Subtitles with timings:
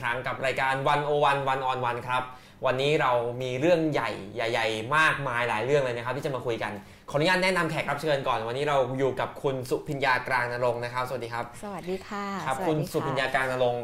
[0.00, 2.22] อีกครั้งกับรายการวันโอวันวันออนวันครับ
[2.66, 3.12] วันนี้เรา
[3.42, 6.72] มีเรื่องใหญ่ใหญ่ ๆ มากมายหลายเรื่องเลยนะครับ ที่จะมาคุยกัน
[7.10, 13.82] ขออนุญาตแนะนำแขกรับเชิญก่อน วันนี้เราอยู่กับคุณสุพิญญากลางนรงค์นะครับ สวัสดีครับ สวัสดีค่ะครับสวัสคุณดีะสุพิญญากลางนรงค์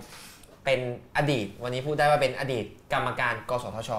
[0.65, 0.81] เป็น
[1.17, 3.91] อดีต วันนี้พูดได้ว่าเป็นอดีตกรรมการ กสทช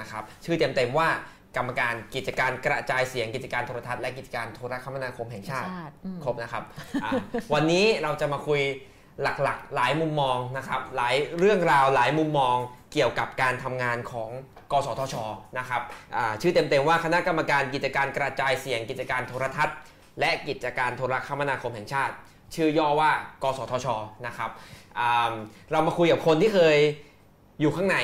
[0.00, 1.08] นะครับชื่อเต็มๆว่า
[1.56, 6.64] กรรมการกิจการกระจายเสียงกิจการโทรทัศน์และกิจการโทรคมนาคมแห่งชาติชาติอืมครบนะครับ
[7.04, 7.10] อะ
[7.54, 8.60] วันนี้เราจะมาคุย
[9.22, 12.56] หลักๆ หลายมุมมองนะครับหลายเรื่องราวหลายมุมมอง
[12.92, 14.30] เกี่ยวกับการทำงานของ
[14.72, 15.16] กสทช
[15.58, 15.82] นะครับ
[16.40, 19.76] ชื่อเต็มๆว่าคณะกรรมการกิจการกระจายเสียงกิจการโทรทัศน์
[20.20, 22.14] และกิจการโทรคมนาคมแห่งชาติ
[22.54, 23.10] ชื่อย่อว่า
[23.42, 23.86] กสทช
[24.26, 24.50] นะครับ
[25.72, 26.78] เรามาคุยกับคนที่เคย
[27.60, 27.96] อยู่ข้างใน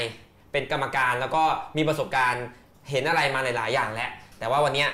[0.52, 1.42] เป็นกรรมการแล้วก็
[1.76, 2.44] มีประสบการณ์
[2.90, 4.86] เห็นอะไรมาหลายๆอย่างแล้วแต่ว่าวันนี้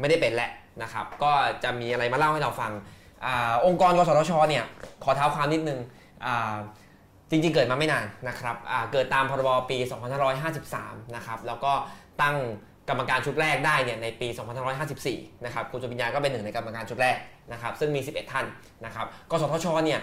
[0.00, 0.50] ไม่ได้เป็นแล้ว
[0.82, 1.32] นะครับก็
[1.64, 2.72] จะมีอะไรมาเล่าให้เราฟัง
[3.24, 3.28] อ
[3.66, 4.64] องค์กรกสทชเนี่ย
[5.04, 5.78] ขอเท้าความนิดนึง
[7.30, 8.56] จริงๆ เกิดมาไม่นานนะครับ
[8.92, 9.78] เกิดตามพรบปี
[10.46, 11.72] 2553 นะครับ แล้วก็
[12.22, 12.36] ตั้ง
[12.88, 14.28] กรรมการชุดแรกได้เนี่ยในปี
[14.86, 17.16] 2554 นะครับคุณสุปิญญาก็เป็นหนึ่งในกรรมการชุดแรก
[17.52, 18.46] นะครับ ซึ่งมี 11 ท่าน
[18.84, 20.00] นะครับ กสทช เนี่ย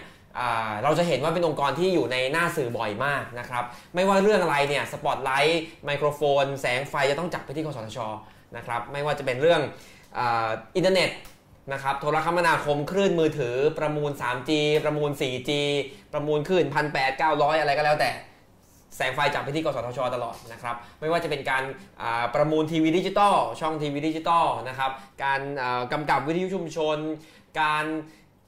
[0.83, 3.63] เราจะเห็นว่าเป็นองค์กรที่อยู่ในหน้าสื่อบ่อยมากนะครับ
[3.95, 7.99] ไม่ว่าเรื่องอะไรเนี่ย สปอตไลท์ ไมโครโฟน แสงไฟจะต้องจับไปที่กสทช
[8.57, 9.61] นะครับ ไม่ว่าจะเป็นเรื่อง
[10.17, 11.09] อินเทอร์เน็ต
[11.73, 14.51] นะครับโทรคมนาคมคลื่นมือถือประมูล 3G
[14.83, 15.51] ประมูล 4G
[16.13, 18.11] ประมูลคลื่น1,800 900อะไรก็แล้วแต่
[18.95, 21.63] แสงไฟจับไปที่กสทช ตลอดนะครับ ไม่ว่าจะเป็นการ
[22.35, 24.91] ประมูลทีวีดิจิตอลช่องทีวีดิจิตอลนะครับ
[25.23, 25.41] การ
[25.93, 26.97] กำกับวิทยุชุมชน
[27.61, 27.85] การ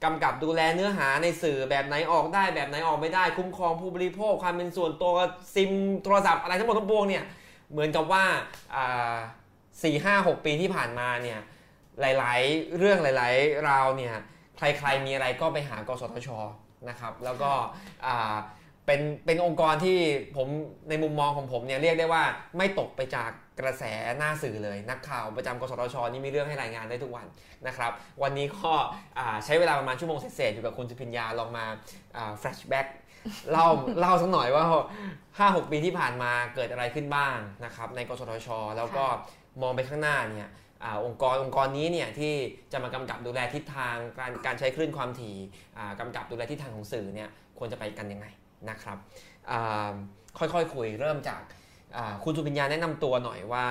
[0.04, 5.14] กำกับดูแลเนื้อหาในสื่อแบบไหนออกได้แบบไหนออกไม่ได้ คุ้มครองผู้บริโภคความเป็นส่วนตัว
[5.54, 5.70] ซิม
[6.04, 7.24] โทรศัพท์อะไรทั้งหมดทั้งปวงเนี่ย
[7.72, 8.24] เหมือนกับว่า
[8.74, 9.14] อ่า
[9.82, 11.38] สี่ห้าหกปีที่ผ่านมาเนี่ย
[12.00, 14.14] หลาย ๆ เรื่องหลาย ๆ ราวเนี่ย
[14.56, 16.28] ใคร ๆ มีอะไรก็ไปหากสทช
[16.88, 17.52] นะครับแล้วก็
[18.86, 19.98] เป็นเป็นองค์กรที่
[20.36, 20.48] ผม
[20.88, 22.22] ในมุมมองของผมเนี่ยเรียกได้ว่า
[22.56, 23.30] ไม่ตกไปจาก
[23.60, 23.84] กระแส
[24.18, 27.26] หน้าสื่อเลยนักข่าวประจำกสทช นี่มีเรื่องให้รายงานได้ทุกวัน
[27.66, 28.72] นะครับวันนี้ก็
[29.44, 31.64] ใช้เวลาประมาณชั่วโมงเศษๆอยู่กับคุณสุพิญญาลองมา
[32.38, 32.86] flashback
[33.50, 33.66] เล่า
[34.00, 34.64] เล่าสักหน่อยว่า
[35.38, 39.04] 5-6 ปีที่ผ่านมาเกิดอะไรขึ้นบ้างนะครับในกสทช แล้วก็
[39.62, 40.50] มองไปข้างหน้าเนี่ย
[40.84, 42.32] อาองค์กรองค์กรนี้เนี่ยที่
[42.72, 45.36] จะมากำกับดูแลทิศทางการการใช้คลื่นความถี่
[45.78, 48.26] อ่ากำกับดูแลทิศทางของสื่อเนี่ยควรจะไปกันยังไง
[48.68, 48.98] นะครับ
[49.50, 49.92] อ่า
[50.38, 51.42] ค่อยๆคคุยเริ่มจาก
[51.96, 53.64] อ่าคุณสุภิญญาแนะนำตัวหน่อยว่า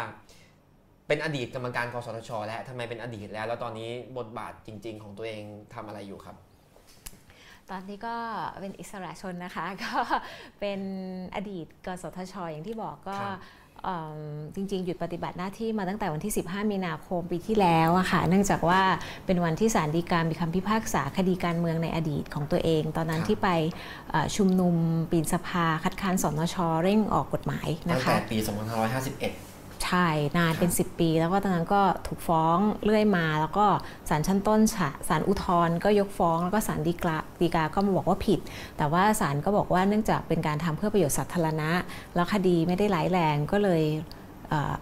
[1.08, 5.44] เป็นอดีตกรรมการกสทช และทำไมเป็นอดีตแล้ว แล้วตอนนี้บทบาทจริง ๆ ของตัวเอง
[5.74, 6.36] ทำอะไรอยู่ครับ
[7.70, 8.16] ตอนนี้ก็
[8.62, 9.94] เป็นอิสระชนนะคะ ก็
[10.60, 10.82] เป็น
[11.36, 13.59] อดีตกสทช อย่างที่บอกก็ครับเอิ่ม
[14.56, 18.82] จริงๆ หยุดปฏิบัติหน้าที่มาตั้งแต่วันที่ 15 มีนาคมปีที่แล้วอะค่ะเนื่องจากว่า
[19.26, 23.50] เป็นวันที่ศาลฎีกามีคำพิพากษาคดีการเมืองในอดีตของตัวเอง ตอนนั้นครับที่ไป
[24.10, 24.76] เอ่อชุมนุม
[25.12, 29.49] ปีนสภาคัดค้านสนชเร่งออกกฎหมายตั้นะงคะแต่ปี 2551
[29.90, 33.66] ใช่นานเป็น 10 ปี แล้วก็ตอนนั้นก็ถูกฟ้องเรื่อยมา แล้วก็
[34.10, 38.40] ศาลชั้นต้นศาศาลอุทธรณ์ก็ยกฟ้องแล้วก็ศาลฎีกาฎีกาก็มาบอกว่าผิด
[38.78, 41.70] แต่ว่าศาลก็บอกว่าเนื่องจากเป็นการทำเพื่อประโยชน์สาธารณะ
[42.16, 44.19] แล้วคดีไม่ได้ร้ายแรงก็เลยเอ่อ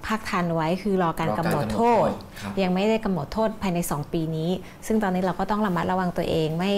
[0.05, 2.09] ภาคทันไว้คือรอการกำหนดโทษ
[2.41, 4.49] ครับยังไม่ได้กำหนดโทษภายใน 2 ปีนี้
[4.87, 6.73] ซึ่งตอนนี้เราก็ต้องระมัดระวังตัวเองไม่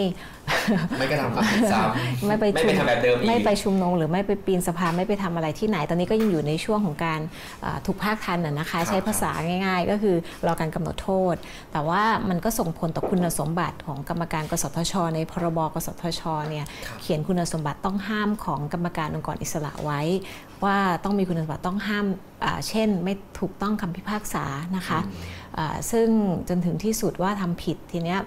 [0.99, 7.19] ไม่กระทำความผิดซ้ำไม่ไปไม่ไปทำแบบเดิมอีกไม่ไปชุมนุมหรือไม่ไปปีนสะพานไม่ไปทำอะไรที่ไหน ตอนนี้ก็ยังอยู่ในช่วงของการ
[7.61, 9.31] เอ่อถูกภาคทันน่ะนะคะครับใช้ภาษา
[9.65, 11.35] ง่าย ๆ ก็คือรอการกำหนดโทษ
[11.71, 20.01] แต่ว่ามันก็ส่งผลต่อคุณสมบัติของกรรมการกสทช ในพรบกสทชเนี่ยครับเขียนคุณสมบัติต้องห้ามของกรรมการองค์กรอิสระไว้
[20.65, 22.05] ว่าต้องมีคุณสมบัติต้องห้าม
[22.43, 24.45] อ่าเช่น ไม่ถูกต้องคำพิพากษา
[24.77, 24.99] นะคะ
[25.57, 26.07] อ่าซึ่ง
[26.49, 28.19] จนถึงที่สุดว่าทำผิดทีเนี้ย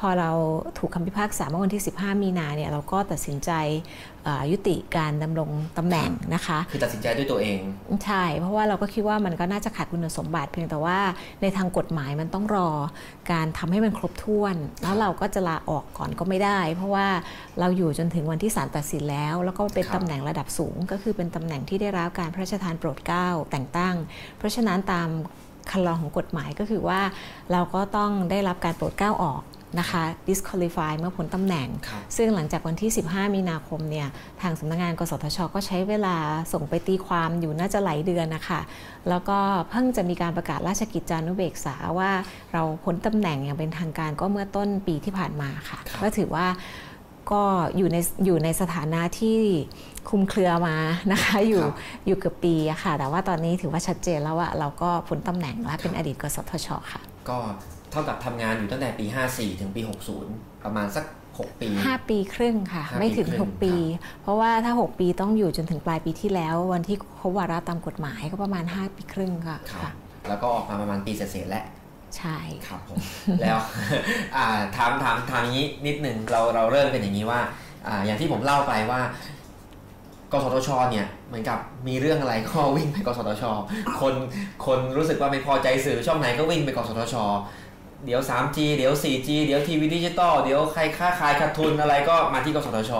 [0.00, 0.30] พอเรา
[0.78, 3.50] ถูกคำพิพากษาเมื่อวันที่ 15 มีนาเนี่ยเราก็ตัดสินใจ
[4.26, 7.60] อ่ายุติการดำรงตำแหน่งนะคะ คือตัดสินใจด้วยตัวเอง
[8.04, 10.98] ใช่ เพราะว่าเราก็คิดว่ามันก็น่าจะขาดคุณสมบัติเพียงแต่ว่า
[11.42, 12.70] ในทางกฎหมายมันต้องรอ
[13.32, 17.06] การทำให้มันครบถ้วน แล้วเราก็จะลาออกก่อนก็ไม่ได้ เพราะว่า
[17.60, 23.94] เราอยู่จนถึงวันที่ศาลตัดสินแล้ว แล้วก็เป็นครับตำแหน่งระดับสูง ก็คือเป็นตำแหน่งที่ได้รับการพระราชทานโปรดเกล้าแต่งตั้ง
[24.38, 25.08] เพราะฉะนั้นตาม
[25.70, 27.00] คันลองของกฎหมายก็คือว่า
[27.52, 29.42] เราก็ต้องได้รับการโปรดเกล้าออก
[29.78, 34.08] นะคะ disqualify เมื่อพ้นตำแหน่งครับซึ่งหลังจากวันที่ 15 มีนาคมเนี่ย
[34.42, 36.16] ทางสำนักงานกสทช ก็ใช้เวลา
[36.52, 38.60] ส่งไปตีความอยู่น่าจะหลายเดือนนะคะ
[39.08, 39.38] แล้วก็
[39.70, 42.10] เพิ่งจะมีการประกาศราชกิจจานุเบกษาว่า
[42.52, 46.46] เราพ้นตำแหน่งอย่างเป็นทางการก็เมื่อต้นปีที่ผ่านมาค่ะครับก็ถือว่า
[47.32, 47.44] ก็
[47.76, 49.38] อยู่ในอยู่ในสถานะที่
[50.08, 50.76] คลุมเครือมา
[51.12, 51.74] นะคะอยู่ครับ
[52.06, 57.38] อยู่เกือบปีอะค่ะ แต่ว่าตอนนี้ถือว่าชัดเจนแล้วว่าเราก็พ้นตำแหน่งและเป็นอดีตกสทชค่ะ ก็
[57.92, 59.80] เท่ากับทำงานอยู่ตั้งแต่ปี 54 ถึงปี
[60.22, 63.74] 60 ประมาณสัก 6 ปี 5 ปีครึ่งค่ะห้าปีไม่ถึงครึ่ง6 ปี
[64.22, 69.92] เพราะว่าถ้า 6 ปีต้องอยู่จนถึงปลายปีที่แล้ว วันที่ครบวาระตามกฎหมายก็ประมาณ 5 ปีครึ่งค่ะครับค่ะ
[70.28, 71.64] แล้วก็ออกมาประมาณปีเศษๆแล้ว
[72.18, 72.98] ใช่ครับผม
[73.42, 73.58] แล้ว
[74.36, 74.46] อ่า
[74.76, 77.40] ถามถามถามอย่างนี้นิดหนึ่งเราเราเริ่มเป็นอย่างนี้ว่า
[77.86, 79.00] อ่าอย่างที่ผมเล่าไปว่า
[80.32, 81.58] กสทชเนี่ยเหมือนกับ
[81.88, 83.44] มีเรื่องอะไรก็วิ่งไปกสทช
[84.00, 84.14] คน
[84.66, 87.14] คนรู้สึกว่าไม่พอใจสื่อช่องไหนก็วิ่งไปกสทช
[88.04, 92.92] เดี๋ยว 3G เดี๋ยว 4G เดี๋ยวทีวีดิจิตอลเดี๋ยวใครค้าขายขาดทุนอะไรก็มาที่กสทช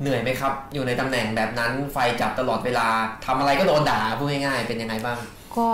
[0.00, 2.86] เหนื่อยไหมครับ อยู่ในตำแหน่งแบบนั้นไฟจับตลอดเวลา
[3.26, 5.18] ทำอะไรก็โดนด่าพูดง่ายๆเป็นยังไงบ้าง
[5.56, 5.70] ก็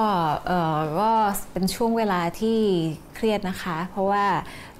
[0.46, 1.10] เออก็
[1.52, 2.58] เป็นช่วงเวลาที่
[3.14, 4.24] เครียดนะคะ เพราะว่า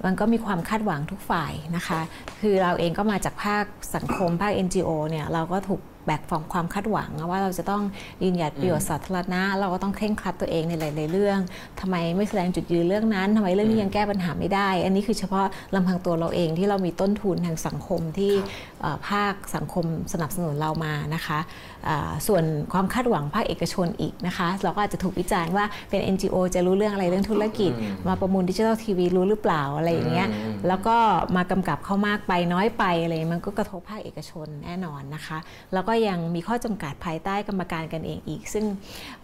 [0.05, 1.99] มันก็มีความคาดหวังทุกฝ่ายนะคะ
[2.41, 3.63] คือเราเองก็มาจากภาค
[3.95, 7.83] สังคมภาค NGO เนี่ยเราก็ถูก แบกฟองความคาดหวัง ว่าเราจะต้อง
[8.23, 11.39] ยืนหยัดประโยชน์สาธารณะ เราก็ต้องเคร่งครัดตัวเองในหลาย ๆ เรื่อง
[11.79, 15.45] ทำไมไม่แสดงจุดยืนเรื่องนั้นทำไมเรื่องนี้ยังแก้ปัญหาไม่ได้ อันนี้คือเฉพาะ
[15.75, 21.39] ลำพังตัวเราเองที่เรามีต้นทุนทางสังคมที่ครับเอ่อภาคสังคมสนับสนุนเรามานะคะ
[21.87, 30.95] อ่าส่วนความคาดหวังภาคเอกชนอีกนะคะ เราก็อาจจะถูกวิจารณ์ว่าเป็น NGO จะรู้เรื่องอะไรเรื่องธุรกิจอืมมาประมูลดิจิทัลทีวีรู้หรือเปล่าอะไรอย่างเงี้ยอืมแล้วก็
[31.35, 35.37] มากำกับเข้ามากไปน้อยไปอะไรมันก็กระทบภาคเอกชนแน่นอนนะคะ
[35.73, 38.65] แล้วก็ยังมีข้อจำกัดภายใต้กรรมการกันเองอีก ซึ่ง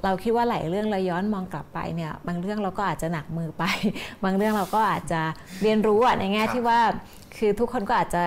[0.03, 3.63] เราคิดว่าหลายเรื่องเราย้อนมองกลับไปเนี่ยบางเรื่องเราก็อาจจะหนักมือไป
[4.23, 5.21] บางเรื่องเราก็อาจจะ
[5.61, 6.79] เรียนรู้อะในแง่ครับที่ว่า
[7.37, 8.23] คือทุกคนก็อาจจะ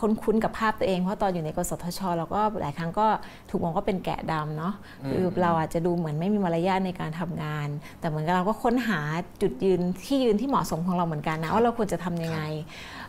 [0.00, 3.06] คุ้นคุ้นกับภาพตัวเอง เพราะตอนอยู่ในกสทช เราก็หลายครั้งก็
[3.50, 4.74] ถูกมองว่าเป็นแกะดำเนาะ
[5.08, 7.68] คือเราอาจจะดูเหมือนไม่มีมารยาทในการทำงาน
[8.00, 9.00] แต่เหมือนกับเราก็ค้นหา
[9.42, 12.40] จุดยืนที่ยืนที่เหมาะสมของเราเหมือนกันนะว่าเราควรจะทำยังไง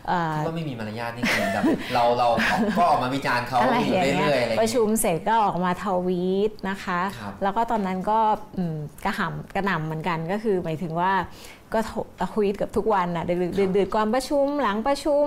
[0.08, 1.64] เอ่อคิดว่าไม่มีมารยาทนี่คือแบบ
[1.94, 2.28] เราเรา
[2.78, 8.20] ก็ออกมาวิจารณ์เขาอะไรอยู่อย่างเงี้ยเรื่อยๆอะไรอย่างประเงี้ยชุมเสร็จก็ออกมาทวีตนะคะครับแล้วก็ตอนนั้นก็
[8.56, 11.12] อืมกระหำกระหน่ำเหมือนกันก็คือหมายถึงว่า
[11.76, 11.92] ก็โท
[12.32, 15.24] ทวีตเกับทุกวันน่ะดึกๆดื่นๆก่อนประชุมหลังประชุม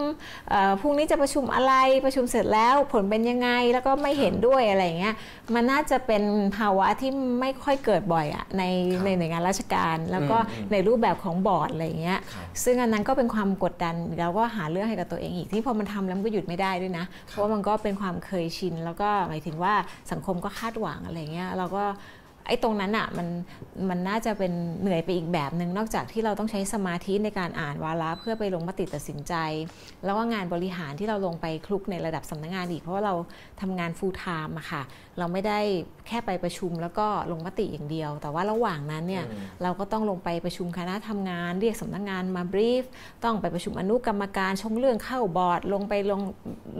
[0.50, 1.74] เอ่อพรุ่งนี้จะประชุมอะไร
[2.06, 5.16] ประชุมเสร็จแล้วผลเป็นยังไงแล้วก็ไม่เห็นด้วยอะไรอย่างเงี้ย
[5.56, 6.24] มันน่าจะเป็น
[6.58, 19.74] ภาวะที่ไม่ค่อยเกิดบ่อยอะในครับในหน่วยงานราชการ แล้วก็อืมในรูปแบบของบอร์ดอะไรอย่างเงี้ยครับซึ่งอันนั้นก็เป็นความกดดันแล้วก็หาเรื่องให้กับตัวเองอีกที่พอมันทำแล้วมันก็หยุดไม่ได้ด้วยนะ เพราะว่ามันก็เป็นความเคยชิน แล้วก็หมายถึงว่า
[20.12, 21.86] สังคมก็คาดหวังอะไรเงี้ยเราก็
[22.50, 23.28] ไอ้ตรงนั้นอะมัน
[23.90, 24.52] มันน่าจะเป็น
[24.82, 29.34] เหนื่อยไปอีกแบบหนึ่งนอกจากที่เราต้องใช้สมาธิในการอ่านวาระเพื่อไปลงมติตัดสินใจ
[30.06, 33.14] แล้วก็งานบริหารที่เราลงไปคลุกในระดับสำนักงานอีกเพราะว่าเรา
[33.62, 34.84] ทำงาน full time อะค่ะ
[35.20, 35.60] เราไม่ได้
[36.08, 42.84] แค่ไปประชุมแล้วก็ลงมติอย่างเดียว แต่ว่าระหว่างนั้นเนี่ยอืมเราก็ต้องลงไปประชุมคณะทำงาน เรียกสำนักงานมาบรีฟ
[43.24, 46.22] ต้องไปประชุมอนุกรรมการชงเรื่องเข้าบอร์ดลงไปลง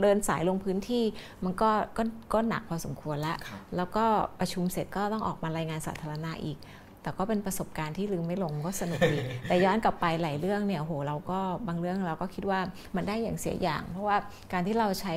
[0.00, 1.04] เดินสายลงพื้นที่
[1.44, 2.02] มันก็ก็
[2.32, 4.04] ก็หนักพอสมควรละครับแล้วก็
[4.40, 6.58] ประชุมเสร็จก็ต้องออกมารายงานสาธารณะอีก
[7.02, 9.18] แต่ก็เป็นประสบการณ์ที่ลืมไม่ลงก็สนุกดี
[9.48, 12.60] แต่ย้อนกลับไปหลายเรื่องเนี่ยโหเราก็บางเรื่องเราก็คิดว่า
[12.96, 14.16] มันได้อย่างเสียอย่าง เพราะว่า
[14.52, 15.14] การที่เราใช้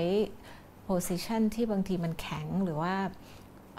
[0.87, 2.93] position ที่บางทีมันแข็งหรือว่า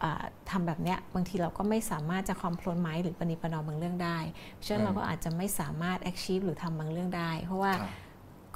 [0.02, 4.18] อ่าทำแบบเนี้ยบางทีเราก็ไม่สามารถจะคอมโพลนไม้หรือปณิประนอมบางเรื่องได้
[4.52, 7.72] เพราะฉะนั้นเราก็อาจจะไม่สามารถ achieve หรือทำบางเรื่องได้ เพราะว่า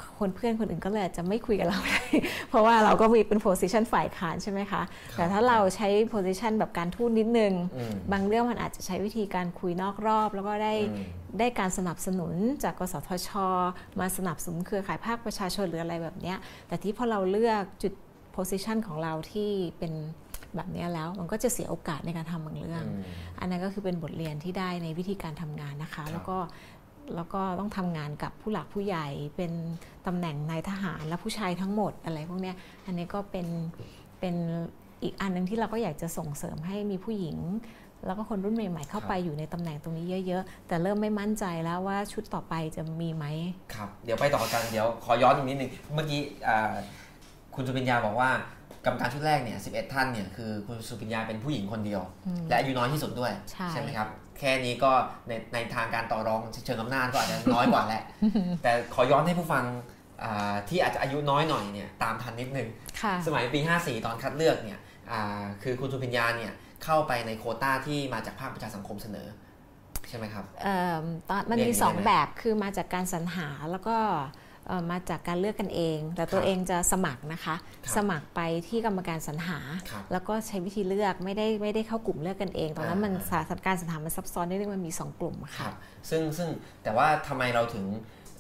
[0.01, 2.03] ครับคนเพื่อนคนอื่นก็เลยอาจจะไม่คุยกับเราได้
[2.49, 4.83] เพราะว่าเราก็มีเป็น position ฝ่ายค้านใช่ไหมคะ
[5.17, 11.05] แต่ถ้าเราใช้ position แบบการทูตนิดนึงอืมบางเรื่องมันอาจจะใช้วิธีการคุยนอกรอบ แล้วก็ได้อืม
[11.39, 13.31] ได้การสนับสนุนจากกสทช
[14.01, 16.37] มาสนับสนุนเครือข่ายภาคประชาชนหรืออะไรแบบเนี้ย
[16.69, 17.93] แต่ที่พอเราเลือกจุด
[18.37, 19.93] position ของเราที่เป็น
[20.57, 23.03] แบบเนี้ยแล้วมันก็จะเสียโอกาสในการทำบางเรื่องอืม
[23.41, 26.39] อันนั้นก็คือเป็นบทเรียนที่ได้ในวิธีการทำงานนะคะครับแล้วก็
[27.17, 29.53] แล้วก็ต้องทำงานกับผู้หลักผู้ใหญ่ เป็น
[30.07, 33.47] ตำแหน่งนายทหารและผู้ชายทั้งหมดอะไรพวกเนี้ยอันนี้ก็เป็น
[34.21, 34.35] เป็น
[35.03, 37.37] อีกอันหนึงที่เราก็อยากจะส่งเสริมให้มีผู้หญิง
[38.07, 43.25] แล้วก็คนรุ่นใหม่ ๆ เข้าไปอยู่ในตำแหน่งตรงนี้เยอะ ๆ แต่เริ่มไม่มั่นใจแล้วว่าชุดต่อไปจะมีไหม
[43.75, 46.73] ครับเดี๋ยวไปต่อกันเดี๋ยวขอย้อนอีกนิดนึงเมื่อกี้อ่า
[47.55, 48.31] คุณสุปิญญาบอกว่า
[48.85, 53.33] กรรมการชุดแรกเนี่ย11 ท่านเนี่ยคือคุณสุปิญญาเป็นผู้หญิงคนเดียวอืมและอายุน้อยที่สุดด้วย
[53.73, 54.09] ใช่ไหมครับ
[54.41, 54.93] แค่นี้ก็
[55.29, 58.05] ในในทางการต่อรองเชิงอำนาจก็อาจจะน้อยกว่าแหละ
[58.63, 59.65] แต่ขอย้อนให้ผู้ฟัง
[60.23, 62.69] อ่าที่อาจจะอายุน้อยหน่อยเนี่ยตามทันนิดนึง
[63.01, 64.79] ค่ะสมัยปี 54 ตอนคัดเลือกเนี่ย
[65.11, 66.53] อ่าคือคุณสุพิญญาเนี่ย
[66.85, 69.29] เข้าไปในโควต้าที่มาจากภาคประชาสังคมเสนอ
[70.09, 74.17] ใช่ไหมครับเอิ่มตอนมันเรียนมีอย่างสองไรไหมแบบคือมาจากการสรรหาแล้วก็เอ่อ
[74.91, 79.59] มาจากการเลือกกันเอง แต่ตัวครับเองจะสมัครนะคะครับสมัครไปที่กรรมการสรรหา
[79.91, 85.75] ครับแล้วก็ใช้วิธีเลือกไม่ได้ไม่ได้เข้ากลุ่มเลือกกันเอง ตอนนั้นอ่ามัมันสถานการณ์สถานมันซับซ้อนนิดนึงมันมี 2 กลุ่มอะครัค่ะบ
[86.11, 86.49] ซึ่งซึ่ง
[86.83, 87.85] แต่ว่าทำไมเราถึง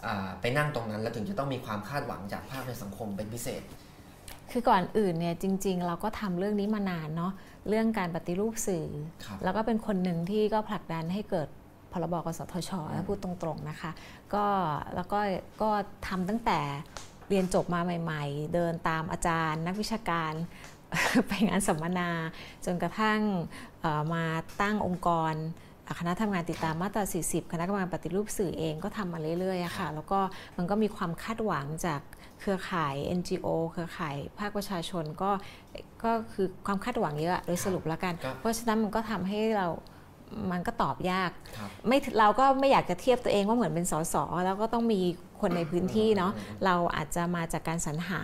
[0.06, 3.62] อ่าไปนั่งตรงนั้น แล้วถึงจะต้องมีความคาดหวังจากภาคในสังคมเป็นพิเศษ
[4.52, 7.32] คือก่อนอื่นเนี่ยจริง ๆ เราก็ทำเรื่องนี้มานานเนาะ
[7.68, 8.86] เรื่องการปฏิรูปสื่อ
[9.24, 11.48] ครับแล้วก็เป็นคนหนึ่งที่ก็ผลักดันให้เกิด
[11.92, 13.90] พรบกสทชอืมแล้วพูดตรงๆนะคะ
[14.34, 14.44] ก็
[14.94, 15.18] แล้วก็
[15.62, 15.70] ก็
[16.06, 16.60] ทำตั้งแต่
[17.28, 20.32] เรียนจบมาใหม่ ๆ เดินตามอาจารย์ นักวิชาการ
[21.28, 22.10] ไปงานสัมมนา
[22.64, 23.20] จนกระทั่ง
[23.80, 24.24] เอ่อมา
[24.62, 25.34] ตั้งองค์กร
[25.86, 30.20] อะคณะทำงานติดตามมาตรา 40 คณะกรรมการปฏิรูปสื่อเองก็ทำมาเรื่อยๆอะค่ะ แล้วก็
[30.56, 32.00] มันก็มีความคาดหวังจาก
[32.40, 35.30] เครือข่าย NGO เครือข่ายภาคประชาชนก็
[36.04, 39.66] ก็คือความคาดหวังเยอะโดยสรุปแล้วกันครับเพราะฉะนั้นมันก็ทำให้เรา
[40.50, 45.00] มันก็ตอบยากครับไม่เราก็ไม่อยากจะเทียบตัวเองว่าเหมือนเป็นสสแล้วก็ต้องมี
[45.40, 48.22] คนในพื้นที่เนาะอืมเราอาจจะมาจากการสรรหา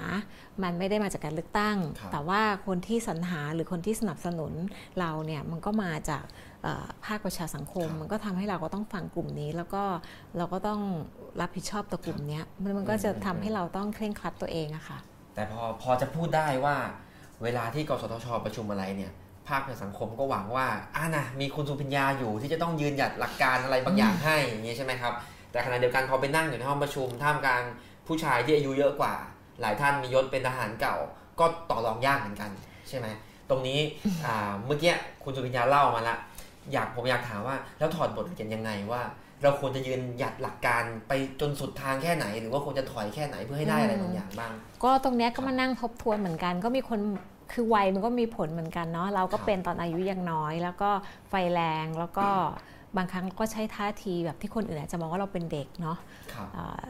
[0.63, 4.53] มันไม่ได้มาจากการเลือกตั้งครับแต่ว่าคนที่สรรหาหรือคนที่สนับสนุน
[5.01, 6.25] เราเนี่ยมันก็มาจาก
[6.63, 9.83] เอ่อภาคประชาสังคม มันก็ทำให้เราก็ต้องฟังกลุ่มนี้ แล้วก็
[10.37, 10.81] เราก็ต้อง
[11.41, 14.99] รับผิดชอบต่อกลุ่มเนี้ยมันมันก็จะทำให้เราต้องเคร่งครัดตัวเองอะค่ะ
[15.35, 16.77] แต่พอพอจะพูดได้ว่า
[17.43, 19.13] เวลาที่กสทชประชุมอะไรเนี่ย
[19.49, 25.13] ภาคในสังคมก็หวังว่าอ่านะมีคุณสุพิญญาอยู่ที่จะต้องยืนหยัดหลักการอะไรบางอย่างให้อย่างนี้ใช่ไหมครับ
[25.53, 27.63] แต่ขณะเดียวกันพอไปนั่งอยู่ในห้องประชุมท่ามกลาง
[28.07, 29.15] ผู้ชายที่อายุเยอะกว่า
[29.61, 30.97] หลายท่านมียศเป็นทหารเก่า
[31.41, 32.51] ก็ต่อรองยากเหมือนกัน
[32.89, 33.07] ใช่ไหม
[33.51, 33.79] ตรงนี้
[34.67, 34.93] เมื่อกี้
[35.25, 36.17] คุณสุพิญญาเล่ามาละ
[36.73, 39.03] อยากผมอยากถามว่าแล้วถอดบทเรียนยังไงว่า
[39.43, 44.53] เราควรจะยืนหยัดหลักการไปจนสุดทางแค่ไหน หรือว่าควรจะถอยแค่ไหนเพื่อให้ได้อะไรบางอย่างบ้าง
[44.85, 47.01] ก็ตรงเนี้ยก็มานั่งทบทวนเหมือนกัน ก็มีคน
[47.53, 50.91] คือวัยมันก็มีผลเหมือนกันเนาะเราก็ครับเป็นตอนอายุยังน้อย แล้วก็
[51.29, 52.29] ไฟแรงแล้วก็
[52.97, 55.99] บางครั้งก็ใช้ท่าทีแบบที่คนอื่นอาจจะมองว่าเราเป็นเด็กเนาะ
[56.33, 56.87] ครับเอ่อ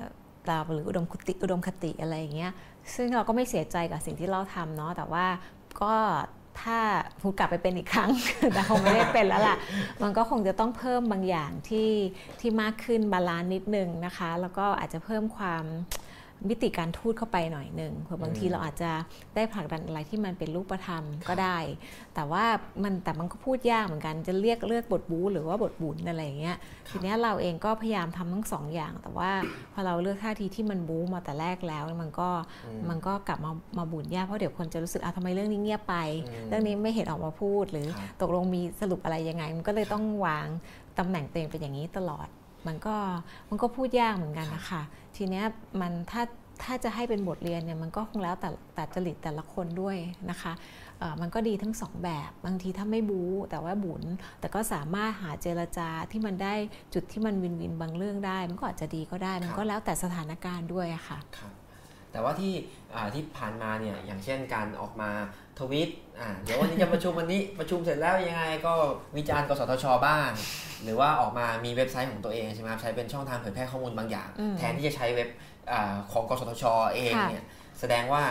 [0.47, 2.53] เราหรืออุดมคติอุดมคติอะไรอย่างเงี้ย
[2.95, 5.27] ซึ่งเราก็ไม่เสียใจกับสิ่งที่เราทำเนาะแต่ว่า
[5.83, 5.95] ก็
[6.63, 6.79] ถ้า
[7.21, 8.11] พูดกลับไปเป็นอีกครั้ง
[8.55, 9.57] แต่คงไม่ได้เป็นแล้วล่ะ
[10.03, 11.91] มันก็คงจะต้องเพิ่มบางอย่างที่
[12.41, 15.65] ที่มากขึ้น balance นิดนึงนะคะ แล้วก็อาจจะเพิ่มความ
[16.49, 18.91] มิติการทูตเข้าไปหน่อยหนึ่งเผื่อบางทีอืมเราอาจจะ
[19.35, 21.59] ได้ผลักดันอะไรที่มันเป็นรูปธรรมก็ได้
[22.15, 22.45] แต่ว่า
[22.83, 26.57] มันแต่มันก็พูดยากเหมือนกันจะเรียกเลือกบทบู๊หรือว่าบทบุ๋นอะไรอย่างเงี้ย
[26.91, 29.31] ทีเนี้ยเราเองก็พยายามทำทั้งสองอย่าง แต่ว่า
[29.73, 32.29] พอเราเลือกท่าทีที่มันบู๊มาแต่แรกแล้วมันก็
[32.67, 35.97] อืมมันก็กลับมามาบุญยากเพราะเดี๋ยวคนจะรู้สึกอะทำไมเรื่องนี้เงียบไป
[36.27, 40.47] อืมเรื่องนี้ไม่เห็นออกมาพูดหรือครับตกลงมีสรุปอะไรยังไง มันก็เลยต้องวาง
[40.99, 42.29] ตำแหน่งตัวเองเป็นอย่างนี้ตลอด
[42.67, 42.97] มันก็
[43.51, 44.83] มันก็พูดยากเหมือนกันนะคะ
[45.17, 45.45] ทีเนี้ย
[45.81, 46.23] มันถ้า
[46.65, 49.97] ถ้าจะให้เป็นบทเรียนเนี่ยมันก็คงแล้วแต่แต่จริตแต่ละคนด้วย
[50.31, 50.53] นะคะ
[50.99, 54.03] เอ่อมันก็ดีทั้งสองแบบบางทีถ้าไม่บู๊แต่ว่าบุญ
[54.41, 56.55] แต่ก็สามารถหาเจรจาที่มันได้
[56.95, 61.53] จุดที่มันวินวินบางเรื่องได้ มันก็อาจจะดีก็ได้ มันก็แล้วแต่สถานการณ์ด้วยอะค่ะครับ
[62.13, 62.53] แต่ว่าที่
[62.95, 65.11] อ่าที่ผ่านมาเนี่ยอย่างเช่นการออกมา
[65.61, 68.73] ทวิตอ่าเดี๋ยววันนี้จะประชุมวันนี้ประชุมเสร็จแล้วยังไงก็
[69.17, 70.31] วิจารณ์กสทชบ้าง
[70.83, 75.29] หรือว่าออกมามีเว็บไซต์ของตัวเองใช่ไหมครับใช้เป็นช่องทางเผยแพร่ข้อมูลบางอย่างอืมแทนที่จะใช้เว็บ
[75.71, 77.47] อาของกสทชเองค่ะเนี่ย
[77.81, 78.23] แสดงว่า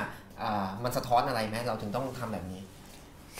[0.41, 2.61] อ่ามันสะท้อนอะไรไหมเราถึงต้องทำแบบนี้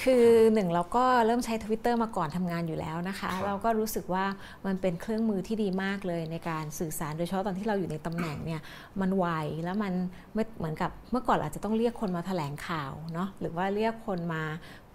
[0.01, 4.25] คือหนึ่งเราก็เริ่มใช้ Twitter มาก่อนทำงานอยู่แล้วนะคะครับเราก็รู้สึกว่า
[4.65, 8.61] มันเป็นเครื่องมือที่ดีมากเลยในการสื่อสารโดยเฉพาะตอนที่เราอยู่ในตำแหน่งเนี่ย
[9.01, 9.25] มันไว
[9.63, 9.93] แล้วมัน
[10.33, 14.43] ไม่เหมือนกับเมื่อก่อนเราอาจจะต้องเรียกคนมาแถลงข่าวเนาะหรือว่าเรียกคนมา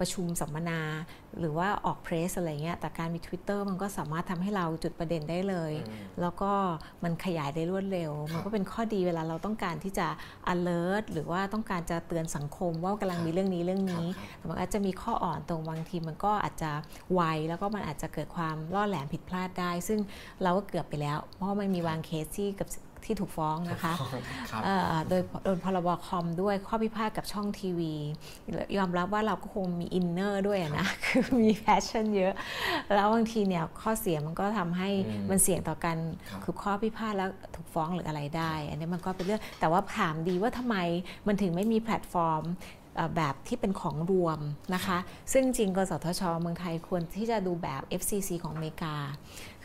[0.01, 0.81] ประชุมสัมมนา
[1.41, 6.53] หรือว่าออกเพรสอะไรเงี้ยแต่การมี Twitter มันก็สามารถทำให้เราจุดประเด็นได้เลยอืมแล้วก็
[7.05, 10.07] มันขยายได้รวดเร็วครับมันก็เป็นข้อดีเวลาเราต้องการที่จะ
[10.53, 16.71] alert หรือว่าต้องการจะเตือนสังคมว่ากำลังมีเรื่องนี้เรื่องนี้ครับแต่มันอาจจะมีข้ออ่อนตรงบางทีมันก็อาจจะ
[17.15, 19.99] ไวแล้วก็มันอาจจะเกิดความล่อแหลมผิดพลาดได้ ซึ่ง
[20.43, 22.69] เราก็เกือบไปแล้ว เพราะว่ามันมีบางเคสที่กับ
[23.09, 23.93] ที่ถูกฟ้องนะคะ
[24.51, 27.95] ครับเอ่อโดยโดนพรบคอมด้วยข้อพิพาทกับช่องทีวี
[28.77, 32.33] ยอมรับว่าเราก็คงมี inner ด้วยอะนะคือมี passion เยอะ
[32.95, 35.99] แล้วบางทีเนี่ยข้อเสียมันก็ทำให้อืมมันเสี่ยงต่อการ
[36.31, 40.77] ครับคือข้อพิพาทแล้วถูกฟ้องหรืออะไรได้ อันนี้มันก็เป็นเรื่องแต่ว่าถามดีว่าทำไม
[41.27, 42.45] มันถึงไม่มีแพลตฟอร์ม
[42.97, 44.41] เอ่อแบบที่เป็นของรวม
[44.75, 44.99] นะคะ
[45.33, 48.95] ซึ่งจริงกสทชเมืองไทยควรที่จะดูแบบ FCC ของอเมริกา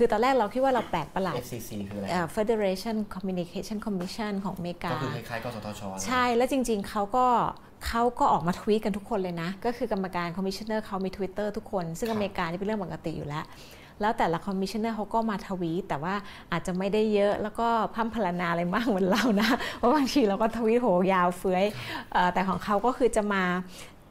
[0.04, 7.26] คือตอนแรกเราคิดว่าเราแปลกประหลาด FCC คืออะไรเอ่อ Federation Communication Commission ของอเมริกา ก็คือคล้ายๆกสทชนะใช่ แล้วจริงๆเขาก็
[7.88, 13.46] เขาก็ออกมาทวีตกันทุกคนเลยนะ ก็คือกรรมการ commissioner เขามี Twitter ทุกคน ซึ่งครับอเมริกานี่เป็นเรื่องปกติอยู่แล้ว
[14.02, 16.16] แล้วแต่ละ commissioner เขาก็มาทวีตแต่ว่า
[16.52, 21.66] อาจจะไม่ได้เยอะแล้วก็พร่ำพรรณนาอะไรมากเหมือนเรานะเพราะบางทีเราก็ทวีตโหยาวเฟื้อย
[22.14, 23.44] เอ่อแต่ของเขาก็คือจะมา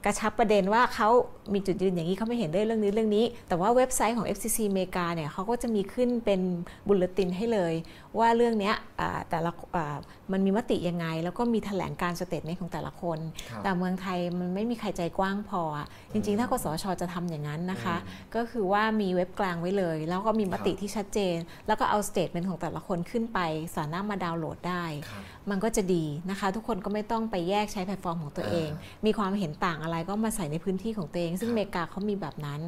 [0.05, 1.09] กระชับประเด็นว่าเขา
[1.53, 6.41] มีจุดยืนอย่างนี้เขาไม่เห็นด้วยเรื่องนี้เรื่องนี้ แต่ว่าเว็บไซต์ของ FCC อเมริกาเนี่ยเขาก็จะมีขึ้นเป็น
[6.89, 7.75] bulletin ให้เลย
[8.19, 9.97] ว่าเรื่องเนี้ยอ่าแต่ละอ่า
[10.33, 13.19] มันมีมติยังไง แล้วก็มีแถลงการณ์ statement ของแต่ละคน
[13.49, 17.97] ครับแต่เมืองไทยมันไม่มีใครใจกว้างพออะจริง ๆ ถ้ากสทชจะทำอย่างนั้นนะคะ
[18.35, 23.39] ก็คือว่ามีเว็บกลางไว้เลย แล้วก็มีมติที่ชัดเจน แล้วก็เอา statement ของแต่ละคนขึ้นไป
[23.77, 28.69] สามารถมาดาวน์โหลดได้ครับมันก็จะดีนะคะ ทุกคนก็ไม่ต้องไปแยกใช้แพลตฟอร์มของตัวเอง
[29.07, 32.61] มีความเห็นต่างอะไรก็มาใส่ในพื้นที่ของตัวเอง ซึ่งครับอเมริกาเขามีแบบนั้น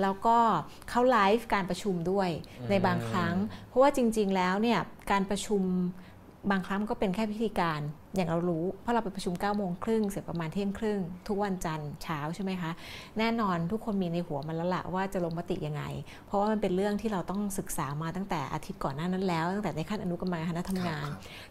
[0.00, 0.36] แล้วก็
[0.88, 3.34] เขาไลฟ์การประชุมด้วยอืมในบางครั้ง
[3.68, 5.62] เพราะว่าจริง ๆ แล้วเนี่ยการประชุม
[6.50, 7.80] บางครั้งก็เป็นแค่พิธีการ
[8.14, 12.70] อย่างเรารู้เพราะเราไปประชุม9ก้าโมงครึ่งเสร็จประมาณเที่ยงครึ่ง ทุกวันจันทร์เช้าใช่ไหมคะ
[13.18, 15.82] แน่นอนทุกคนมีในหัวมันแล้วละว่าจะลงมติยังไง
[16.26, 21.08] เพราะว่ามันเป็นเรื่องที่เราต้องศึกษามาตั้งแต่อาทิตย์ก่อนหน้านั้นแล้ว ตั้งแต่ในขั้นอนุกรรมการคณะทำงาน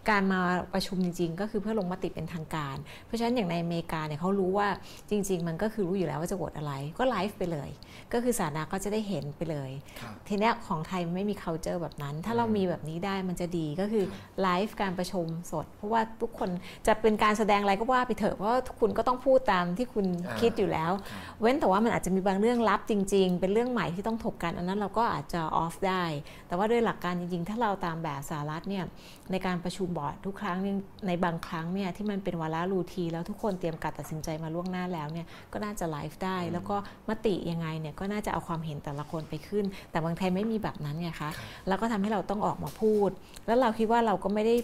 [0.09, 0.39] การมา
[0.73, 2.75] ประชุมจริง ๆ ก็คือเพื่อลงมติเป็นทางการ
[3.05, 4.67] เพราะฉะนั้นอย่างในอเมริกาเนี่ยเขารู้ว่า
[5.09, 7.69] จริง ๆ มันก็คือรู้อยู่แล้วว่าจะโหวตอะไรก็ไลฟ์ไปเลย
[8.13, 14.05] ก็คือสาธารณะก็จะได้เห็นไปเลยครับทีเนี้ยของไทยมันไม่มี culture แบบนั้น ถ้าเรามีแบบนี้ได้มันจะดีก็คือ
[14.41, 16.48] ไลฟ์การประชุมสด เพราะว่าทุกคน
[16.87, 26.03] จะเป็นการแสดงอะไรก็ว่าไปเถอะเพราะว่าคุณก็ต้องพูดตามที่คุณอ่าคิดอยู่แล้วครับเว้นแต่ว่ามันอาจจะมีบางเรื่องลับจริง ๆ เป็นเรื่องใหม่ที่ต้องถกกันอันนั้นเราก็อาจจะออฟได้
[26.47, 28.83] แต่ว่าด้วยหลักการจริง ๆ ถ้าเราตามแบบสหรัฐเนี่ย
[29.31, 30.75] ในการประชุมบอร์ดทุกครั้งเนี่ย
[31.07, 36.75] ในบางครั้งเนี่ยที่มันเป็นวาระ routine แล้วทุกคนเตรียมการตัดสินใจมาล่วงหน้าแล้วเนี่ยก็น่าจะไลฟ์ได้ แล้วก็
[37.09, 41.29] มติยังไงเนี่ยก็น่าจะเอาความเห็นแต่ละคนไปขึ้น แต่เมืองไทยไม่มีแบบนั้นไงคะ
[41.67, 43.09] แล้วก็ทำให้เราต้องออกมาพูด
[43.45, 44.55] แล้วเราคิดว่าเราก็ไม่ได้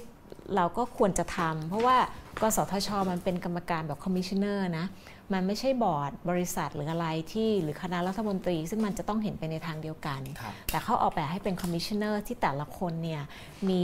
[0.55, 1.97] เราก็ควรจะทำเพราะว่า
[2.41, 4.85] กสทช มันเป็นกรรมการแบบ commissioner นะ
[5.33, 13.21] มันไม่ใช่บอร์ดบริษัทหรืออะไรที่หรือคณะรัฐมนตรี ซึ่งมันจะต้องเห็นไปในทางเดียวกันครับแต่เขาออกแบบให้เป็น commissioner ที่แต่ละคนเนี่ย
[13.69, 13.83] มี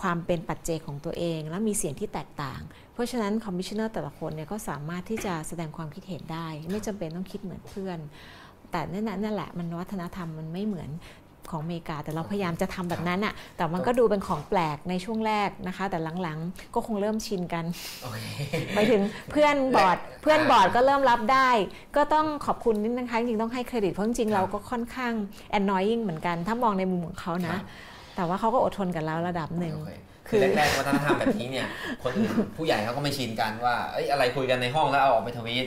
[0.00, 2.60] ความเป็นปัจเจกของตัวเอง และมีเสียงที่แตกต่าง
[2.92, 7.98] เพราะฉะนั้น commissioner แต่ละคนเนี่ยก็สามารถที่จะแสดงความคิดเห็นได้ ไม่จำเป็นต้องคิดเหมือนเพื่อน
[8.70, 10.90] แต่นั่นน่ะนั่นแหละมันวัฒนธรรมมันไม่เหมือน
[11.50, 17.64] ของอเมริกา แต่เราพยายามจะทำแบบนั้นอะแต่มันก็ดูเป็นของแปลกในช่วงแรกนะคะ แต่หลังๆ ก็คงเริ่มชินกัน
[18.02, 18.18] โอเค
[18.74, 21.50] ไปถึงเพื่อนบอร์ดเพื่อนบอร์ดก็เริ่มรับได้
[21.96, 25.12] ก็ต้องขอบคุณนิดนะคะจริงๆต้องให้เครดิตเพราะจริงๆเราก็ค่อนข้าง
[25.58, 27.62] annoying เหมือนกัน ถ้ามองในมุมของเขาคนะรับ
[28.16, 31.66] แต่ว่าเขาก็อดทนกับเราระดับหนึ่งโอเคคืคืออแรกๆวัฒนธรรมแบบนี้เนี่ย
[32.02, 35.66] คนอื่นผู้ใหญ่เขาก็ไม่ชินกันว่าเอ้ยอะไรคุยกันในห้องแล้วเอาออกไปทวีต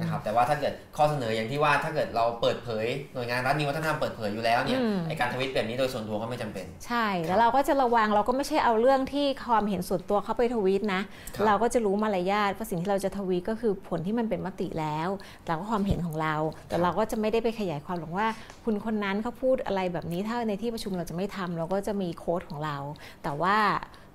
[0.00, 11.00] นะครับแต่ว่าถ้าเกิดข้อเสนออย่างที่ว่าถ้าเกิดเราเปิดเผยหน่วยงานรัฐมีวัฒนธรรมเปิดเผยอยู่แล้วเนี่ยอืมไอการทวีตแบบนี้โดยส่วนตัวก็ไม่จำเป็น ใช่แล้วเราก็จะระวังเราก็ไม่ใช่เอาเรื่องที่ความเห็นส่วนตัวเข้าไปทวีตนะ
[11.34, 15.08] ครับเราก็จะรู้มารยาทว่าสิ่งที่เราจะทวีตก็คือผลที่มันเป็นมติแล้ว
[15.46, 16.34] แล้วก็ความเห็นของเรา
[16.68, 18.26] แต่เราก็จะไม่ได้ไปขยายความหรอกว่า
[18.64, 22.76] คุณคนนั้นเขาพูดอะไรแบบนี้ถ้าในที่ประชุมเราจะไม่ทำเราก็จะมีโค้ดของเรา
[23.22, 23.56] แต่ว่า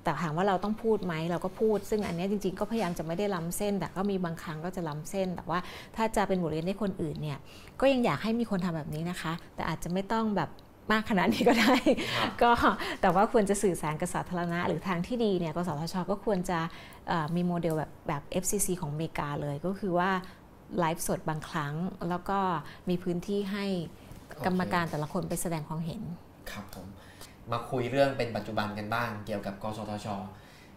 [0.09, 5.59] แต่ถามว่าเราต้องพูดไหมเราก็พูด ซึ่งอันเนี้ยจริง ๆ ก็พยายามจะไม่ได้ล้ำเส้น แต่ก็มีบางครั้งก็จะล้ำเส้น แต่ว่า
[5.95, 7.37] ถ้าจะเป็นบทเรียนให้คนอื่นเนี่ย
[7.79, 10.49] ก็ยังอยากให้มีคนทำแบบนี้นะคะ แต่อาจจะไม่ต้องแบบ
[10.91, 11.75] มากขนาดนี้ก็ได้
[12.17, 12.51] ครับก็
[13.01, 16.59] แต่ว่าควรจะสื่อสารกับสาธารณะ หรือทางที่ดีเนี่ยกสทช ก็ควรจะ
[17.07, 20.09] เอ่อมีโมเดลแบบแบบ FCC ของอเมริกาเลยก็คือว่า
[20.79, 21.73] ไลฟ์สดบางครั้ง
[22.09, 22.39] แล้วก็
[22.89, 23.65] มีพื้นที่ให้
[24.45, 26.01] กรรมการแต่ละคนไปแสดงความเห็น
[26.51, 26.87] ครับผม
[27.51, 30.07] มาคุยเรื่องเป็นปัจจุบันกันบ้าง เกี่ยวกับกสทช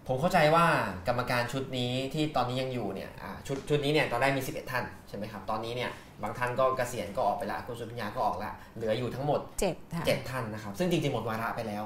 [0.09, 0.67] ผมเข้าใจว่า
[1.09, 5.91] กรรมการชุดนี้ที่ตอนนี้ยังอยู่เนี่ยอ่าชุดชุดนี้เนี่ยตอนแรกมี 11 ท่านใช่ไหมครับตอนนี้เนี่ย
[6.23, 11.85] บางท่านก็เกษียณก็ออกไปละคุณสุพิญญาก็ออกละเหลืออยู่ทั้งหมด7ค่ะ7ท่านนะครับซึ่งจริงๆหมดวาระไปแล้ว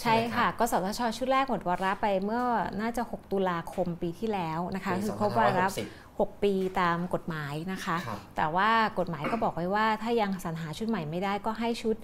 [0.00, 2.42] ใช่ไหมรับค่ะกสทช ชุดแรกหมดวาระไปเมื่อ
[2.80, 11.96] น่าจะ 6 ตุลาคมปีที่แล้วนะคะปีคือครบวาระ2560 6ปีตามกฎหมายนะคะครับแต่ว่ากฎหมายก็บอกไว้ว่าถ้ายังสรรหาชุดใหม่ไม่ได้ก็ให้ชุด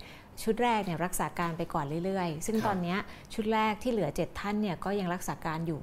[0.43, 2.99] ชุดแรกเนี่ยรักษาการไปก่อนเรื่อยๆ ซึ่งครับตอนเนี้ย
[3.35, 5.81] ชุดแรกที่เหลือ 7 ท่านเนี่ยก็ยังรักษาการอยู่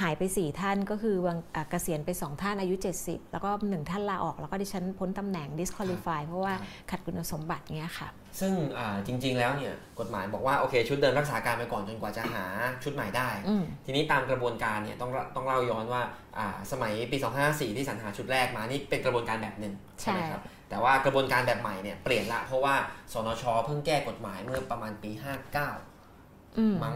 [0.00, 6.54] หายไป 4 ท่านก็คือวังอะเกษียณไป 2 ท่านอายุ 70 แล้วก็ 1 ท่านลาออก แล้วก็ดิฉันพ้นตำแหน่ง disqualify เพราะว่า
[6.90, 8.08] ขัดคุณสมบัติเงี้ยค่ะ
[8.40, 12.44] ซึ่งอ่าจริงๆแล้วเนี่ยกฎหมายบอกว่า โอเค ชุดเดิมรักษาการไปก่อนจนกว่าจะหา
[12.82, 16.02] ชุดใหม่ได้อืมทีนี้ตามกระบวนการเนี่ยต้องต้องเล่าย้อนว่า
[16.38, 22.74] อ่าสมัยปี254 ที่สรรหาชุดแรกมานี่เป็นกระบวนการแบบหนึ่งใช่ไหมครับ แต่ว่ากระบวนการแบบใหม่เนี่ยเปลี่ยนละ เพราะว่า
[23.12, 26.94] สนชเพิ่งแก้กฎหมายเมื่อประมาณปี 59อืมมั้ง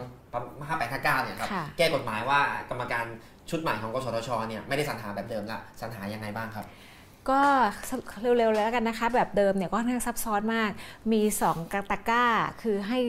[0.67, 3.05] ห้าแปดห้าเก้าเนี่ยครับค่ะแก้กฎหมายว่ากรรมการ
[3.49, 6.65] ชุดใหม่ของกสทชเนี่ยไม่ได้สรรหาแบบเดิมละสรรหายังไงบ้างครับ
[7.29, 7.41] ก็
[8.21, 10.71] เร็วๆเลยแล้วกันนะคะ แบบเดิมเนี่ยก็ค่อนข้างซับซ้อนมาก
[11.11, 12.25] มี 2กตะกร้า
[12.61, 12.99] คือให้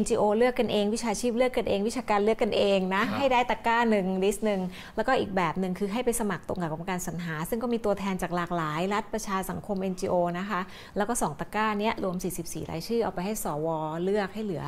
[0.00, 4.60] NGO เลือกกันเอง วิชาชีพเลือกกันเอง วิชาการเลือกกันเองนะครับให้ได้ตะกร้าหนึ่งลิสต์หนึ่ง
[4.96, 10.60] แล้วก็อีกแบบหนึ่งคือให้ไปสมัครตรงกับกรรมการสรรหา ซึ่งก็มีตัวแทนจากหลากหลาย รัฐประชาสังคม NGO นะคะ
[10.96, 13.66] แล้วก็ 2 ตะกร้าเนี้ยรวม 44 รายชื่อเอาไปให้สว
[14.02, 14.64] เลือกให้เหลือ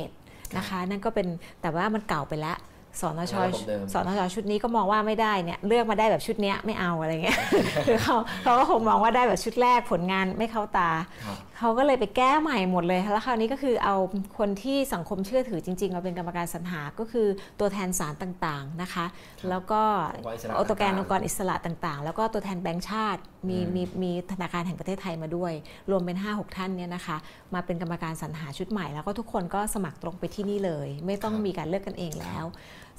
[0.00, 1.26] 11 นะคะ นั่นก็เป็น
[1.62, 2.58] แต่ว่ามันเก่าไปแล้ว
[3.00, 7.38] สนชระบบเดิมสนชชุดนี้ก็มองว่าไม่ได้เนี่ยเลือกมาได้แบบชุดเนี้ยไม่เอาอะไรเงี้ย
[7.86, 10.90] คือเขาเขาก็คงมองว่าได้แบบชุดแรกผลงานไม่เข้าตา
[11.26, 13.96] ครับเขาก็เลยไปแก้ใหม่หมดเลยแล้วคราวนี้ก็คือเอา
[14.38, 17.26] คนที่สังคมเชื่อถือจริงๆมาเป็นกรรมการสรรหาก็คือ
[17.60, 19.06] ตัวแทนสารต่างๆนะคะ
[19.50, 19.82] แล้วก็
[20.16, 25.52] องค์กรอิสระโอตัวแกนต่างๆองค์กรอิสระต่างๆ แล้วก็ตัวแทนแบงก์ชาติมีอืมมีมีธนาคารแห่งประเทศไทยมาด้วย
[25.90, 27.16] รวมเป็น 5-6 ท่านเนี่ยนะคะ
[27.54, 32.44] มาเป็นกรรมการสรรหาชุดใหม่แล้วก็ทุกคนก็สมัครตรงไปที่นี่เลย ไม่ต้องมีการเลือกกันเองแล้ว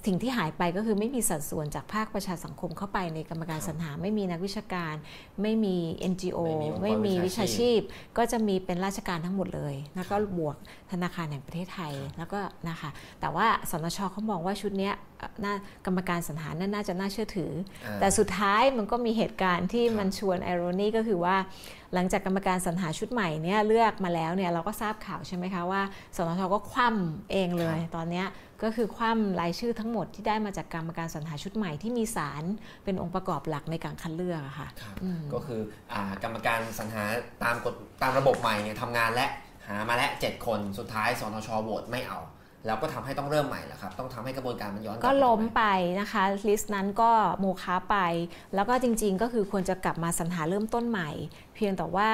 [0.06, 4.96] สิ่งที่หายไปก็คือไม่มีสัดส่วนจากภาคประชาสังคมเข้าไปในกรรมการสรรหา ไม่มีนักวิชาการ
[5.42, 5.76] ไม่มี
[6.12, 7.84] NGO ไม่มีองค์กรไม่มีวิวิชาชาชีชีพพ
[8.18, 10.56] ก็จะมีเป็นราชการทั้งหมดเลย แล้วก็บวก
[10.92, 12.90] ธนาคารแห่งประเทศไทยแล้วก็นะคะ
[13.22, 14.94] แต่ว่าสนชเขามองว่าชุดเนี้ย
[15.44, 15.54] น่า
[15.86, 17.52] กรรมการสรรหานั่นน่าจะน่าเชื่อถือ
[17.86, 21.36] อ่าแต่สุดท้ายมันก็มีเหตุการณ์ที่ครับมันชวนไอโรนีก็คือว่า
[21.94, 25.82] หลังจากกรรมการสรรหาชุดใหม่เนี่ยเลือกมาแล้วเนี่ยเราก็ทราบข่าวใช่ไหมคะว่า
[26.16, 28.26] สนชก็คว่ำเองเลยตอนเนี้ย
[28.64, 32.44] ก็คือคว่ำรายชื่อทั้งหมดที่ได้มาจากกรรมการสรรหาชุดใหม่ที่มีสาร
[32.84, 34.96] เป็นองค์ประกอบหลักในการคัดเลือกอะค่ะครับ
[35.34, 35.62] ก็คือ
[35.94, 37.04] อากรรมการสรรหา
[37.44, 39.28] ตามกฎตามระบบใหม่เนี่ยทำงานและ
[39.68, 42.20] หามาแล้ว7คนสุดท้ายสนชโหวตไม่เอา
[42.66, 45.64] แล้วก็ทำให้ต้องเริ่มใหม่แล้วครับ ต้องทำให้กระบวนการมันย้อนลับก็ไปล้มใหม่ไป
[46.00, 47.98] นะคะ ลิสต์นั้นก็โมฆะไป
[48.56, 51.10] แล้วก็จริง ๆ ก็คือควรจะกลับมาสรรหาเริ่มต้นใหม่
[51.56, 52.10] เพียงแต่ว่า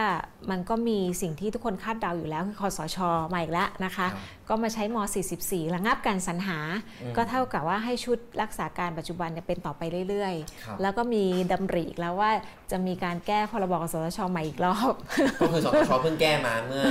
[0.51, 2.97] มันก็มีสิ่งที่ทุกคนคาดเดาอยู่แล้วคือคอสช
[3.33, 4.97] มาอีกแล้วนะคะครับก็มาใช้ม
[5.35, 6.59] 44 ระงับการสรรหา
[7.01, 10.33] อืมก็เท่ากับว่าให้ชุดรักษาการปัจจุบันเนี่ยเป็นต่อไปเรื่อย
[10.65, 12.31] ครับๆแล้วก็มีดำริอีกแล้วว่า
[12.71, 14.93] จะมีการแก้พรบกสทชใหม่อีกรอบ
[15.39, 16.83] ก็คือสนชเพิ่งแก้มาเมื่อ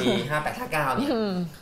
[0.00, 0.06] ปี
[0.54, 1.10] 5859เนี่ย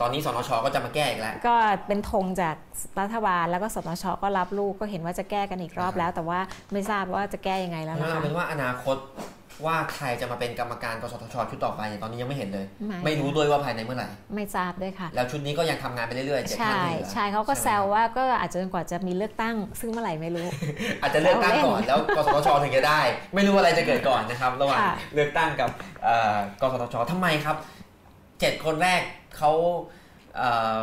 [0.00, 1.54] ตอนนี้สนชก็จะมาแก้อีกแล้ว ก็
[1.86, 2.56] เป็นธงจาก
[3.00, 6.40] รัฐบาลแล้วก็สทชก็รับลูกก็เห็นว่าจะแก้กันอีกรอบแล้ว แต่ว่า
[6.72, 8.96] ไม่ทราบว่าจะแก้ยังไงแล้วงั้นนะเอาคะเป็นว่าอนาคต
[9.66, 20.46] ว่าใครจะมาเป็นกรรมการกสทชชุดต่อไปเนี่ยตอนนี้ยังไม่เห็นเลย ไม่ไม่รู้ด้วยว่าภายในเมื่อไหร่ ไม่ทราบด้วยค่ะ แล้วชุดนี้ก็ยังทำงานไปเรื่อยๆเจ็ดท่าใช่นที่เหลือใช่เขาก็ใช่ไหมแซวว่าก็อาจจะจนกว่าจะมีเลือกตั้ง ซึ่งเมื่อไหร่ไม่รู้
[21.02, 23.00] อาจจะเลือกตั้งก่อนเอาเล่นแล้วกสทชถึงจะได้
[23.34, 25.70] ไม่รู้อะไรจะเกิดก่อนนะครับ ระหว่างค่ะเลือกตั้งกับ
[26.04, 27.56] เอ่อกสทชทำไมครับ
[28.40, 29.00] เจ็ดคนแรก
[29.36, 29.52] เขา
[30.36, 30.80] เอ่อ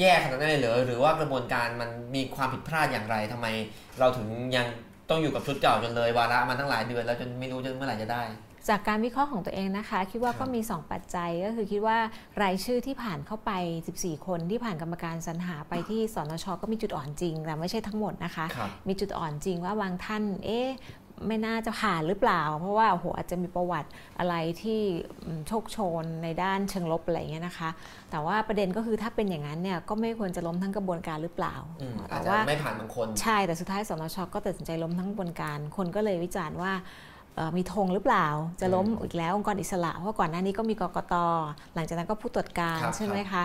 [0.00, 3.46] แย่ขนาดนั้นเลยเหรอหรือว่ากระบวนการมันมีความผิดพลาดอย่างไรทำไม
[3.98, 4.66] เราถึงยัง
[5.10, 8.22] ต้องอยู่กับชุดเก่าจนเลยวาระมาตั้งหลายเดือนแล้วจนไม่รู้จะเมื่อไหร่จะได้
[8.68, 11.98] จากการวิเคราะห์ของตัวเองนะคะ คิดว่าครับก็มี 2 ปัจจัยก็คือคิดว่า
[12.42, 13.50] รายชื่อที่ผ่านเข้าไป
[13.88, 20.68] 14 คนที่ผ่านกรรมการสรรหาไปที่สนชก็มีจุดอ่อนจริงแต่ไม่ใช่ทั้งหมดนะคะครับมีจุดอ่อนจริงว่าบางท่านเอ๊ะ
[21.26, 24.80] ไม่น่าจะผ่านหรือเปล่า เพราะว่าโอ้โหอาจจะมีประวัติอะไรที่
[25.26, 27.70] อืมโชคโชนในด้านเชิงลบอะไรอย่างเงี้ยนะคะ
[28.10, 37.15] แต่ว่าประเด็นก็คือถ้าเป็นอย่างนั้นเนี่ยก็ไม่ควรจะล้มทั้งกระบวนการหรือเปล่าอืมอาแต่จจะว่าไม่ผ่านบางคน ใช่แต่สุดท้ายสนชก็ตัดสินใจล้มทั้งกระบวนการ คนก็เลยวิจารณ์ว่าเอ่อ
[37.56, 38.26] มีธงหรือเปล่า
[38.60, 41.14] จะล้มอีกแล้วองค์กรอิสระ เพราะก่อนหน้านี้ก็มีกกต
[41.74, 43.42] หลังจากนั้นก็ผู้ตรวจการครับใช่ไหมคะ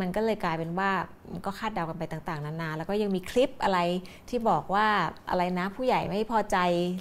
[0.00, 0.90] มันก็เลยกลายเป็นว่า
[1.32, 3.78] มันก็คาดเดากันไปต่างๆ นานา แล้วก็ยังมีคลิปอะไร
[4.28, 4.86] ที่บอกว่า
[5.30, 6.56] อะไรนะผู้ใหญ่ไม่พอใจ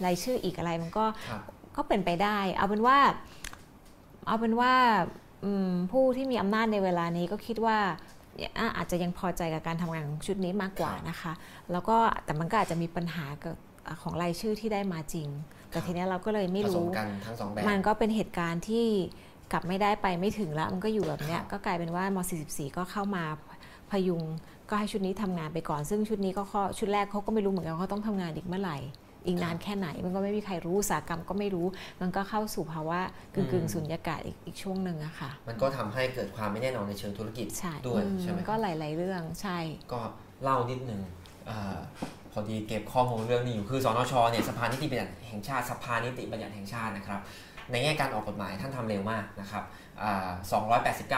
[0.06, 1.42] รายชื่ออีกอะไรมันก็ครับ
[1.76, 2.98] ก็เป็นไปได้ เอาเป็นว่า
[4.28, 4.74] เอาเป็นว่า
[5.44, 7.78] อืมผู้ที่มีอำนาจในเวลานี้ก็คิดว่า
[8.60, 11.34] อะอาจจะยังพอใจกับการทำงานของชุดนี้มากกว่านะคะ
[11.72, 13.56] แล้วก็แต่มันก็อาจจะมีปัญหากับ
[13.88, 15.28] อะของรายชื่อที่ได้มาจริง
[15.72, 18.86] แต่ทีเนี้ยเราก็เลยไม่ผสมรู้กันทั้งสองแบบมันก็เป็นเหตุการณ์ที่
[19.52, 23.24] กลับไม่ได้ไปไม่ถึงแล้วมันก็อยู่แบบเนี้ยครับก็กลายเป็นว่าม 44 ก็เข้ามา
[23.92, 24.24] พยุง
[24.70, 28.78] ก็ให้ชุดนี้ทำงานไปก่อน ซึ่งชุดนี้ก็ข้อชุดแรกเขาก็ไม่รู้เหมือนกันว่าเขาต้องทำงานอีกเมื่อไหร่
[29.26, 31.66] อีกนานแค่ไหน มันก็ไม่มีใครรู้อุตสาหกรรมก็ไม่รู้
[32.02, 33.00] มันก็เข้าสู่ภาวะ
[33.34, 39.58] กึ่งกึ่งๆสุญญากาศอีกอีกช่วงหนึ่งอะค่ะ มันก็ทำให้เกิดความไม่แน่นอนในเชิงธุรกิจใช่ด้วยอืมใช่ไหมมันก็หลาย ๆ เรื่องใช่
[39.94, 40.02] ก็
[40.44, 41.02] เล่านิดนึง
[41.50, 41.78] อา
[42.34, 47.20] พอดีเก็บข้อมูลเรื่องนี้อยู่คือสนชเนี่ยสภานิติบัญญัติแห่งชาติสภานิติบัญญัติแห่งชาตินะครับ
[47.72, 49.64] ในแง่การออกกฎหมายท่านทำเร็วมากนะครับ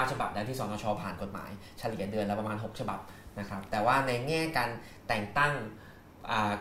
[0.03, 1.49] 289 ฉบับแล้วที่สนชผ่านกฎหมาย
[1.79, 2.99] เฉลี่ยเดือนละประมาณ 6 ฉบับ
[3.39, 4.69] นะครับแต่ว่าในแง่การ
[5.07, 5.53] แต่งตั้ง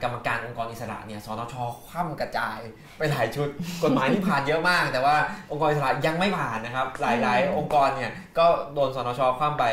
[0.03, 1.55] กรรมการองค์กรอิสระเนี่ยสนช
[1.87, 2.59] คว่ำกระจาย
[2.99, 3.49] ไปหลายชุด
[3.85, 5.17] กฎหมายที่ผ่านเยอะมาก แต่ว่า
[5.51, 9.65] องค์กรอิสระยังไม่ผ่านนะครับ หลาย ๆ องค์กรเนี่ยก็โดนสนชคว่ำไป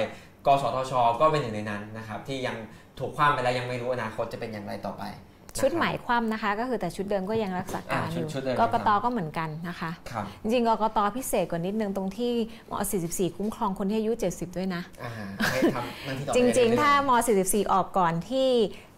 [0.48, 2.58] กสทช ก็เป็นหนึ่งในนั้นนะครับที่ยัง
[3.00, 5.04] ถูกคว่ำไปแล้วยังไม่รู้อนาคตจะเป็นอย่างไรต่อไป
[5.52, 12.32] นะครับชุดใหม่คว่ำนะคะ ก็คือแต่ชุดเดิมก็ยังรักษาการอ่าอชุดยู่ชุดเดิมกยังกตทำก็เหมือนกันนะคะครับจริงๆกกตพิเศษกว่านิดนึงตรงที่
[12.70, 12.72] ม
[13.06, 15.12] 44 คุ้มครองคนที่อายุ 70 ด้วยนะอ่า
[15.52, 18.89] ให้ทำหน้าที่ต่อไปจริงเอยๆๆถ้าม 44 ออกก่อนที่เอ่อ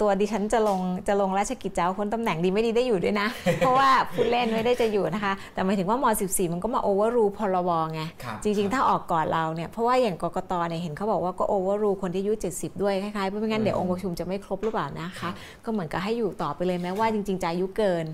[0.00, 3.28] ตัวดิฉันจะลงจะลงราชกิจจะเอาพ้นตำแหน่งดีไม่ดีได้อยู่ด้วยนะ
[3.58, 15.30] เพราะว่าพูดเล่นไม่ได้จะอยู่นะคะ แต่หมายถึงว่าม 14 มันก็มาโอเวอร์รูพรบไงครับจริง ๆ ถ้าออกก่อนเราเนี่ยเพราะว่าอย่างกกตเนี่ยเห็นเขาบอกว่าก็โอเวอร์รูคนที่อายุ 70 ด้วยคล้ายๆเพราะไม่งั้นเดี๋ยวองค์ประชุมจะไม่ครบหรือเปล่านะคะ
[15.64, 18.04] ก็เหมือนกับให้อยู่ต่อไปเลยแม้ว่าจริง ๆ จะอายุเกิน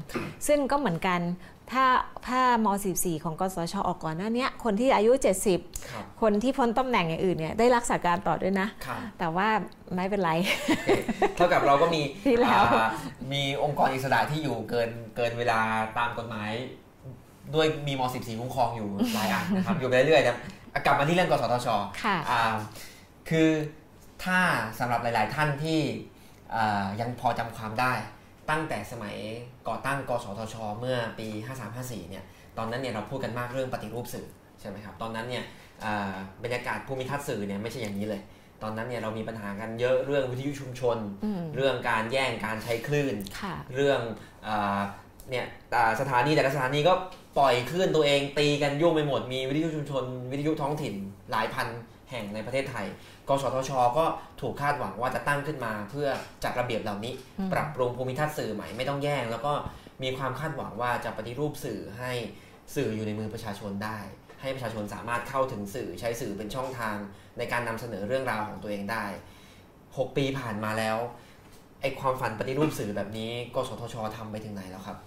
[0.47, 1.21] ซึ่งก็เหมือนกัน
[1.73, 1.87] ถ้า
[2.29, 5.13] ถ้าม44 ของกสชออกก่อนหน้าเนี้ยคนที่อายุ
[5.51, 9.49] 70ครับคนที่พ้นตำแหน่งอย่างอื่นเนี่ยได้รักษาการต่อด้วยนะครับแต่ว่า
[9.95, 10.33] ไม่เป็นไร
[10.69, 10.91] โอเค
[11.37, 12.91] เท่ากับเราก็มีที่แล้วอ่า
[13.33, 15.61] มีองค์กรอิสระที่อยู่เกินเกินเวลา
[15.99, 16.51] ตามกฎหมาย
[17.55, 20.39] ด้วยมีม .14 คุ้มครองอยู่หลายอันนะครับอยู่ไปเรื่อยๆนะ
[20.73, 21.69] อะกลับมาที่เรื่องกสทช
[22.03, 22.43] ค่ะอ่า
[23.31, 23.49] คือ
[24.25, 24.41] ถ้า
[24.79, 25.81] สำหรับหลาย ๆ ท่านที่
[26.55, 27.93] อ่ายังพอจำความได้
[28.51, 29.17] ตั้งแต่สมัย
[29.69, 31.29] ก่อตั้งกสทช เมื่อปี
[31.69, 32.25] 5354 เนี่ย
[32.59, 34.27] ตอนนั้นเนี่ยเราพูดกันมากเรื่องปฏิรูปสื่อ
[34.61, 35.45] ใช่ไหมครับ ตอนนั้นเนี่ย
[35.85, 38.23] อ่าบรรยากาศภูมิทัศน์สื่อเนี่ยไม่ใช่อย่างนี้เลย
[38.63, 44.01] ตอนนั้นเนี่ยเรามีปัญหากันเยอะเรื่องวิทยุชุมชนอืมเรื่องการแย่งการใช้คลื่นค่ะเรื่อง
[44.47, 44.81] อา
[45.31, 46.93] เนี่ยอ่าสถานีแต่ละสถานีก็
[47.39, 50.95] ปล่อยคลื่นตัวเองตีกันยุ่งไปหมด มีวิทยุชุมชน วิทยุท้องถิ่น
[51.31, 51.69] หลายพัน
[52.11, 52.87] แห่งในประเทศไทย
[53.29, 54.05] กสทช ก็
[54.41, 56.09] ถูกคาดหวังว่าจะตั้งขึ้นมา เพื่อ
[56.45, 59.53] จัดระเบียบเหล่านี้อืมปรับปรุงภูมิทัศน์สื่อใหม่ไม่ต้องแย่ง แล้วก็
[60.03, 62.13] มีความคาดหวังว่าจะปฏิรูปสื่อให้
[62.75, 63.99] สื่ออยู่ในมือประชาชนได้
[64.41, 66.97] ให้ประชาชนสามารถเข้าถึงสื่อใช้สื่อเป็นช่องทาง
[67.39, 69.05] ในการนำเสนอเรื่องราวของตัวเองได้
[69.61, 70.97] 6 ปีผ่านมาแล้ว
[71.81, 74.99] ไอความฝันปฏิรูปสื่อแบบนี้กสทชทำไปถึงไหนแล้วครับ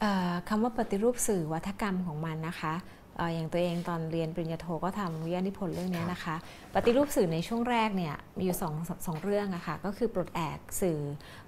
[0.00, 6.36] เอ่อคำว่าปฏิรูปสื่อวัฒกรรมของมันนะคะเอ่ออย่างตัวเองตอนเรียนปริญญาโทก็ทำวิทยานิพนธ์เรื่องนี้นะคะ
[6.74, 8.74] ปฏิรูปสื่อในช่วงแรกเนี่ยมีอยู่สอง
[9.06, 11.00] สองเรื่องอะค่ะก็คือปลดแอกสื่อ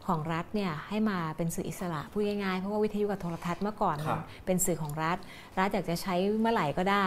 [0.06, 5.18] ของรัฐเนี่ยให้มาเป็นสื่ออิสระพูดง่ายๆเพราะว่าวิทยุกับโทรทัศน์เมื่อก่อนครับเป็นสื่อของรัฐ
[5.58, 7.06] รัฐอยากจะใช้เมื่อไหร่ก็ได้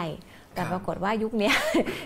[0.56, 1.56] แต่ครับปรากฏว่ายุคเนี้ย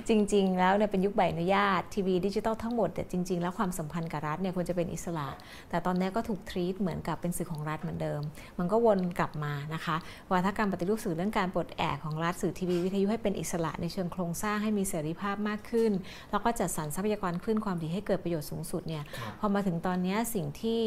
[0.10, 5.28] จริง ๆ แล้วเนี่ยเป็นยุคใบอนุญาตทีวีดิจิตอลทั้งหมดแต่ยจริง ๆ แล้วความสัมพันธ์กับรัฐเนี่ยควรจะเป็นอิสระ
[5.70, 8.22] แต่ตอนนี้ก็ถูกทรีตเหมือนกับเป็นสื่อของรัฐเหมือนเดิม
[8.60, 9.96] มันก็วนกลับมานะคะ
[10.32, 15.92] วาทกรรมปฏิรูปสื่อเรื่องการปลดแอกของรัฐสื่อทีวีวิทยุให้เป็นอิสระในเชิงโครงสร้างให้มีเสรีภาพมากขึ้น
[16.32, 20.82] แล้วก็จัดสรรทรัพยากรคลื่นความถี่ให้เกิดประโยชน์สูงสุดเนี่ยครับพอมาถึงตอนเนี้ยสิ่งที่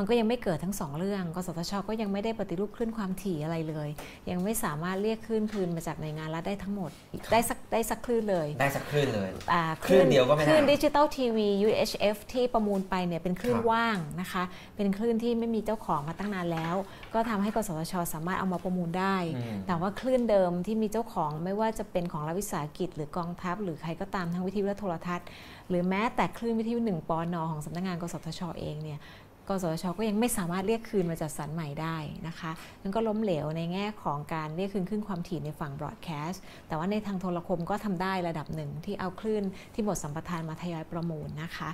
[0.00, 3.88] มันก็ยังไม่เกิดทั้งสองเรื่อง กสทช ก็ยังไม่ได้ปฏิรูปคลื่นความถี่อะไรเลย
[4.30, 6.90] ยังไม่สามารถเรียกคลื่นคืนมาจากหน่วยงานรัฐได้ทั้งหมด
[7.32, 14.42] ได้สักได้สักคลื่นเลย ได้สักคลื่นเลยอ่าคลื่นเดียวก็ไม่ได้คลื่นดิจิตอลทีวี UHF ที่ประมูลไปเนี่ยเป็นคลื่นครับว่างนะคะ
[14.76, 16.74] เป็นคลื่นที่ไม่มีเจ้าของมาตั้งนานแล้ว
[17.14, 25.26] ก็ทำให้กสทช สามารถเอามาประมูลได้อืมแต่ว่าคลื่นเดิมที่มีเจ้าของไม่ว่าจะเป็นของรัฐวิสาหกิจ หรือกองทัพ หรือใครก็ตามทั้งวิทยุและโทรทัศน์
[25.68, 29.00] หรือแม้แต่คลื่นวิทยุหนึ่งปอนอของสำนักงานกสทชเองเนี่ย
[29.48, 31.96] กสชก็ยังไม่สามารถเรียกคืนมาจัดสรรใหม่ได้
[32.28, 32.50] นะคะ
[32.82, 41.70] นั่นก็ล้มเหลวในแง่ของการเรียกคืนขึ้นความถี่ในฝั่งบรอดแคสต์แต่ว่าในทางโทรคมก็ทำได้ระดับหนึ่งที่เอาคลื่นที่หมดสัมปทานมาทยอยประมูลนะคะ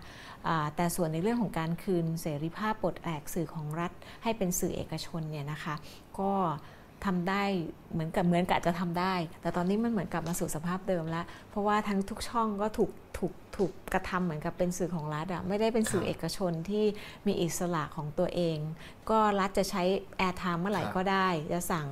[0.77, 5.75] แต่ส่วนในเรื่องของการคืนเสรีภาพปลดแอกสื่อของรัฐให้เป็นสื่อเอกชนเนี่ยนะคะ
[6.19, 6.33] ก็
[7.05, 7.45] ทำได้
[7.93, 16.85] เหมือนกับเหมือนกับจะทำได้ แต่ตอนนี้มันเหมือนกลับมาสู่สภาพเดิมแล้ว เพราะว่าทั้งทุกช่องก็ถูกถูกถูกกระทำเหมือนกับเป็นสื่อของรัฐอะไม่ได้เป็นสื่อครับเอกชนที่
[17.27, 18.59] มีอิสระของตัวเอง
[19.11, 19.83] ก็รัฐจะใช้
[20.19, 21.87] airtime เมื่อไหร่ครับก็ได้ จะสั่ง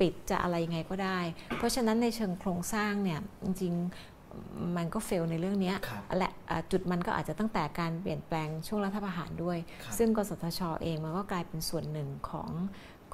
[0.00, 1.18] ปิดจะอะไรยังไงก็ได้
[1.56, 12.50] เพราะฉะนั้นในเชิงโครงสร้างเนี่ยจริงๆมันก็ fail ในเรื่องเนี้ยครับและอ่าจุดมันก็อาจจะตั้งแต่การเปลี่ยนแปลงช่วงรัฐประหารด้วยครับซึ่งกสทชเองมันก็กลายเป็นส่วนหนึ่งของ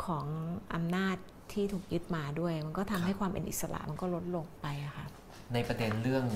[0.06, 0.24] ของ
[0.74, 1.16] อำนาจ
[1.52, 5.06] ที่ถูกยึดมาด้วย มันก็ทำให้ความเป็นอิสระมันก็ลดลงไปอะค่ะ
[5.54, 6.26] ในประเด็นเรื่อง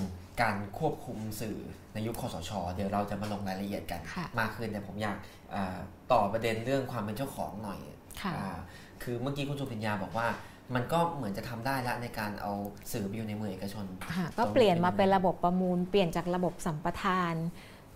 [0.41, 1.57] การควบคุมสื่อ
[1.93, 5.17] ในยุคคอสช เดี๋ยวเราจะมาลงรายละเอียดกันค่ะมากขึ้นแต่ผมอยาก
[5.53, 5.77] อา
[6.11, 7.79] ต่อประเด็นเรื่องความเป็นเจ้าของหน่อย
[8.21, 8.57] ค่ะอ่า
[9.03, 10.27] คือเมื่อกี้คุณสุพิญญาบอกว่า
[10.75, 12.53] มันก็เหมือนจะทำได้ละในการเอา
[12.91, 17.35] สื่อไปอยู่ในมือเอกชนค่ะก็เปลี่ยนมาเป็นระบบประมูล เปลี่ยนจากระบบสัมปทาน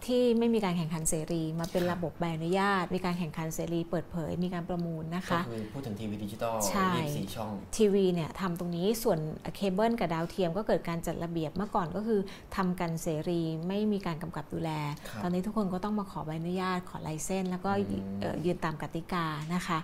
[0.07, 9.19] ที่ไม่มีการแข่งขันเสรี มาเป็นระบบใบอนุญาต มีการแข่งขันเสรี เปิดเผย มีการประมูลนะก็คะคือพูดถึงทีวีดิจิตอลใช่24ช่องทีวีเนี่ยทำตรงนี้ส่วน
[9.55, 12.19] เคเบิลกับดาวเทียมก็เกิดการจัดระเบียบเมื่อก่อนก็คือ
[12.55, 14.71] ทำกันเสรีไม่มีการกำกับดูแล
[15.09, 19.77] ครับตอนนี้ทุกคนก็ต้องมาขอใบอนุญาตขอ license แล้วก็อืมเอ่อยืนตามกติกานะคะ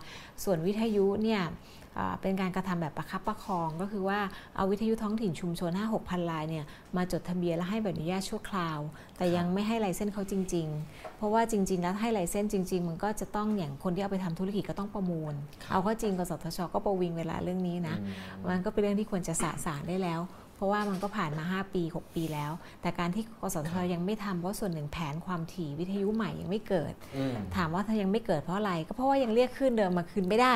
[0.43, 1.87] ส่วนวิทยุเนี่ยอ่า
[2.22, 4.20] เป็นการกระทำแบบประคับประคอง ก็คือว่า
[4.56, 6.66] เอาวิทยุท้องถิ่นชุมชน 5 6พันรายเนี่ย
[6.98, 8.80] มาจดทะเบียนและให้ใบอนุญาตชั่วคราว
[9.18, 15.34] แต่ยังไม่ให้ license เขาจริง ๆ เพราะว่าจริง ๆ แล้วให้ license จริง ๆ มันก็จะต้องอย่างคนที่เอาไปทำธุรกิจก็ต้องประมูล
[15.64, 18.06] ครับเอาเข้าจริงกสทชก็ประวิงเวลาเรื่องนี้นะอื
[18.44, 20.20] มมันก็เป็นเรื่องที่ควรจะสะสางได้แล้ว
[20.58, 30.56] เพราะว่ามันก็ผ่านมา 5 ปี 6 ปีแล้ว แต่การที่กสทชยังไม่ทำเพราะส่วนหนึ่งแผนความถี่วิทยุใหม่ยังไม่เกิดอืมถามว่าถ้ายังไม่เกิดเพราะอะไร ก็เพราะว่ายังเรียกขึ้นเดิมมาคืนไม่ได้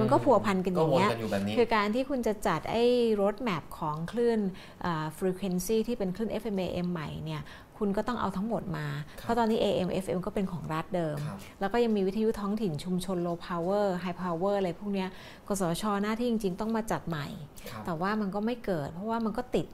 [0.00, 2.84] มันก็พัวพันกันอย่างเงี้ยก็วนกันอยู่แบบนี้คือการที่คุณจะจัดไอ้
[3.22, 4.40] รถแมพของคลื่น
[4.84, 7.42] อ่า frequency ที่เป็นคลื่น FM AM ใหม่เนี่ย
[7.78, 8.86] คุณก็ต้องเอาทั้งหมดมา
[9.20, 15.08] ครับเพราะตอนนี้ AM FM ก็เป็นของรัฐเดิมครับแล้วก็ยังมีวิทยุท้องถิ่นชุมชน low power high power อะไรพวกเนี้ย
[15.48, 17.26] กสชหน้าที่จริง ๆ ต้องมาจัดใหม่
[17.70, 19.66] ครับแต่ว่ามันก็ไม่เกิด เพราะว่ามันก็ติด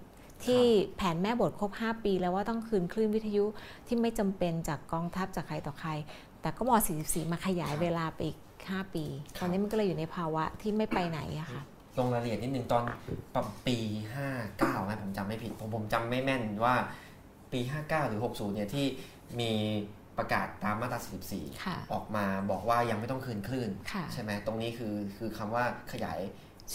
[0.45, 0.63] ที่
[0.97, 3.45] แผนแม่บทครบ 5 ปีแล้วว่าต้องคืนคลื่นวิทยุ
[3.87, 5.91] ที่ไม่จำเป็นจากกองทัพจากใครต่อใคร
[6.43, 8.39] แต่ก็ม 44 มาขยายครับเวลาไปอีก
[8.71, 9.05] 5 ปี
[9.37, 11.63] ครับตอนนี้มันก็เลยอยู่ในภาวะที่ไม่ไปไหนอะค่ะ
[11.99, 12.83] ลงรายละเอียดนิดนึงตอน
[13.35, 13.77] ปรับปี
[14.33, 16.75] 59นะผมจำไม่ผิดผมผมจำไม่แม่นว่า
[17.53, 18.87] ปี 59 หรือ 60 เนี่ยที่
[19.41, 19.53] มี
[20.19, 21.01] ประกาศตามมาตรา
[21.65, 26.19] ค่ะ44 ออกมาบอกว่ายังไม่ต้องคืนคลื่นค่ะใช่ไหมตรงนี้คือคือคำว่าขยาย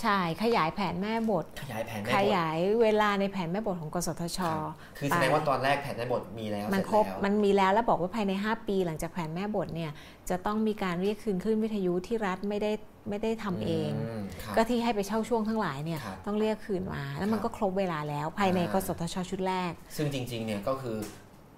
[0.02, 9.92] ใช่ขยายแผนแม่บท ขยายแผนแม่ขบทยายเวลาในแผนแม่บทของกสทชครับคือแสดงว่าตอนแรกแผนแม่บทมีแล้วมันเสจครบแล้วมันมีแล้วแล้วบอกว่าภายใน 5 ปี หลังจากแผนแม่บทเนี่ย
[10.30, 12.72] จะต้องมีการเรียกคืนคลื่นวิทยุที่รัฐไม่ได้
[13.10, 20.98] ไม่ได้ทำเองมครับก็ที่ให้ไปเช่าช่วงทั้งหลายเนี่ยครับต้องเรียกคืนมา แล้วมันครับก็ครบเวลาแล้วภายในอ่ากสทชชุดแรก ซึ่งจริงๆเนี่ยก็คือ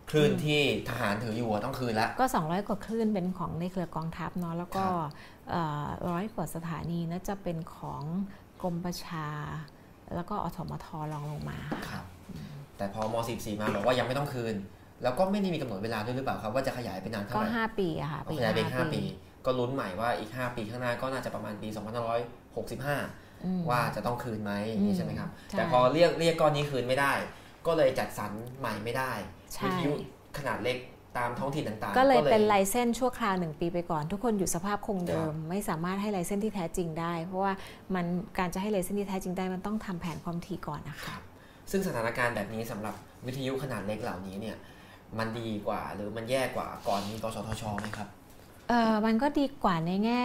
[0.09, 4.85] คลื่นที่ทหารถืออยู่อะต้องคืนละก็ 200 กว่าคลื่นเป็นของในเครือกองทัพเนาะแล้วก็
[6.09, 8.03] ร้อยกว่าสถานีน่าจะเป็นของ
[8.61, 9.27] กรมประชา
[10.15, 11.57] แล้วก็อสมทรองลงมา
[11.89, 12.05] ครับ
[12.77, 14.55] แต่พอม .44 มาบอกว่ายังไม่ต้องคืน
[15.03, 19.01] แล้วก็ไม่ได้มีกำหนดเวลาด้วยหรือเปล่าครับว่าจะขยายไปนานเท่าก็ไหร่5ปีอะค่ะขยายไปอีก5ปี
[19.45, 27.13] ก็ลุ้นใหม่ว่าอีก 5 ปีข้างหน้าก็น่าจะประมาณปี2565อืมว่าจะต้องคืนไหมอย่างนี้ใช่ไหมครับใช่แต่พอเรียกเรียกก้อนนี้คืนไม่ได้
[27.67, 29.11] ก็เลยจัดสรรใหม่ไม่ได้
[29.53, 29.91] ใช่วิทยุ
[30.37, 30.77] ขนาดเล็ก
[31.17, 37.53] ตามท้องถิ่นต่างๆ ก็เลยเป็นไลเซนส์ชั่วคราวหนึ่งปีไปก่อน ทุกคนอยู่สภาพคงเดิมครับไม่สามารถให้ license ที่แท้จริงได้ เพราะว่า
[37.95, 38.05] มัน
[38.37, 41.15] การจะให้ license ที่แท้จริงได้มันต้องทำแผนความถี่ก่อนนะคะ
[41.71, 42.95] ซึ่งสถานการณ์แบบนี้สำหรับ
[43.25, 44.57] วิทยุขนาดเล็กเหล่านี้เนี่ย
[45.19, 48.09] มันดีกว่า หรือมันแย่กว่าก่อนมีกสทชไหมครับ
[48.71, 50.21] เออมันก็ดีกว่าในแง่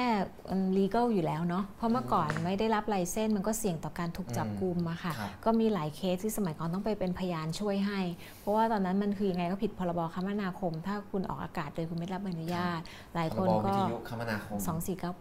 [0.50, 8.00] มัน legal อยู่แล้วเนาะ เพราะเมื่อก่อนไม่ได้รับ license มันก็เสี่ยงต่อการถูกจับกุมอะค่ะครับก็มีหลายเคสที่สมัยก่อนต้องไปเป็นพยานช่วยให้
[8.40, 12.80] เพราะว่าตอนนั้นมันคือยังไงก็ผิดพรบคมนาคม ถ้าคุณออกอากาศโดยคุณไม่รับใบอนุญาต
[13.14, 14.76] หลายพครนบก็วิทยุคมนาคมครับ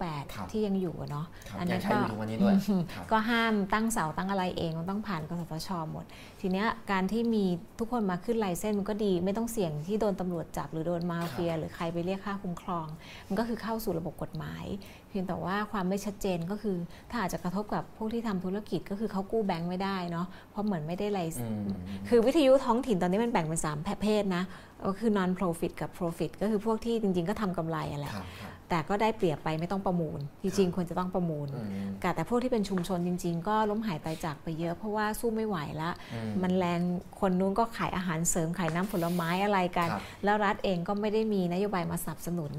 [0.10, 6.06] 2498 ที่ยังอยู่อะเนาะครับอันยันั้งนใช้ก็อยู่ทุกวันนี้ด้วยอืมครับก็ห้ามตั้งเสาตั้งอะไรเองมันต้องผ่านกสทชหมด
[6.46, 7.46] ทีเนี้ยการที่มี
[7.80, 12.88] ทุกคนมาขึ้นไลเซนส์มันก็ดี ไม่ต้องเสี่ยงที่โดนตำรวจจับหรือโดนมาเฟีย หรือใครไปเรียกค่าคุ้มครอง
[13.28, 14.66] มันก็คือเข้าสู่ระบบกฎหมาย
[15.10, 16.76] เพียงแต่ว่าความไม่ชัดเจนก็คือ
[17.12, 21.76] ถ้าอาจจะกระทบกับพวกที่ทำธุรกิจก็คือเขากู้แบงค์ไม่ได้เนาะเพราะเหมือนไม่ได้ไลเซอืนม
[22.10, 24.44] คือวิทยุท้องถิ่นตอนนี้มันแบ่งเป็น3ประเภทนะ
[24.86, 36.82] ก็คือ non profit กับ profit ก็คือพวกที่จริงๆก็ทำกำไรอะแหละครับครับ แต่ก็ได้เปรียบไปไม่ต้องประมูล จริงๆควรจะต้องประมูลอืมแต่พวกที่เป็นชุมชนจริง ๆ ก็ล้มหายตายจากไปเยอะเพราะว่าสู้ไม่ไหวละอืมมันแรง
[37.20, 42.52] คนนู้นก็ขายอาหารเสริมขายน้ำผลไม้อะไรกันครับแล้วรัฐเองก็ไม่ได้มีนโยบายมาสนับสนุน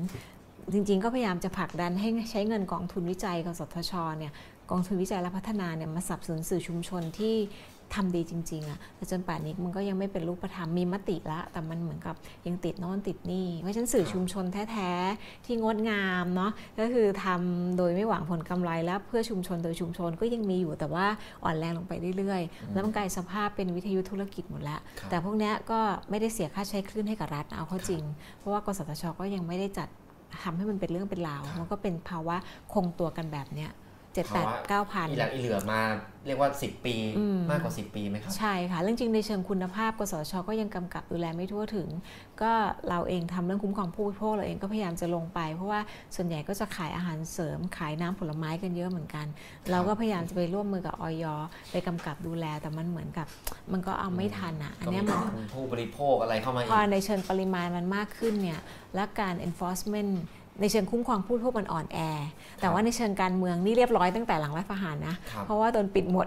[0.72, 4.33] จริง ๆ ก็พยายามจะผลักดันให้ใช้เงินกองทุนวิจัยกสทชเนี่ย
[4.70, 7.35] กองทุนวิจัยและพัฒนาเนี่ยมาสนับสนุนสื่อชุมชนที่
[7.94, 12.14] ทำดีจริงๆอะแต่จนป่านนี้มันก็ยังไม่เป็นรูปธรรมมีมติละ แต่มันเหมือนกับ
[12.47, 21.07] ยังติดโน่นติดนี่เพราะฉะนั้นสื่อชุมชนแท้ๆที่งดงามเนาะก็คือทำโดยไม่หวังผลกำไรและเพื่อชุมชนโดยชุมชนก็ยังมีอยู่แต่ว่า
[21.44, 28.03] อ่อนแรงลงไปเรื่อยๆ แล้วมันกลายสภาพเป็นวิทยุธุรกิจหมดแล้วครับแต่พวกเนี้ยก็ไม่ได้เสียค่าใช้คลื่นให้กับรัฐเอาเข้าจริง
[28.38, 29.88] เพราะว่ากสทชก็ยังไม่ได้จัด
[30.42, 32.37] ทำให้มันเป็นเรื่องเป็นราว มันก็เป็นภาวะ
[32.73, 33.70] คงตัวกันแบบเนี้ย
[34.14, 35.81] เจ็ดแปดเก้าพันอีหลังอีเหลือมา
[36.27, 41.88] เรียกว่า 10 ปีอืมมากกว่า 10 ปีไหมครับ ใช่ค่ะ เรื่องจริงในเชิงคุณภาพกสทชก็ยังกำกับดูแลไม่ทั่วถึง
[42.42, 42.53] ก็
[42.88, 45.81] เราเองทำเรื่องคุ้มครองผู้บริโภคเราเองก็พยายามจะลงไป เพราะว่า
[46.16, 49.27] ส่วนใหญ่ก็จะขายอาหารเสริมขายน้ำผลไม้กันเยอะเหมือนกัน
[49.70, 51.24] เราก็พยายามจะไปร่วมมือกับออย
[51.70, 53.27] ไปกำกับดูแล แต่มันเหมือนกับ
[53.72, 58.61] มันก็เอาไม่ทันอะอันก็เนี้มียมันคุณผู้บริโภคอะไรเข้ามาอีพอกในเชิงปริมาณมันมากขึ้นเนี่ย
[58.94, 60.12] และการ enforcement
[60.61, 61.99] ในเชิงคุ้มครองผู้บริโภคมันอ่อนแอ
[62.61, 66.27] แต่ว่าในเชิงการเมืองนี่เรียบร้อยตั้งแต่หลังรัฐประหารนะครับเพราะว่าโดนปิดหมด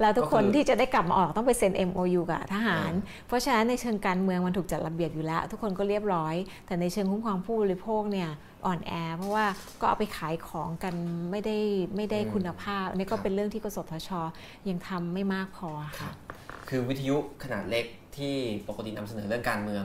[0.00, 2.92] แล้วทุกคนก็คือที่จะได้กลับมาออกต้องไปเซ็น MOU กับทหาร
[3.26, 6.34] เพราะฉะนั้นในเชิงการเมืองมันถูกจัดระเบียบอยู่แล้ว ทุกคนก็เรียบร้อย
[6.66, 8.30] แต่ในเชิงคุ้มครองผู้บริโภคเนี่ย
[8.66, 9.44] อ่อนแอ เพราะว่า
[9.80, 10.94] ก็เอาไปขายของกัน
[11.30, 11.56] ไม่ได้
[11.96, 14.10] ไม่ได้คุณภาพอันนี่ก็เป็นเรื่องที่กสทช
[14.68, 15.70] ยังทำไม่มากพอ
[16.00, 16.10] ค่ะ
[16.68, 17.84] คือวิทยุขนาดเล็ก
[18.16, 18.34] ที่
[18.68, 19.84] ปกตินำเสนอเรื่องการเมือง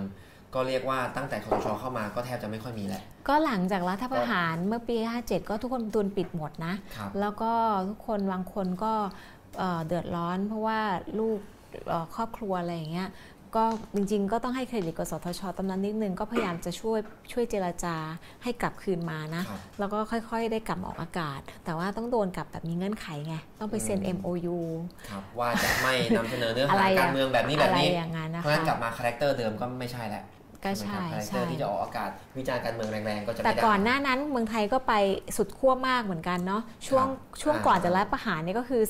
[0.54, 7.52] ก็เรียกว่าตั้งแต่คอสชเข้ามาก็แทบจะไม่ค่อยมีแล้ว ก็หลังจากรัฐประหารเมื่อปี 57 ก็ทุกคนโดนปิดหมดนะครับแล้วก็
[7.90, 8.94] ทุกคนบางคนก็
[9.58, 10.80] เอ่อเดือดร้อน เพราะว่า
[11.20, 11.40] ลูก
[11.88, 13.10] เอ่อครอบครัวอะไรอย่างเงี้ย
[13.56, 17.00] ก็จริงๆ ก็ต้องให้เครดิตกสทชตอนนั้นนิดนึงก็พยายามจะช่วย
[17.32, 17.96] ช่วยเจรจา
[18.44, 24.58] ให้กลับคืนมานะครับแล้วก็ค่อยๆ ได้กลับมาออกอากาศ แต่ว่าต้องโดนกลับแบบมีเงื่อนไขไง ต้องไปเซ็นอืม MOU
[25.10, 30.24] ครับว่าจะไม่นำเสนอเนื้ออะไรหาอะการเมืองแบบนี้แบอะบไรนี้อย่างนั้นนะเพราะฉะนั้นกลัคะบมาคาแรคเตอร์เดิมก็ไม่ใช่แล้ว
[30.68, 34.94] ก็ใช่ใช่ไหมครับคาแรคเตอใช่ร์ที่จะออกอากาศวิจารณ์การเมืองแรงๆก็จะแต่ไม่ได้ก่อนหน้านั้นเมืองไทยก็ไป
[35.38, 38.82] สุดขั้วมากเหมือนกันเนาะช่วงครับช่วงอ่าก่อนจะรัฐประหารเนี่ยก็คือ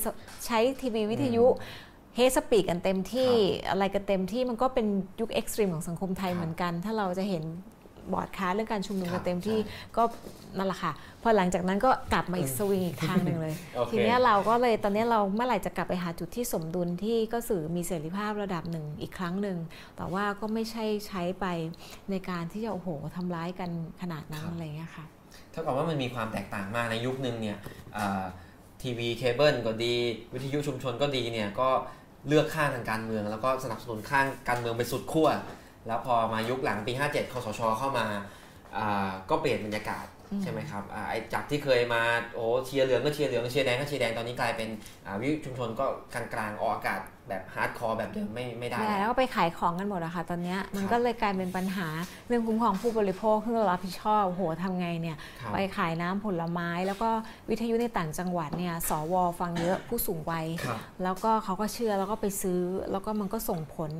[0.46, 1.46] ใช้ทีวีวิทยุ
[2.16, 3.32] เฮสปีกกันเต็มที่
[3.70, 4.86] อะไรกันเต็มที่มันก็เป็น
[5.20, 7.44] ยุคเอ็กซ์ตรีมของสังคมไทยครับเหมือนกัน ถ้าเราจะเห็น
[8.12, 10.02] บอร์ดค้าสเรื่องการชุมนุมครักับนเต็มที่ใช่ก็
[10.58, 10.92] นั่นแหละค่ะ
[11.22, 19.58] พอหลังจากนั้นก็กลับมาอีกสวิงอีกทางหนึ่งเลยโอเคทีเนี้ยเราก็เลยตอนเนี้ยเราเมื่อไหร่จะกลับไปหาจุดที่สมดุลที่ก็สื่อมีเสรีภาพระดับหนึ่งอีกครั้งหนึ่ง
[19.96, 21.46] แต่ว่าก็ไม่ใช่ใช้ไป
[22.10, 25.04] ในการที่จะโอ้โหทำร้ายกันขนาดนั้นอะไรเงี้ยค่ะ
[25.50, 27.58] เท่ากับว่ามันมีความแตกต่างมากในยุคนึงเนี่ย
[27.96, 28.22] อ่า
[28.82, 29.94] ทีวีเคเบิลก็ดี
[30.32, 31.68] วิทยุชุมชนก็ดีเนี่ยก็
[32.28, 35.28] เลือกข้างทางการเมือง แล้วก็สนับสนุนข้างการเมืองไปสุดขั้ว
[35.88, 38.06] แล้วพอมายุคหลังปี 57คสชเข้ามา
[38.76, 42.02] อ่าก็เปลี่ยนบรรยากาศอืมใช่ไหมครับอ่าไอ้จากที่เคยมา
[42.34, 44.68] โอ้เชียร์เหลืองก็เชียร์เหลืองเชียร์แดงก็เชียร์แดงตอนนี้กลายเป็น
[45.06, 45.84] อ่าวิทยุชุมชนก็
[46.14, 51.88] กลางๆออกอากาศแบบ hardcore แบบเดิมไม่ไม่ได้ใช่แล้วแล้วก็ไปขายของกันหมดอะค่ะตอนเนี้ยมันก็เลยกลายเป็นปัญหา
[52.28, 57.10] เรื่องคุ้มครองผู้บริโภคที่เรารับผิดชอบโอ้โหทำไงเนี่ยครับไปขายน้ำผลไม้ แล้วก็
[57.50, 62.60] วิทยุในต่างจังหวัดเนี่ยสวฟังเยอะผู้สูงวัยครับแล้วก็เขาก็เชื่อแล้วก็ไปซื้อ
[62.92, 63.92] แล้วก็มันก็ส่งผล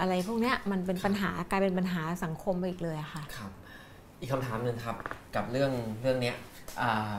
[0.00, 3.50] อะไรพวกเนี้ยมันเป็นปัญหากลายเป็นปัญหาสังคมไปอีกเลยอะค่ะครับ
[4.20, 4.96] อีกคำถามหนึ่งครับ
[5.34, 5.72] กับเรื่อง
[6.02, 6.36] เรื่องเนี้ย
[6.80, 7.14] อ่า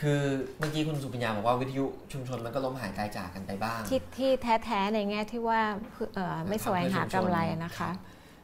[0.00, 0.20] คือ
[0.58, 4.30] เมื่อกี้คุณสุปัญญาบอกว่าวิทยุชุมชนมันก็ล้มหายตายจากกันไปบ้าง ที่ที่
[4.64, 5.60] แท้ๆในแง่ที่ว่า
[6.14, 7.90] เอ่อไม่แสวงหากำไรนะคะ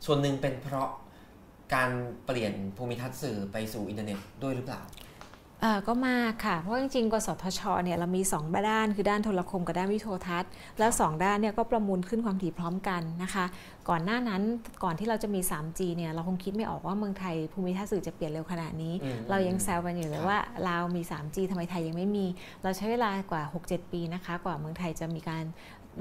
[0.07, 0.89] ส่วนหนึ่งเป็นเพราะ
[1.75, 1.91] การ
[2.27, 5.10] เปลี่ยนภูมิทัศน์สื่อไปสู่อินเทอร์เน็ตด้วยหรือเปล่าเอ่อ
[5.89, 13.45] ก็มากค่ะ เพราะจริงๆ กสทชเนี่ยเรามี 2 ด้าน คือด้านโทรคมกับด้านวิโทรทัศน์ แล้ว 2 ด้านเนี่ยก็ประมูลขึ้นความถี่พร้อมกันนะคะ
[13.89, 14.43] ก่อนหน้านั้น
[14.85, 18.95] ก่อนที่เราจะมี 3G เนี่ยเราคงคิดไม่ออกว่าเมืองไทยภูมิทัศน์สื่อจะเปลี่ยนเร็วขนาดนี้
[19.31, 22.27] เรายังแซวกันอยู่เลยว่าเรามี 3G ทำไมไทยยังไม่มี
[22.63, 25.45] เราใช้เวลากว่า 6-7 ปีนะคะ กว่าเมืองไทยจะมีการ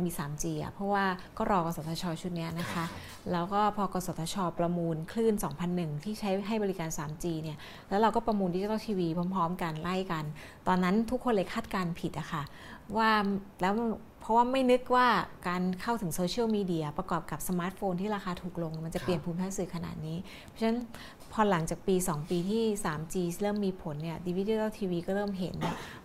[0.03, 1.05] มี 3G อะ เพราะว่า
[1.37, 2.85] ก็รอกสทช ชุดนี้นะคะ
[3.31, 5.33] แล้วก็พอกสทช ประมูลคลื่น
[5.69, 7.57] 2001 ที่ใช้ให้บริการ 3G เนี่ย
[7.89, 10.25] แล้วเราก็ประมูลดิจิตอลทีวีพร้อมๆกันไล่กัน
[10.67, 12.43] ตอนนั้นทุกคนเลยคาดการณ์ผิดอะค่ะ
[12.97, 13.11] ว่า
[13.61, 13.73] แล้ว
[14.21, 15.07] เพราะว่าไม่นึกว่า
[15.47, 20.79] การเข้าถึง social media ประกอบกับสมาร์ทโฟนที่ราคาถูกลง มันจะเปลี่ยนภูมิทัศน์สื่อขนาดนี้ เพราะฉะนั้น
[21.31, 25.55] พอหลังจากปี 2 ปีที่ 3G เริ่มมีผลเนี่ยดิจิตอลทีวีก็เริ่มเห็น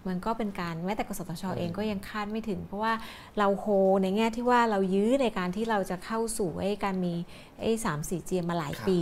[0.07, 2.93] มันก็เป็นการแม้แต่กสทชเองก็ยังคาดไม่ถึง เพราะว่า
[3.39, 3.67] เราโฮ
[4.03, 7.15] ในแง่ที่ว่าเรายื้อในการที่เราจะเข้าสู่ไอ้การมี
[7.61, 9.01] ไอ้สามสี่ G มาหลายครับปี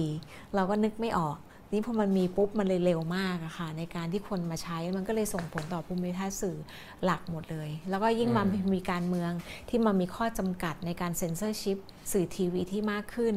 [0.55, 1.37] เราก็นึกไม่ออก
[1.73, 6.57] นี่พอมันมีปุ๊บมันเลยเร็วมากอะค่ะ ในการที่คนมาใช้มันก็เลยส่งผลต่อภูมิทัศน์สื่อ
[7.05, 8.43] หลักหมดเลย แล้วก็ยิ่งมา
[8.75, 9.33] มีการเมือง
[9.69, 11.79] ที่มามีข้อจำกัดในการเซ็นเซอร์ชิป
[12.13, 13.35] สื่อทีวีที่มากขึ้น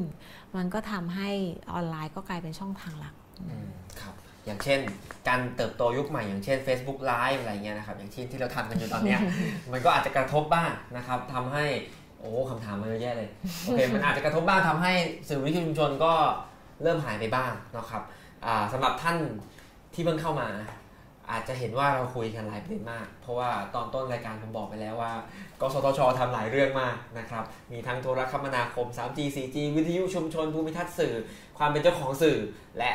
[0.56, 1.30] มันก็ทำให้
[1.74, 3.14] ออนไลน์ก็กลายเป็นช่องทางหลัก
[3.50, 3.68] อืม
[4.02, 4.16] ครับ
[4.46, 4.80] อย่างเช่น
[5.28, 9.20] การเติบโตยุคใหม่อย่างเช่น Facebook Live อะไรเงี้ยนะครับอย่างที่ที่เราทำกันอยู่ตอนเนี้ย
[9.72, 11.66] มันก็อาจจะกระทบบ้างนะครับทำให้
[12.20, 13.30] โอ้คำถามมันเยอะแยะเลย
[13.64, 14.94] โอเคมันอาจจะกระทบบ้างทำให้
[15.28, 16.14] สื่อวิทยุชุมชนก็
[16.84, 18.25] เริ่มหายไปบ้างนะครับอ่า
[18.74, 19.18] สำหรับท่าน
[19.94, 20.50] ที่เพิ่งเข้ามา
[21.32, 25.14] อาจจะเห็นว่าเราคุยกันหลายประเด็นมาก เพราะว่าตอนต้นรายการผมบอกไปแล้วว่า
[25.62, 31.16] กสทชทำหลายเรื่องมากนะครับ มีทั้งโทรคมนาคม 3G 4G วิทยุชุมชนภูมิทัศน์สื่อ
[31.58, 32.38] ความเป็นเจ้าของสื่อ
[32.80, 32.92] และ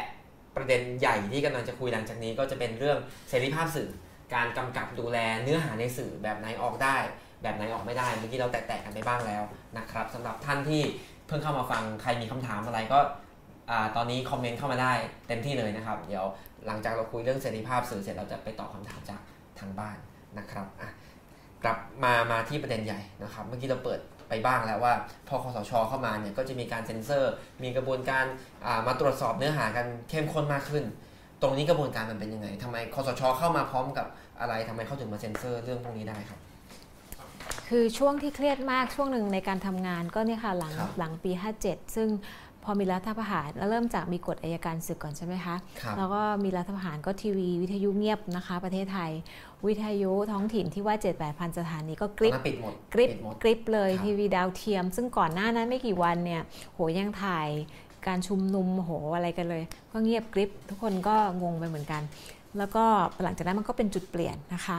[0.56, 2.98] ประเด็นใหญ่ที่กำลังจะคุยหลังจากนี้ก็จะเป็นเรื่อง
[3.28, 3.88] เสรีภาพสื่อ
[4.34, 6.96] การกำกับดูแลเนื้อหาในสื่อแบบไหนออกได้
[7.42, 9.42] แบบไหนออกไม่ได้เมื่อกี้เราแตะๆกันไปบ้างแล้ว
[9.78, 10.82] นะครับสำหรับท่านที่
[11.26, 12.98] เพิ่งเข้ามาฟังใครมีคำถามอะไรก็
[13.96, 14.92] ตอนนี้คอมเมนต์เข้ามาได้
[15.28, 16.24] เต็มที่เลยนะครับ เดี๋ยว
[16.66, 19.20] หลังจากเราคุยเรื่องเสรีภาพสื่อเสร็จเราจะไปตอบคำถามจาก
[19.58, 19.96] ทางบ้าน
[20.38, 20.90] นะครับอะ
[21.64, 24.92] กลับมามาที่ประเด็นใหญ่นะครับ เมื่อกี้เราเปิดไปบ้างแล้วว่า
[25.28, 28.24] พอคอสชเข้ามาเนี่ยก็จะมีการเซ็นเซอร์ มีกระบวนการ
[28.66, 30.84] อ่ามาตรวจสอบเนื้อหากันเข้มข้นมากขึ้น
[31.42, 34.06] ตรงนี้กระบวนการมันเป็นยังไงทำไมคอสชเข้ามาพร้อมกับ
[34.40, 36.40] อะไรทำไมเขาถึงมาเซ็นเซอร์เรื่องพวกนี้ได้ครับ
[37.68, 41.32] คือช่วงที่เครียดมากช่วงหนึ่งในการทำงานก็เนี่ยค่ะหลังครับหลังปี
[41.64, 42.08] 57 ซึ่ง
[42.64, 49.10] พอมีรัฐประหารแล้วเริ่มจากมีกฎอายการศึกก่อนใช่ไหมคะครับแล้วก็มีรัฐประหารก็ทีวีวิทยุเงียบนะคะ ประเทศไทย
[49.66, 56.42] วิทยุท้องถิ่นที่ว่า 7 8พันสถานีก็กตอนริบนั้นปิดหมดกริบปิดหมดกริบเลยครับทีวีดาวเทียม ซึ่งก่อนหน้านั้นไม่กี่วันเนี่ย
[56.74, 57.48] โหยังถ่าย
[58.06, 62.02] การชุมนุมโหอะไรกันเลย ก็เงียบกริบทุกคนก็งงไปเหมือนกัน
[62.58, 62.84] แล้วก็
[63.22, 64.78] หลังจากนั้นมันก็เป็นจุดเปลี่ยนนะคะ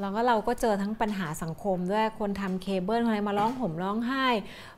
[0.00, 4.26] แล้วก็เราก็เจอทั้งปัญหาสังคมด้วยคนทำเคเบิลอะไรมาร้องห่มร้องไห้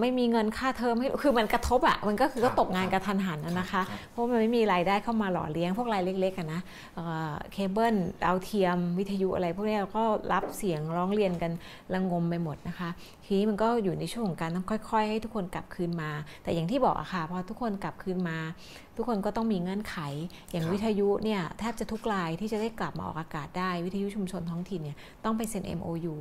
[0.00, 6.60] ไม่มีเงินค่าเทอมให้คือมันกระทบอะ่ะมันก็คือก็ครับตกงานครับกะทันหันนะนะคะครับเพราะมันไม่มีรายได้เข้ามาหล่อเลี้ยงพวกรายเล็กๆกันนะ
[6.94, 10.02] เอ่อเคเบิลดาวเทียมวิทยุอะไรพวกนี้เราก็
[10.32, 11.52] รับเสียงร้องเรียนกัน
[11.94, 12.88] ระงมไปหมดนะคะ
[13.32, 16.10] ทีนี้มันก็อยู่ในช่วงของการต้องค่อย ๆ ให้ทุกคนกลับคืนมา
[16.42, 18.38] แต่อย่างที่บอกอะค่ะพอทุกคนกลับคืนมา
[18.96, 19.96] ทุกคนก็ต้องมีเงื่อนไข
[20.50, 26.14] อย่างครับวิทยุเนี่ยแทบจะทุกรายที่จะได้กลับมาออกอากาศได้วิทยุชุมชนท้องถิ่นเนี่ยต้องไปเซ็น MOU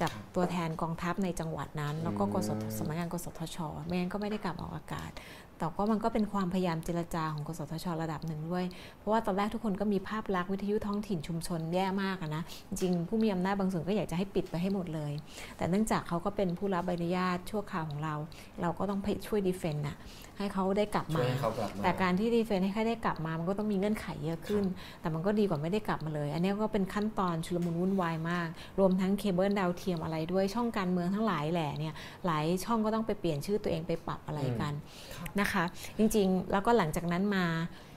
[0.00, 3.56] กับตัวแทนกองทัพในจังหวัดนั้น แล้วก็กสทอืมสำนักงานกสทช
[3.86, 5.10] ไม่งั้นก็ไม่ได้กลับมาออกอากาศ
[5.58, 8.64] แต่ก็มันก็เป็นความพยายามเจรจาของกสทช ระดับหนึ่งด้วย
[8.98, 15.12] เพราะว่าตอนแรกทุกคนก็มีภาพลักษณ์วิทยุท้องถิ่นชุมชนแย่มากอะนะ จริงๆผู้มีอำนาจบางส่วนก็อยากจะให้ปิดไปให้หมดเลย
[15.56, 18.14] แต่เนื่องจากเขาก็เป็นผู้รับใบอนุญาตชั่วคราวของเรา
[18.62, 19.96] เราก็ต้องไปช่วย defend น่ะ
[20.38, 24.64] ให้เขาได้กลับมาช่วยให้เขากลับมา แต่การที่ defend ให้เขาได้กลับมา มันก็ต้องมีเงื่อนไขเยอะขึ้น
[25.00, 28.48] แต่มันก็ดีกว่าไม่ได้กลับมาเลย อันนี้ก็เป็นขั้นตอนชุลมุนวุ่นวายมาก
[28.78, 31.94] รวมทั้งเคเบิลดาวเทียมอะไรด้วย ช่องการเมืองทั้งหลายแหล่เนี่ย
[32.26, 34.72] หลายช่องก็ต้องไปเปลี่ยนชื่อตัวเองไปปรับอะไรกัน
[35.16, 35.66] ครับนะคะ
[35.98, 37.46] จริงๆ แล้วก็หลังจากนั้นมา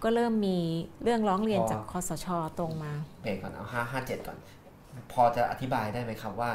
[0.04, 0.58] ก็เริ่มมี
[1.04, 2.28] เรื่องร้องเรียนพอจากคสช
[2.60, 2.92] ตรงมา
[3.24, 4.38] เบรกก่อนเอาห้าห้าเจ็ดก่อน
[5.12, 6.52] พอจะอธิบายได้ไหมครับว่า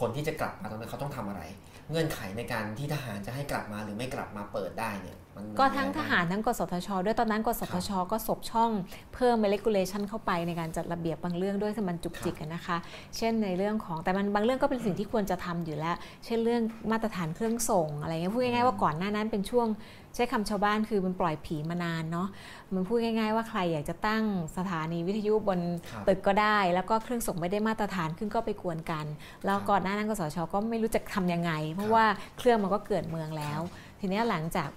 [0.00, 1.42] คนที่จะกลับมาตรงนี้นเขาต้องทำอะไร
[1.90, 5.25] เงื่อนไขในการที่ทหารจะให้กลับมาหรือไม่กลับมาเปิดได้เนี่ยมัน
[5.58, 8.70] ก็ทั้งมีทอะไรบ้หารทั้งกสทช ด้วยตอนนั้นกสทช ก็สบช่อง
[9.14, 12.76] เพิ่ม regulation เข้าไปในการจัดระเบียบบางเรื่องด้วยที่มันจุกจิกอะนะคะ
[13.16, 19.66] เช่นในเรื่องของแต่มันบางเรื่องก็เป็นสิ่งที่ควรจะทำอยู่แล้ว เช่นเรื่องมาตรฐานเครื่องส่งอะไรเงี้ยพูดง่ายๆว่าก่อนหน้านั้นเป็นช่วง
[20.14, 22.28] ใช้คำชาวบ้านคือมันปล่อยผีมานานเนาะ
[22.74, 24.24] มันพูดง่าย ๆ ว่าใครอยากจะตั้ง
[24.56, 25.60] สถานีวิทยุบน
[25.90, 29.06] ครับตึกก็ได้ แล้วก็เครื่องส่งไม่ได้มาตรฐานขึ้นก็ไปกวนกัน
[29.44, 32.04] แล้วก่อนหน้านั้นกสทชก็ไม่รู้จะทำยังไง เพราะว่า
[32.38, 33.60] เครื่องมันก็เกิดเมืองแล้ว
[34.00, 34.70] ทีเนี้ยหลังจาก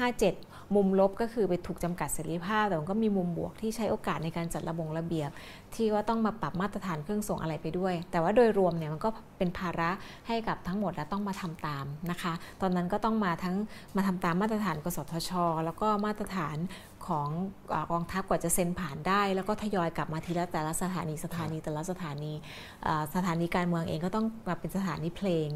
[0.00, 5.30] 57 มุมลบก็คือไปถูกจำกัดเสรีภาพ แต่มันก็มีมุมบวกที่ใช้โอกาสในการจัดระบงระเบียบ
[5.74, 9.90] ที่ว่าต้องมาปรับมาตรฐานเครื่องส่งอะไรไปด้วย แต่ว่าโดยรวมเนี่ยมันก็เป็นภาระ
[10.28, 13.56] ให้กับทั้งหมดและต้องมาทำตามนะคะ ตอนนั้นก็ต้องมาทั้ง
[13.96, 15.30] มาทำตามมาตรฐานกสทช
[15.64, 16.56] แล้วก็มาตรฐาน
[17.08, 17.28] ของ
[17.92, 22.32] กองทัพกว่าจะเซ็นผ่านได้ แล้วก็ทยอยกลับมาทีละแต่ละสถานีสถานีแต่ละสถานี
[23.14, 25.48] สถานีการเมืองเองก็ต้องมาเป็นสถานีเพลง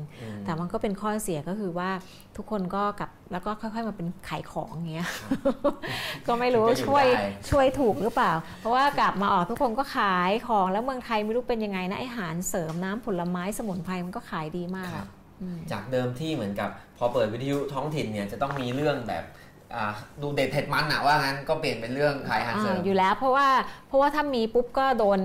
[0.44, 1.90] แต่มันก็เป็นข้อเสียก็คือว่า
[2.36, 5.08] ทุกคนก็กลับแล้วก็ค่อยๆมาเป็นขายของเงี้ย
[6.26, 7.06] ก็ไม่รู้ช่วย
[7.50, 14.90] ช่วยถูกหรือเปล่า เพราะว่ากลับมาออกทุกคนก็ขายของแล้วเมืองไทยไม่รู้เป็นยังไงนะอาหารเสริมน้ำผลไม้สมุนไพรมันก็ขายดีมาก
[15.72, 19.24] จากเดิมที่เหมือนกับพอเปิดวิทยุท้องถิ่นเนี่ยจะต้องมีเรื่องแบบ
[20.22, 23.48] ดูเด็ดเผ็ดมันอะว่างั้นก็เปลี่ยนเป็นเรื่องขายอาหารเสริมอยู่แล้วเพราะว่า
[23.88, 25.20] เพราะว่าถ้ามีปุ๊บก็โดน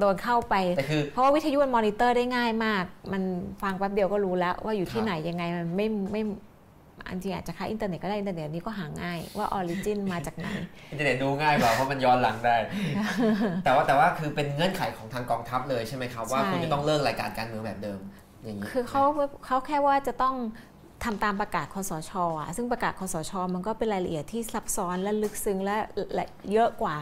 [0.00, 3.22] โดนเข้าไปแต่คือเพราะว่าวิทยุมันมอนิเตอร์ได้ง่ายมาก มัน
[3.62, 6.22] ฟังแป๊บเดียวก็รู้แล้วว่าอยู่ที่ไหนยังไงมันไม่ไม่
[7.06, 10.48] อันจริงอาจจะค่าอินเทอร์เน็ตก็ได้อินเทอร์เน็ตนี้ก็หาง่ายว่า origin มาจากไหน
[10.90, 12.56] อินเทอร์เน็ตดูง่ายกว่าเพราะมันย้อนหลังได้
[13.64, 18.00] แต่ว่าแต่ว่าคือเป็นเงื่อนไขของทางกองทัพเลยใช่ไหมครับว่าคุณจะต้องเลิกรายการการเมืองแบบเดิม
[18.44, 19.02] อย่างนี้คือเขา
[19.46, 20.34] เขาแค่ว่าจะต้อง
[21.04, 25.76] ทำตามประกาศคอสชอะซึ่งประกาศคอสช มันก็เป็นรายละเอียดที่ซับซ้อนและลึกซึ้งและ
[26.52, 26.96] เยอะกว่า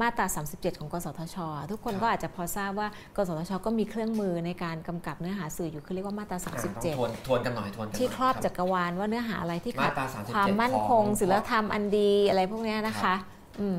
[0.00, 1.36] มาตรา 37 ของ กสทช
[1.70, 6.38] ทุกคนก็อาจจะพอทราบว่า กสทช ก็มีเครื่องมือในการกำกับเนื้อหาสื่ออยู่คือเรียกว่ามาตรา
[6.68, 9.92] 37 ทวนทวนกันหน่อยทวนที่ครอบจักรวาลว่าเนื้อหาอะไรที่ขาด
[10.34, 13.14] ความมั่นคงศีลธรรมอันดีอะไรพวกนี้นะคะ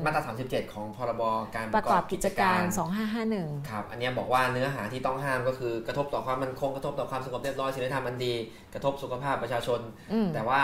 [0.04, 1.22] มาตรา 37 ของพรบ
[1.54, 2.60] การประกอบกิจการ
[3.14, 8.34] 2551 ครับ อันนี้บอกว่าเนื้อหาที่ต้องห้ามก็คือกระทบต่อความมั่นคงกระทบต่อความสงบเรียบร้อยศีลธรรมอันดี
[8.74, 9.80] กระทบสุขภาพประชาชน
[10.34, 10.60] แต่ว่า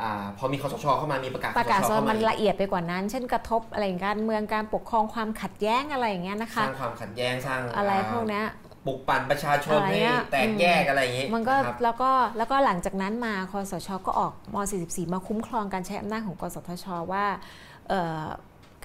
[0.00, 0.02] อ
[0.38, 8.42] พอมีคอสชเข้ามามีประกาศประกาศมันละเอียดไปกว่านั้น เช่นกระทบอะไรการเมืองการปกครองความขัดแย้งอะไรอย่างเงี้ยนะคะสร้างความขัดแย้งสร้างอะไรพวกนี้
[8.86, 10.00] ปลุกปั่นประชาชนให้
[10.32, 11.54] แตกแยกอะไรอย่างนี้มันก็
[11.84, 17.24] แล้วก็แล้วก็หลังจากนั้นมาคอสชก็ออกม .44 มาคุ้มครองการใช้อำนาจของกสทชว่า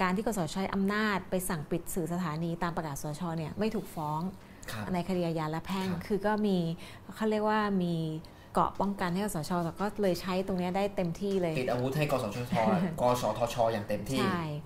[0.00, 4.20] การที่กสทชใช้อำนาจไปสั่งปิดสื่อสถานีตามประกาศคสชเนี่ยไม่ถูกฟ้อง
[4.94, 6.58] ในคดีอาญาและแพ่ง คือก็มี
[7.16, 7.94] เขาเรียกว่ามี
[8.58, 12.36] เกาะป้องกันให้กสทชแต่ก็เลยใช้ตรงนี้ได้เต็มที่เลย ติดอาวุธให้กสทช
[13.00, 14.20] กสทช อย่างเต็มที่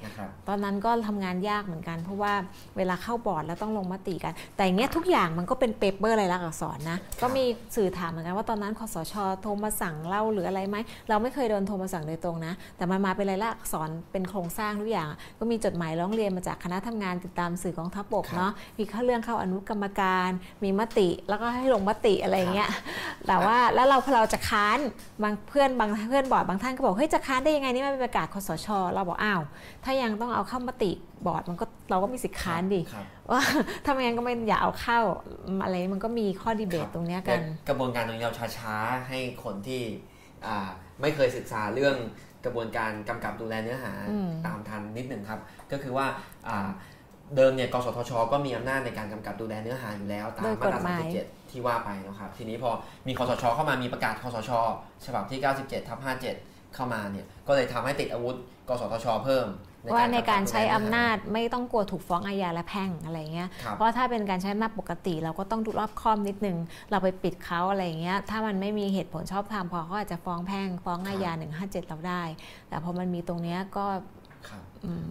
[0.05, 2.33] นะครับตอนนั้นก็ทำงานยากเหมือนกัน เพราะว่า
[2.77, 7.45] เวลาเข้าบอร์ดแล้วต้องลงมติกัน แต่อย่างเงี้ยทุกอย่างมันก็เป็น paper อะไรลักษณ์อักษรนะ ก็มี
[7.77, 10.77] สื่อถามเหมือนกันว่าตอนนั้นคสชโทรมาสั่งเล่าหรืออะไรไหม
[11.09, 20.31] เราไม่เคยโดนโทรมาสั่งโดยตรงนะ แต่มันมาเป็นรายลักษณ์อักษรเป็นโครงสร้างทุกอย่าง ก็มีจดหมายร้องเรียนมาจากคณะทำงานติดตามสื่อกองทัพบกเนาะมีข้าเรื่องเข้าอนุกรรมการ
[20.65, 22.69] มีมติแล้วก็ให้ลงมติอะไรเงี้ย
[23.27, 24.79] แต่ว่าแล้วเราพอเราจะค้าน
[25.23, 29.43] บางเพื่อนบางเพื่อนบอร์ดบางท่านก็บอกเฮ้ยจะค้านได้ยังไงนี่มันเป็นประกาศคสช เราบอกอ้าว
[29.85, 30.93] ถ้ายังต้องเอาเข้ามติ
[31.27, 32.81] บอร์ดมันก็เราก็มีสิทธิ์ค้านดิ
[33.31, 33.43] ว่า
[33.85, 34.99] ถ้าไม่งั้นก็ไม่อย่าเอาเข้า
[35.65, 39.83] อะไรมันก็มีข้อดีเบตตรงนี้กัน กระบวนการตรงนี้เราช้าๆให้คนที่
[41.01, 41.97] ไม่เคยศึกษาเรื่อง
[42.45, 43.93] กระบวนการกำกับดูแลเนื้อหา
[44.47, 45.41] ตามทันนิดหนึ่งครับ
[45.73, 46.07] ก็คือว่า
[47.37, 50.81] เดิมเนี่ยกสทช ก็มีอำนาจในการกำกับดูแลเนื้อหาอยู่แล้วตามมาตรา
[51.15, 52.71] 37 ที่ว่าไปนะครับ ทีนี้พอ
[53.07, 54.51] มีคอสช เข้ามามีประกาศคอสช
[55.07, 55.99] ฉบับที่ 97ทับ
[56.37, 58.37] 57 เข้ามาเนี่ยก็เลยทำให้ติดอาวุธ
[58.69, 59.49] กสทช เพิ่ม
[59.95, 66.57] ว่าในการใช้อำนาจไม่ต้องกลัวถูกฟ้องอาญาและแพ่งอะไรเงี้ย เพราะถ้าเป็นการใช้อำนาจปกติ เราก็ต้องดูรอบคอมนิดนึง
[66.91, 72.23] เราไปปิดเขาอะไรเงี้ย ถ้ามันไม่มีเหตุผลชอบธรรมพอเขาอาจจะฟ้องแพ่งฟ้องอาญา157 เราได้
[72.69, 73.87] แต่พอมันมีตรงเนี้ยก็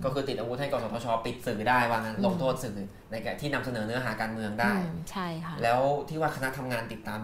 [0.04, 2.78] ก็คือติดอาวุธให้กสทชปิดสื่อได้ว่างั้นลงโทษสื่อ
[3.12, 4.72] ในการที่นำเสนอเนื้อหาการเมืองได้
[5.12, 7.22] ใช่ค่ะแล้วที่ว่าคณะทำงานติดตาม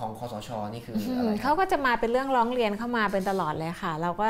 [0.00, 4.28] ของคอสชนี่คืออะไรเขาก็จะมาเป็นเรื่องร้องเรียนเข้ามาเป็นตลอดเลยค่ะ เราก็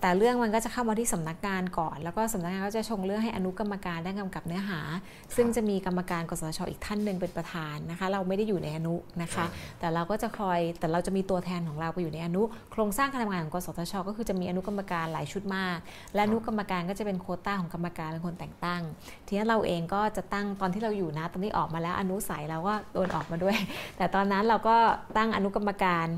[0.00, 4.80] แต่เรื่องมันก็จะเข้ามาที่สำนักงานก่อน แล้วก็สำนักงานก็จะชงเรื่องให้อนุกรรมการได้กำกับเนื้อหา
[5.36, 9.44] ซึ่งจะมีกรรมการกสชอีกท่านหนึ่งเป็นประธานนะคะ เราไม่ได้อยู่ในอนุนะคะ
[9.80, 12.42] แต่เราก็จะคอยแต่เราจะมีตัวแทนของเราไปอยู่ในอนุ
[12.72, 15.78] โครงสร้างการทำงานของกสทช ก็คือจะมีอนุกรรมการหลายชุดมาก
[16.14, 18.82] และอนุกรรมการก็จะเป็นโคต้าของกรรมการเป็นคนแต่งตั้ง
[19.26, 23.56] ทีนี้เราเองก็จะตั้งตอนที่เราอยู่นะตอนนี้ออกมาแล้วอนุสัยเราก็โดนออกมาด้วย
[23.96, 24.76] แต่ตอนนั้นเราก็
[25.16, 26.08] ตั้งอนุกรรมการ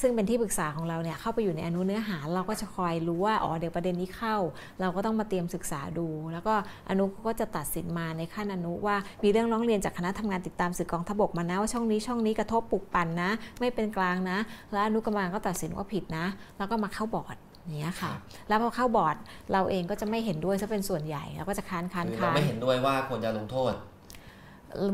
[0.00, 4.36] ซึ่งเป็นที่ปรึกษาของเราเนี่ยเข้าไปอยู่ในอนุเนื้อหาเราก็จะคอยรู้ว่าอ๋อเดี๋ยวประเด็นนี้เข้า
[4.80, 6.54] เราก็ต้องมาเตรียมศึกษาดู แล้วก็
[6.90, 13.30] อนุก็จะตัดสินมาในขั้นอนุว่ามีเรื่องร้องเรียนจากคณะทำงานติดตามสื่อกองทบกมานะว่าช่องนี้ช่องนี้กระทบปลุกปั่นนะ
[13.60, 14.38] ไม่เป็นกลางนะ
[14.72, 16.26] แล้วอนุกรรมการก็ตัดสินว่าผิดนะ
[16.58, 17.36] แล้วก็มาเข้าบอร์ด
[17.76, 18.12] เนี้ค่ะ
[18.48, 19.16] แล้วพอเข้าบอร์ด
[19.52, 23.72] เราเองก็จะไม่เห็นด้วยซะเป็นส่วนใหญ่เราก็จะค้านค้านค้านไม่เห็นด้วยว่าควรจะลงโทษ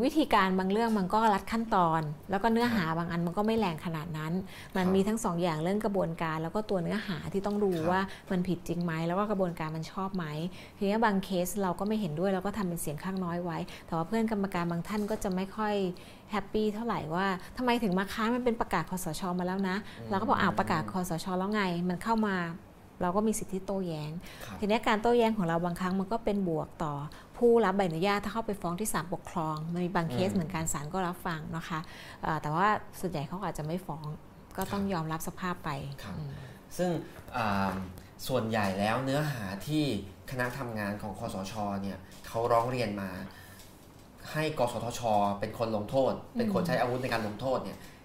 [0.04, 2.00] วิธีการบางเรื่องมันก็รัดขั้นตอน
[2.30, 4.32] แล้วก็เนื้อหาบางอันมันก็ไม่แรงขนาดนั้น
[4.76, 8.00] มันมีทั้งสองอย่างเรื่องกระบวนการ แล้วก็ตัวเนื้อหาที่ต้องดูว่า
[8.30, 10.24] มันผิดจริงไหมแล้วก็กระบวนการมันชอบไหม
[10.78, 15.74] ทีนี้บางเคสเราก็ไม่เห็นด้วยเราก็ทำเป็นเสียงข้างน้อยไว้ แต่ว่าเพื่อนกรรมการบางท่านก็จะไม่ค่อย
[16.30, 19.76] แฮปปี้เท่าไหร่ว่าทำไมถึงมาค้านมันเป็นประกาศคอสชมาแล้วนะ
[20.10, 22.36] เราก็บอกอ้าวประกาศคอสชแล้วไง มันเข้ามา
[23.02, 24.10] เราก็มีสิทธิโต้แย้ง
[24.44, 26.94] ครับทีนี้การโต้แย้งของเราบางครั้งมันก็เป็นบวกต่อ
[27.37, 31.78] ผู้รับใบอนุญาตถ้าเข้าไปฟ้องที่ศาลปกครองมันมีบางเคสอืมเหมือนกันศาลก็รับฟังนะคะ
[32.22, 32.66] เอ่อแต่ว่า
[33.01, 34.05] ส่วนใหญ่เขาอาจจะไม่ฟ้อง
[34.57, 35.70] ก็ต้องยอมรับสภาพไป
[36.05, 36.32] ครับอืม
[36.78, 36.91] ซึ่ง
[37.37, 37.72] อ่า
[38.28, 39.84] ส่วนใหญ่แล้วเนื้อหาที่
[40.30, 43.11] คณะทำงานของคอสชเนี่ยเขาร้องเรียนมา
[44.32, 45.01] ให้กสทช
[45.41, 47.95] เป็นคนลงโทษ เป็นคนใช้อาวุธในการลงโทษเนี่ยอ่า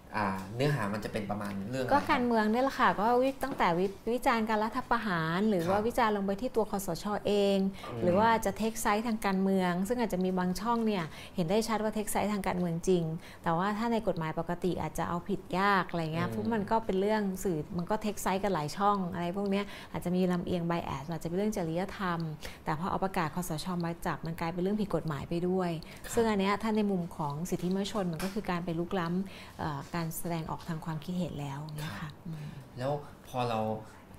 [0.55, 7.57] เนื้อหามันจะเป็นประมาณเรื่องอะไรก็คการับรเมืองเนี่ยแหละค่ะก็วิตั้งแต่วิวิจารณ์การรัฐประหาร หรือครับว่าวิจารณ์ลงไปที่ตัวคอสชเอง
[7.89, 11.03] อืมหรือว่าจะเทคไซต์ทางการเมือง ซึ่งอาจจะมีบางช่องเนี่ย
[11.36, 13.03] เห็นได้ชัดว่าเทคไซต์ทางการเมืองจริง
[13.43, 22.20] แต่ว่าถ้าในกฎหมายปกติอาจจะเอาผิดยากอะไรเงี้ยอืมเพราะมันก็เป็นเรื่องสื่อมันก็เทคไซต์กันหลายช่อง อะไรพวกเนี้ยอาจจะมีลำเอียงไบแอสอาจจะเป็นเรื่องจริยธรรม
[22.66, 25.72] แต่พอเอาประกาศคอสชมาจับมันกลายเป็นเรื่องผิดกฎหมายไปด้วย
[26.14, 32.45] ซึ่งอันเนี้ยถ้าในมุมของสิทธิมนุษยชนมันก็คือการไปลุกล้ำเอ่อการแสดงออกทางความคิดเห็นแล้วเนี่ยค่ะอืม
[32.80, 32.91] แล้ว
[33.30, 33.60] พอเรา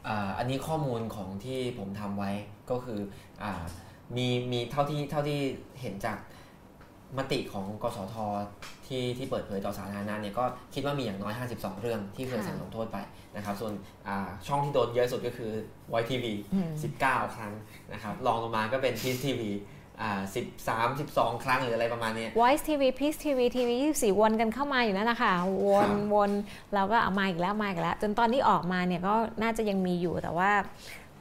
[0.06, 2.30] อาอันนี้ข้อมูลของที่ผมทำไว้
[2.70, 3.00] ก็คือ
[3.42, 3.52] อา
[4.16, 5.40] มีมีเท่าที่เท่าที่
[5.80, 6.18] เห็นจาก
[7.18, 8.16] มติของกสท
[8.86, 12.98] ที่ที่เปิดเผยต่อสาธารณะเนี่ยก็คิดว่ามีอย่างน้อย 52 เรื่องที่เคยค่ะสั่งลงโทษไป
[13.36, 13.72] นะครับ ส่วน
[14.06, 15.52] อ่าช่องที่โดนเยอะสุดก็คือ
[16.00, 16.24] y TV
[16.54, 16.70] อืม
[17.04, 17.52] 19 ครั้ง
[17.92, 19.42] นะครับรองลงมาก็เป็น Peace TV
[20.00, 20.10] อ่า
[20.60, 25.32] 13 12ครั้งหรืออะไรประมาณเนี้ย Voice TV Peace TV TV 24 วนกันเข้ามาอยู่นั่นนะคะ
[25.66, 26.30] วนครับวน
[26.74, 30.50] เราก็เอามาอีกแล้วมาอีกแล้ว จนตอนที่ออกมาเนี่ยก็น่าจะยังมีอยู่แต่ว่า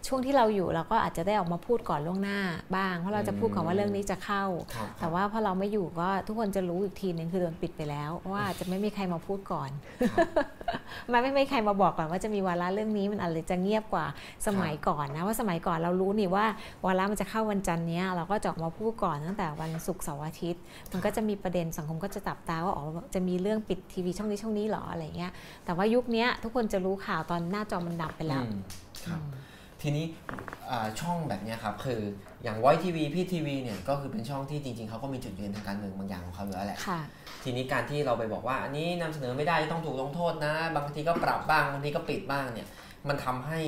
[0.08, 2.40] ช่วงที่เราอยู่เราก็อาจจะได้ออกมาพูดก่อนล่วงหน้า
[2.76, 4.44] บ้าง เพราะเราจะพูดก่อนว่าเรื่องนี้จะเข้า
[4.76, 9.70] ครับแต่ว่าพอเราไม่อยู่ก็ทุกคนจะรู้อีกทีหนึงคือโดนปิดไปแล้วเพราะว่าจะไม่มีใครมาพูดก่อน
[10.12, 10.28] ครับ
[11.10, 14.06] ไม่ไม่ไม่มีใครมาบอกก่อนว่าจะมีวาระเรื่องนี้มันอาจจะเงียบกว่า
[14.48, 16.46] สมัยก่อนนะว่าสมัยก่อนเรารู้นี่ว่า
[16.86, 25.32] วาระมันจะเข้าวันจันทร์เนี้ยเราก็จะออกมาพูดก่อนตั้งแต่วันศุกร์เสาร์อาทิตย์ มันก็จะมีประเด็นสังคมก็จะจับตาว่าอ๋อจะมีเรื่องปิดทีวีช่องนี้ช่องนี้เหรออะไรเงี้ย
[25.66, 28.62] แต่ว่ายุคเนี้ยทุกคนจะรู้ข่าวตอนหน้าจอมันดับไปแล้วอืม
[29.06, 29.22] ครับ
[29.82, 30.06] ทีนี้
[30.72, 32.02] อ่าช่องแบบเนี้ยครับคือ
[32.44, 37.00] อย่างไวทีวีพี่ทีวีเนี่ยก็คือเป็นช่องที่จริง ๆเขาก็มีจุดยืนทางการเมืองบางอย่างของเขาอยู่แล้วแหละค่ะ
[37.44, 42.68] ทีนี้การที่เราไปบอกว่าอันนี้นำเสนอไม่ได้ต้องถูกลงโทษนะ บางทีก็ปรับบ้างบางทีก็ปิดบ้างเนี่ย
[43.08, 43.60] มันทำให้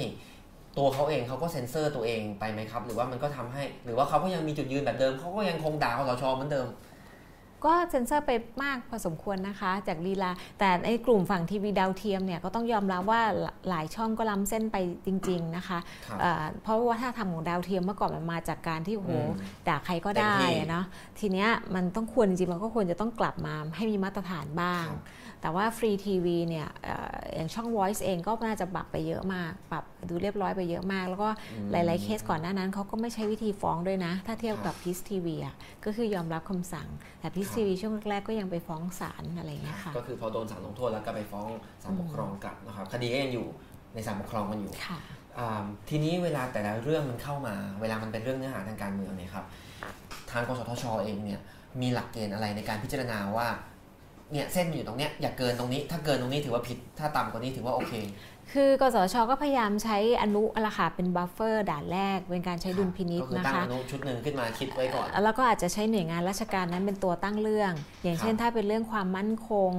[0.77, 6.67] ตัวเขาเองเขาก็เซ็นเซอร์ตัวเองไปไหมครับ หรือว่ามันก็ทำให้ หรือว่าเขาก็ยังมีจุดยืนแบบเดิมเขาก็ยังคงด่าคอสชเหมือนเดิม
[7.65, 8.31] ก็เซ็นเซอร์ไป
[8.63, 13.21] มากพอสมควรนะคะ จากลีลา แต่ในกลุ่มฝั่งทีวีดาวเทียมเนี่ยก็ต้องยอมรับว่า
[13.69, 19.29] หลายช่องก็ล้ำเส้นไปจริง ๆนะคะครับเอ่อเพราะว่าถ้าทำของดาวเทียมเมื่อก่อนมันมาจากการที่โอ้โหอืม
[19.67, 20.85] ด่าใครก็ได้เต็มที่อะเนาะ
[21.19, 25.01] ทีเนี้ยมันต้องควรจริงๆมันก็ควรจะต้องกลับมาให้มีมาตรฐานบ้างครับ
[25.43, 36.87] แต่ว่าฟรีทีวีเนี่ยเอ่ออย่างช่อง Voice เองก็น่าจะปรับไปเยอะมาก ปรับดูเรียบร้อยไปเยอะมาก แล้วก็อืมหลาย ๆ เคสก่อนหน้านั้นเขาก็ไม่ใช้วิธีฟ้องด้วยนะ ถ้าเทียบครับกับพีซทีวีอะก็คือยอมรับคำสั่ง
[37.19, 41.47] แต่ครับพีซทีวีช่วงแรกๆก็ยังไปฟ้องศาลอะไรอย่างเงี้ยค่ะ ก็คือพอโดนสั่งลงโทษแล้วก็ไปฟ้อง
[41.83, 43.47] ศาลปกครองกลับนะครับคดีก็ยังอยู่
[43.93, 44.99] ในศาลปกครองกันอยู่ค่ะ
[45.37, 49.45] อ่าทีนี้เวลาแต่ละเรื่องมันเข้ามา เวลามันเป็นเรื่องเนื้อหาทางการเมืองเนี่ยครับ
[50.31, 51.39] ทางกสทชเองเนี่ย
[51.81, 53.47] มีหลักเกณฑ์อะไรในการพิจารณาว่า
[54.33, 57.93] เนี่ยเส้นมันอยู่ตรงเนี้ยอย่าเกินตรงนี้ ถ้าเกินตรงนี้ถือว่าผิด ถ้าต่ำกว่านี้ถือว่าโอเค
[58.53, 67.71] คือกสทชก็พยายามใช้อนุอะละค่ะเป็น buffer ด่านแรก เป็นการใช้ดุลพินิจก็คือนะตั้งคะอนุชุดหนึ่งขึ้นมาคิดไว้ก่อน แล้วก็อาจจะใช้หน่วยงานราชการนั้นเป็นตัวตั้งเรื่อง
[68.03, 69.71] อย่างเช่นครับถ้าเป็นเรื่องความมั่นคง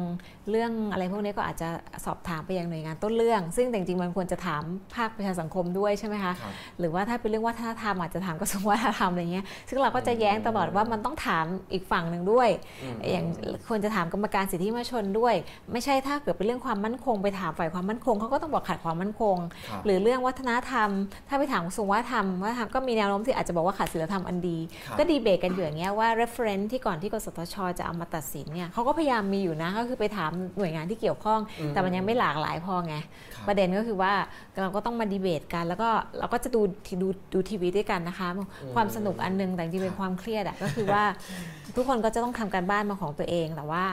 [0.50, 1.68] เรื่องอะไรพวกนี้ก็อาจจะ
[2.04, 4.62] สอบถามไปยังหน่วยงานต้นเรื่อง ซึ่งแต่จริงๆมันควรจะถาม
[4.96, 12.48] ภาคประชาสังคมด้วยใช่ไหมคะครับหรือว่าถ้าเป็นเรื่องวัฒนธรรมอาจจะถามกระทรวงวัฒนธรรมอะไรเงี้ยซึ่งเราก็จะแย้งตลอดว่ามันต้องถามอีกฝั่งหนึ่งด้วย
[12.82, 13.26] อืมอย่าง
[13.68, 15.34] ควรจะถามกรรมการสิทธิมนุษยชนด้วย
[15.72, 19.36] ไม่ใช่ถ้าเกิดเป็นเรื่องความมั่นคงไปถามฝ่ายความมั่นคงเขาก็ต้องบอกขัดความมั่นคง
[19.68, 20.88] ครับหรือเรื่องวัฒนธรรม
[21.28, 32.94] ถ้าไปถามกระทรวงวัฒนธรรมวัฒนธรรมก็มีแนวโน้มที่อาจจะบอกว่าขาดศีลธรรมอันดีครับก็ดีเบตกันอยู่อย่างเงี้ยว่า reference ที่ก่อนที่กสทช จะเอามาตัดสินเนี่ยเขาก็พยายามมีอยู่นะก็คือไปถามหน่วยงานที่เกี่ยวข้องอืมแต่มันยังไม่หลากหลายพอไง
[33.34, 34.12] ครับประเด็นก็คือว่า
[34.60, 35.88] เราก็ต้องมาดีเบตกัน แล้วก็
[36.18, 36.60] เราก็จะดู
[37.02, 38.28] ดูดูทีวีด้วยกันนะคะ
[38.74, 41.04] ความสนุกอันหนึงแต่จริงๆเป็นความเครียดอะก็คือว่า
[41.76, 43.84] ทุกคนก็จะต้องทำการบ้านมาของตัวเองแต่ว่า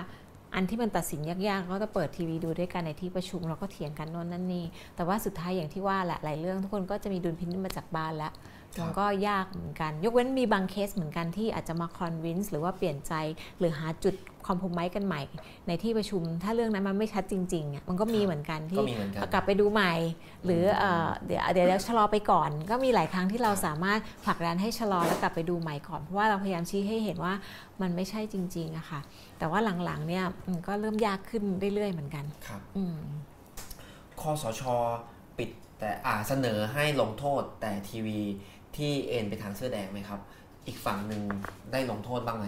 [0.55, 8.31] อันที่มันตัดสินยากๆก็จะเปิดทีวีดูด้วยกันในที่ประชุมแล้วก็เถียงกันโน่นนั่นนี่แต่ว่าสุดท้ายอย่างที่ว่าแหละหลายเรื่องทุกคนก็จะมีดุลพินิจมาจากบ้านแล้ว
[8.79, 13.13] มันก็ยากเหมือนกัน ยกเว้นมีบางเคสเหมือนกันที่อาจจะมาคอนวินส์หรือว่าเปลี่ยนใจ
[13.59, 14.15] หรือหาจุด
[14.47, 15.21] คอมโพมไมกันใหม่
[15.67, 19.93] ในที่ประชุม ถ้าเรื่องนั้นมันไม่ชัดจริงๆอะมันก็มีเหมือนกันก็ที่มีเหมือนกันกลับไปดูใหม่
[20.45, 27.33] หรือเอ่อเดี๋ยวเดี๋ยวเดี๋ยวชะลอไปก่อน ก็มีหลายครั้งที่เราสามารถผลักดันให้ชะลอแล้วกลับไปดูใหม่ก่อน เพราะว่าเราพยายามชี้ให้เห็นว่า
[27.81, 29.01] มันไม่ใช่จริงๆอะค่ะ
[29.39, 31.43] แต่ว่าหลังๆเนี่ยมันก็เริ่มยากขึ้น
[31.75, 32.97] เรื่อยๆเหมือนกันครับอืม
[34.21, 34.61] คอสช
[35.37, 35.49] ปิด
[35.79, 38.19] แต่อ่าเสนอให้ลงโทษแต่ทีวี
[38.77, 40.19] ที่เอ็นไปทางเสื้อแดงไหมครับ
[40.67, 41.21] อีกฝั่งหนึ่ง
[41.71, 42.47] ได้ลงโทษบ้างไหม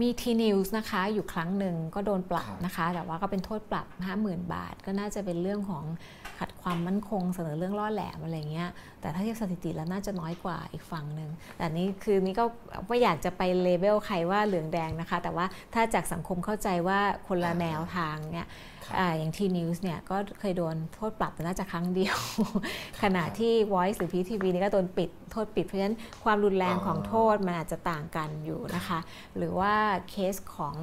[0.00, 3.86] มีทีนิวส์นะคะอยู่ครั้งหนึ่งก็โดนปรับครับนะคะ แต่ว่าก็เป็นโทษปรับ
[4.20, 5.84] 50,000 บาท ก็น่าจะเป็นเรื่องของ
[6.38, 8.70] ขัดขความมั่นคงเสนอเรื่องล่อแหลมอะไรเงี้ย
[9.00, 12.44] แต่ถ้าเทียบสถิติแล้วน่าจะน้อยกว่าอีกฝั่งหนึ่งแต่นี้คือนี่ก็
[12.88, 18.50] ไม่อยากจะไป label ใครว่าเหลืองแดงนะคะ แต่ว่าถ้าจากสังคมเข้าใจว่าคนละแนวทางเนี่ยครับ
[18.98, 22.16] อาอย่างทีนิวส์เนี่ยก็เคยโดนโทษปรับแต่น่าจะครั้งเดียว
[23.02, 28.98] ขณะที่ Voice หรือ PTV นี่ก็โดนปิดโทษปิด เพราะฉะนั้นความรุนแรงของโทษมันอาจจะต่างกันอยู่นะคะ
[29.36, 29.74] หรือว่า
[30.10, 30.76] เคสของ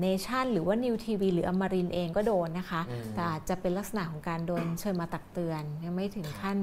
[0.00, 6.56] เนชั่นหรือว่านิวทีวีหรืออมรินทร์เองก็โดนนะคะอืมแต่อาจจะเป็นลักษณะของการโดนเชิญมาตักเตือน ยังไม่ถึงขั้น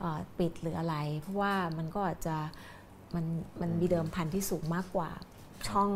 [0.00, 2.36] เอ่อปิดหรืออะไร เพราะว่ามันก็อาจจะ
[3.14, 3.24] มัน
[3.60, 5.10] มันมีเดิมพันที่สูงมากกว่า
[5.68, 5.90] ช่อง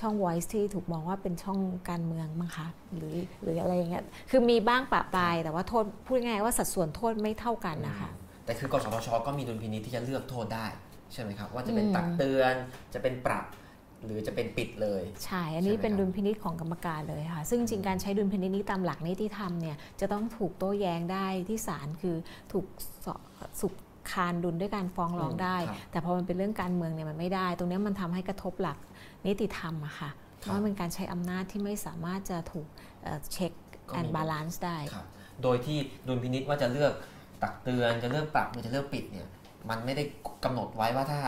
[0.00, 1.58] ช่อง Voice ที่ถูกมองว่าเป็นช่อง
[1.90, 8.10] การเมืองมั้งคะหรือหรืออะไรอย่างเงี้ยคือมีบ้างปะปลาย แต่ว่าโทษพูดง่ายๆว่าสัดส่วนโทษไม่เท่ากันนะคะ
[8.44, 10.66] แต่คือกสทชก็มีดุลพินิจที่จะเลือกโทษได้
[11.12, 12.54] ใช่ไหมครับ ว่าจะเป็นอืมตักเตือน
[12.94, 13.46] จะเป็นปรับ
[14.04, 22.16] หรือจะเป็นปิดเลย ใช่ อันนี้ใช่ไหมเป็นครับดุลพินิจของกรรมการเลยค่ะ ซึ่งจริงๆการใช้ดุลพินิจนี้ตามหลักนิติธรรมเนี่ยจะต้องถูกโต้แย้งได้ที่ศาลคือ
[22.52, 22.66] ถูก
[23.06, 23.08] ส
[23.60, 23.72] สุข
[24.10, 28.78] คานดุลด้วยการฟ้องร้องได้ครับแต่พอมันเป็นเรื่องการเมืองเนี่ยมันไม่ได้ ตรงเนี้ยมันทำให้กระทบหลัก
[29.26, 30.10] นิติธรรมอะค่ะ
[30.40, 32.68] ครับราะว่าเป็นการใช้อำนาจที่ไม่สามารถจะถูก
[33.32, 33.52] เช็ค
[33.90, 35.06] ก็มีแอนบาลานซ์ได้ครับ
[35.42, 36.92] โดยที่ดุลพินิจว่าจะเลือก
[37.42, 39.28] ตักเตือนจะเลือกปรับหรือจะเลือกปิดเนี่ย
[39.70, 40.02] มันไม่ได้
[40.44, 41.20] กำหนดไว้ว่าถ้า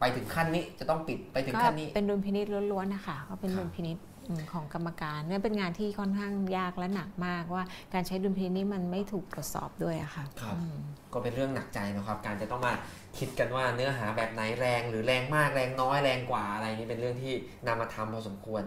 [0.00, 3.98] ไปถึงขั้นนี้จะต้องปิดไปถึงก็ขั้นนี้ เป็นดุลพินิจล้วนๆนะคะก็เป็นครับดุลพินิจ
[4.28, 7.64] อืมของกรรมการเนี่ยเป็นงานที่ค่อนข้างยากและหนักมากว่า
[7.94, 10.78] การใช้ดุลพินิจนี้มันไม่ถูกตรวจสอบด้วยอะค่ะครับอืม
[11.12, 12.72] ก็เป็นเรื่องหนักใจนะครับ การจะต้องมา
[13.18, 17.34] คิดกันว่าเนื้อหาแบบไหนแรงหรือแรงมากแรงน้อยแรงกว่าอะไรนี่เป็นเรื่องที่
[17.66, 18.62] นำมาทำพอสมควร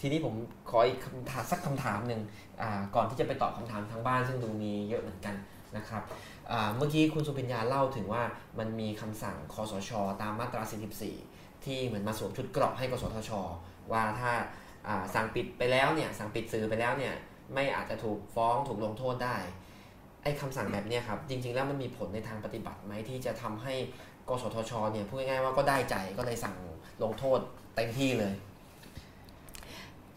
[0.00, 0.34] ทีนี้ผม
[0.70, 2.20] ขออีกคำถามสักคำถามหนึ่ง
[2.94, 5.34] ก่อนที่จะไปตอบคำถามทางบ้านซึ่งดูมีเยอะเหมือนกัน
[5.76, 6.02] นะครับ
[6.76, 8.22] เมื่อกี้คุณสุพิญญาเล่าถึงว่า
[8.58, 9.90] มันมีคำสั่งคอสช
[10.22, 10.62] ตามมาตรา
[11.12, 13.30] 44 ที่เหมือนมาสวมชุดเกราะให้กสทช
[13.92, 14.32] ว่าถ้า
[14.88, 17.14] อ่าสั่งปิดไปแล้วเนี่ยสั่งปิดสื่อไปแล้วเนี่ย
[17.54, 19.36] ไม่อาจจะถูกฟ้องถูกลงโทษได้
[20.26, 23.74] ไอ้คำสั่งแบบนี้ครับ จริง ๆ แล้วมันมีผลในทางปฏิบัติไหมที่จะทำให้
[24.28, 26.56] กสทชเนี่ยพูดง่ายๆว่าก็ได้ใจก็เลยสั่ง
[27.02, 27.38] ลงโทษ
[27.76, 28.32] เต็มที่เลย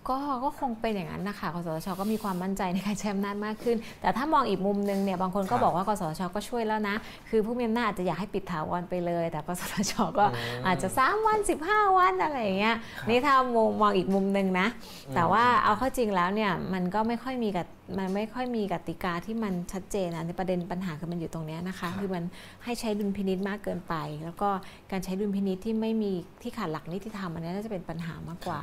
[0.10, 6.96] ก็ก็คงเป็นอย่างนั้นนะคะกสทชก็มีความมั่นใจในการใช้อำนาจมากขึ้น แต่ถ้ามองอีกมุมนึงเนี่ยบางคนก็ครับบอกว่ากสทชก็ช่วยแล้วนะ
[7.30, 14.68] คือผู้มีอำนาจอาจจะอยากให้ปิดถาวรไปเลย แต่กสทชก็อืมอาจจะ 3 วัน 15 วันอะไรอย่างเงี้ยครับนี่ถ้ามองมองอีกมุมนึงนะ
[15.08, 22.24] อืมแต่ว่าเอาเข้าจริงแล้วเนี่ยมันก็ไม่ค่อยมีกติมันไม่ค่อยมีกติกาที่มันชัดเจนนะในประเด็นปัญหาคือมันอยู่ตรงเนี้ยนะคะ คือมัน
[22.64, 24.50] ให้ใช้ดุลพินิษมากเกินไป แล้วก็
[24.92, 28.60] การใช้ดุลพินิษที่ไม่มีที่ขาดหลักนิติธรรมอันนี้น่าจะเป็นปัญหามากกว่า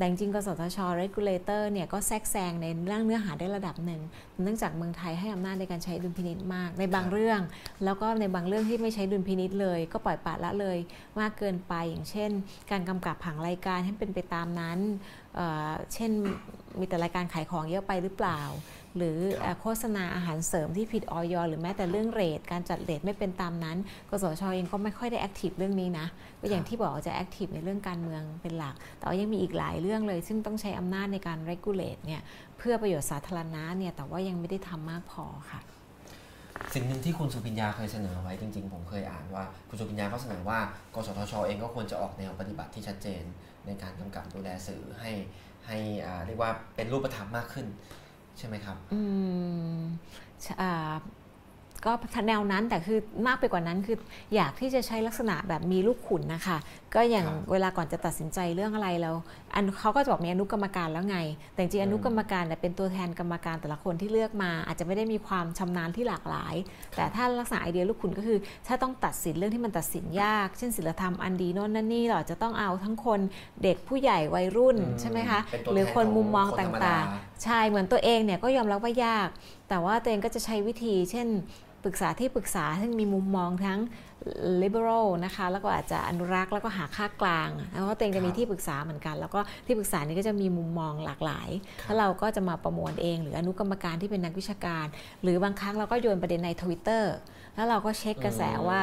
[0.00, 4.00] แต่จริงกสทช regulator เนี่ยก็แทรกแซงในเรื่องเนื้อหาได้ระดับหนึ่ง
[4.42, 7.40] เนื่องจากเมืองไทยให้อำนาจในการใช้ดุลพินิษมาก ในบางเรื่อง
[7.84, 10.78] แล้วก็ในบางเรื่องที่ไม่ใช้ดุลพินิจเลย ก็ปล่อยปละละเลย
[11.20, 12.30] มากเกินไปอย่างเช่น
[12.70, 14.78] การกำกับผังรายการให้เป็นไปตามนั้น
[15.34, 16.10] เช่น
[16.78, 18.40] มีแต่รายการขายของเยอะไปหรือเปล่า
[18.96, 23.76] หรือครับเอ่อโฆษณาอาหารเสริมที่ผิดอยหรือแม้แต่เรื่อง rate การจัด rate ไม่เป็นตามนั้น
[24.10, 26.06] กสทชเองก็ไม่ค่อยได้ active เรื่องนี้นะ
[26.40, 32.22] ก็อย่างที่บอกว่าจะ active ในเรื่องการเมืองเป็นหลัก แต่ว่ายังมีอีกหลายเรื่องเลย ซึ่งต้องใช้อำนาจในการ regulate เนี่ย
[32.58, 35.60] เพื่อประโยชน์สาธารณะเนี่ยแต่ว่ายังไม่ได้ทำมากพอค่ะ
[36.74, 40.58] สิ่งหนึ่งที่คุณสุพิญญาเคยเสนอไว้จริงๆ ผมเคยอ่านว่า คุณสุพิญญาก็เสนอว่า
[40.94, 43.22] กสทชเองก็ควรจะออกแนวปฏิบัติที่ชัดเจน
[43.66, 45.12] ในการกำกับดูแลสื่อให้
[45.66, 47.66] ให้อ่าเรียกว่าเป็นรูปธรรมมากขึ้น
[48.40, 49.00] ใช่ไหมครับ อื
[49.74, 49.80] ม
[50.62, 50.72] อ่า
[51.84, 51.92] ก็
[52.28, 53.96] แนวนั้นแต่คือมากไปกว่านั้นคือ
[54.34, 56.58] อยากที่จะใช้ลักษณะแบบมีลูกขุนนะคะ
[56.94, 59.14] ก็อย่างครับเวลาก่อนจะตัดสินใจเรื่องอะไรแล้ว
[59.54, 61.18] อันเขาก็จะบอกมีอนุกรรมการแล้วไง
[61.52, 66.54] แต่จริงๆอนุกรรมการเนี่ยเป็นตัวแทนกรรมการแต่ละคนที่เลือกมา อาจจะไม่ได้มีความชำนาญที่หลากหลาย
[66.96, 73.20] แต่ถ้าลักษณะไอเดียลูกขุนก็คือ ถ้าต้องตัดสินเรื่องที่มันตัดสินยาก เช่นศิลธรรมอันดีโน่นนั่นนี่เราอาจจะต้องเอาทั้งคน
[73.62, 79.28] เด็กผู้ใหญ่วัยรุ่นอืมใช่ไหมคะเป็นตัวหรือแทนคนมุมมองของคนตธรรมดา่างๆใช่เหมือนตัวเองเนี่ยก็ยอมรับว่ายาก
[79.68, 81.28] แต่ว่าตัวเองก็จะใช้วิธี เช่น
[81.84, 83.80] ปรึกษาที่ปรึกษาซึ่งมีมุมมองทั้ง
[84.62, 91.48] liberal นะคะแล้วก็อาจจะอนุรักษ์แล้วก็หาค่ากลางแล้วก็ตัวเองจะมีครับที่ปรึกษาเหมือนกัน แล้วก็ที่ปรึกษานี้ก็จะมีมุมมองหลากหลาย
[91.82, 94.86] ครับแล้วเราก็จะมาประมวลเอง หรืออนุกรรมการที่เป็นนักวิชาการ
[95.22, 97.04] หรือบางครั้งเราก็โยนประเด็นใน Twitter
[97.54, 98.80] แล้วเราก็เช็คกระแสว่า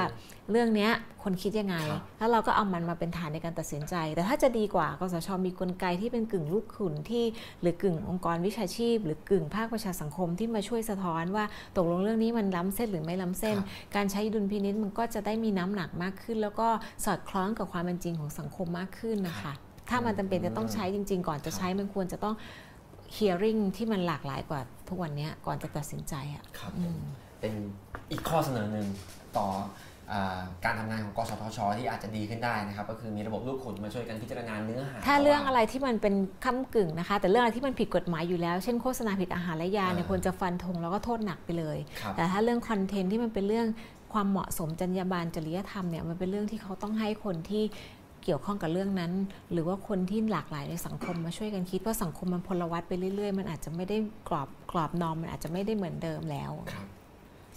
[0.51, 0.91] เรื่องเนี้ย
[1.23, 7.25] คนคิดยังไงครับแล้วเราก็เอามันมาเป็นฐานในการตัดสินใจ แต่ถ้าจะดีกว่ากสชมีกลไกที่เป็นกึ่งลูกขุนที่
[7.61, 11.45] หรือกึ่งองค์กรวิชาชีพ หรือกึ่งภาคประชาสังคมที่มาช่วยสะท้อนว่า
[11.77, 16.67] ตกลงเรื่องนี้มันล้ำเส้นหรือไม่ล้ำเส้นครับการใช้ดุลพินิษมันก็จะได้มีน้ำหนักมากขึ้น แล้วก็
[17.05, 19.53] สอดคล้องกับความเป็นจริงของสังคมมากขึ้นนะคะ
[19.89, 22.35] ถ้ามันจำเป็นจะต้องใช้จริง ๆ ก่อนจะใช้มันควรจะต้อง
[23.17, 27.01] hearing ที่มันหลากหลายกว่าทุกวันเนี้ยก่อนจะตัดสินใจอะครับอืผมม
[27.39, 27.53] เป็น
[28.11, 28.87] อีกข้อเสนอหนึ่ง
[29.37, 29.47] ต่อ
[30.13, 36.15] อ่าการทำงานของกสทช ที่อาจจะดีขึ้นได้นะครับ ก็คือมีระบบลูกขุนมาช่วยกันพิจารณาเนื้อหาถ้าเรื่องอะไรที่มันเป็น
[36.45, 43.67] ค้ำกึ่งนะคะ แต่เรื่องอะไรที่มันผิดกฎหมายอยู่แล้ว เช่นโฆษณาผิดอาหารและยาเนี่ยอ่าควรจะฟันธงแล้วก็โทษหนักไปเลย ครับ แต่ถ้าเรื่องคอนเทนต์ที่มันเป็นเรื่อง
[44.17, 47.63] ความเหมาะสมจรรยาบรรณจริยธรรมเนี่ยมันเป็นเรื่องที่เขาต้องให้คนที่
[48.23, 49.11] เกี่ยวข้องกับเรื่องนั้น
[49.51, 53.97] หรือว่าคนที่หลากหลายในสังคมมาช่วยกันคิดว่าสังคมมันพลวัตไปเรื่อยๆ มันอาจจะไม่ได้
[54.29, 56.87] กรอบกรอบนอมมันอาจจะไม่ได้เหมือนเดิมแล้วครับ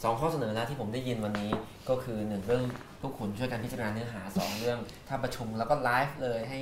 [0.02, 1.50] สองข้อเสนอแนะที่ผมได้ยินวันนี้
[1.88, 2.64] ก็คือหนึ่งเรื่อง
[3.02, 6.58] ลูกขุนช่วยกันพิจารณาเนื้อหาสองเรื่อง ถ้าประชุมแล้วก็ไลฟ์เลยให้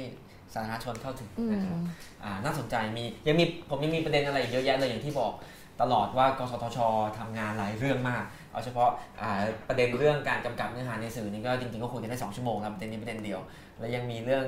[0.55, 1.85] สาธารณชนเข้าถึงนะครับอืม
[2.25, 5.33] อ่าน่าสนใจมียังมีผมยังมีประเด็นอะไรอีกเยอะแยะเลยอย่างที่บอก
[5.81, 6.79] ตลอดว่ากสทช
[7.19, 8.25] ทำงานหลายเรื่องมาก
[8.59, 8.91] เอาเฉพาะ
[9.21, 13.41] อ่าประเด็นเรื่องการกำกับเนื้อหาในสื่อนี่ก็จริงๆก็ควรจะได้2ชั่วโมงแล้วประเด็นนี้ประเด็นเดียว
[13.79, 14.45] แล้วยังมีเรื่อง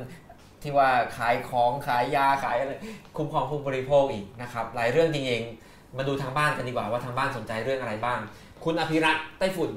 [0.63, 2.73] ที่ว่าขายของขายยาขายอะไร
[3.17, 8.19] คุ้มครองผู้บริโภคอีกนะครับหลายเรื่องจริงๆมาดูทางบ้านกันดีกว่าว่าทางบ้านสนใจเรื่องอะไรบ้าง
[8.65, 9.71] คุณอภิรัตน์ไต้ฝุ่น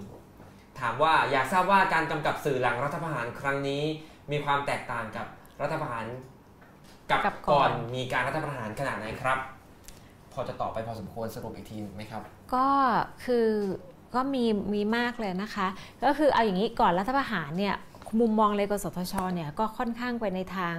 [0.80, 3.84] ถามว่าอยากทราบว่าการกำกับสื่อหลังรัฐประหารครั้งนี้
[4.32, 5.26] มีความแตกต่างกับ
[5.62, 6.06] รัฐประหาร
[7.10, 9.40] กับกับก่ก่ออนนมีการรัฐประหารขนาดไหนครับ
[10.34, 12.22] พอจะตอบไปพอสมควรสรุปอีกทีไหมครับ
[12.56, 12.68] ก็
[13.26, 13.48] คือ
[14.16, 14.44] ก็มี
[14.74, 15.68] มีมากเลยนะคะ
[16.04, 17.76] ก็คือเอาอย่างนี้ก่อนรัฐประหารเนี่ย
[18.20, 20.76] มุมมองเลยกสทชเนี่ยก็ค่อนข้างไปในทาง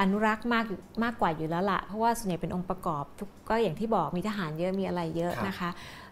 [0.00, 0.66] อนุรักษ์มาก
[1.02, 3.04] มากกว่าอยู่แล้วละเพราะว่าส่วนใหญ่เป็นองค์ประกอบ
[3.48, 5.70] ก็อย่างที่บอกมีทหารเยอะมีอะไรเยอะนะคะ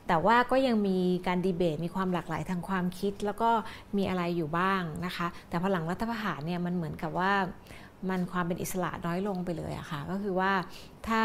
[0.08, 3.50] แต่ว่าก็ยังมีการดีเบตมีความหลากหลายทางความคิด แล้วก็
[3.96, 7.32] มีอะไรอยู่บ้างนะคะ แต่พอหลังรัฐประหารเนี่ยมันเหมือนกับว่า
[8.10, 10.52] มันความเป็นอิสระน้อยลงไปเลยอะค่ะก็คือว่า
[11.08, 11.20] ถ้า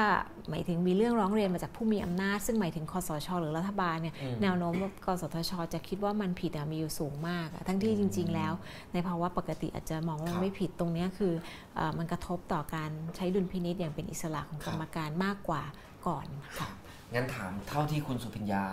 [0.49, 8.53] หมายถึงมีเรื่องร้องเรียนมาจากผู้มีอำนาจ ซึ่งหมายถึงคอสช หรือรัฐบาลเนี่ยอืมแนวโน้มว่ากสทช จะคิดว่ามันผิดอะมีอยู่สูงมากอะทั้งที่จริง ๆ แล้ว
[8.93, 11.34] ในภาวะปกติอาจจะมองว่าครัมันบไม่ผิดตรงเนี้ยคือ
[11.75, 15.63] เออมันกระทบต่อการใช้ดุลพินิษอย่างเป็นอิสระของครักบรรมการมากกว่า
[16.07, 16.25] ก่อน
[16.59, 16.69] ค่ะ
[17.13, 18.63] งั้นถามเท่าที่คุณสุพิญญา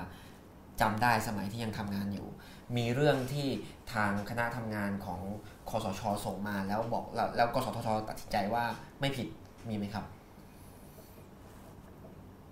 [0.80, 2.28] จำได้สมัยที่ยังทำงานอยู่
[2.76, 3.48] มีเรื่องที่
[3.92, 5.20] ทางคณะทำงานของ
[5.68, 8.64] คอสชส่งมาแล้วบอกแล้วแล้วกสทชตัดสินใจว่า
[9.00, 9.28] ไม่ผิด
[9.68, 10.04] มีไหมครับ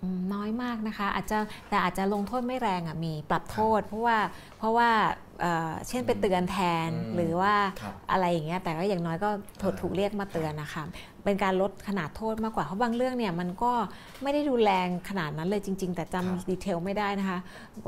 [0.03, 1.39] อืมน้อยมากนะคะอาจจะ
[1.69, 4.19] แต่อาจจะลงโทษไม่แรงอะมีปรับโทษ เพราะว่า
[4.59, 4.91] เพราะว่า
[5.41, 6.57] เอ่อเช่นไปเตือนแท
[6.89, 9.31] นอืมหรือว่าครับอะไรอย่างเงี้ยแต่ก็อย่างน้อยก็
[9.63, 10.85] ถูกอ่าถูกเรียกมาเตือนนะคะ
[11.25, 13.73] เป็นการลดขนาดโทษมากกว่าเพราะบางเรื่องเนี่ยมันก็
[14.23, 17.39] ไม่ได้ดูแรงขนาดนั้นเลยจริง ๆ แต่จำดีเทลไม่ได้นะคะ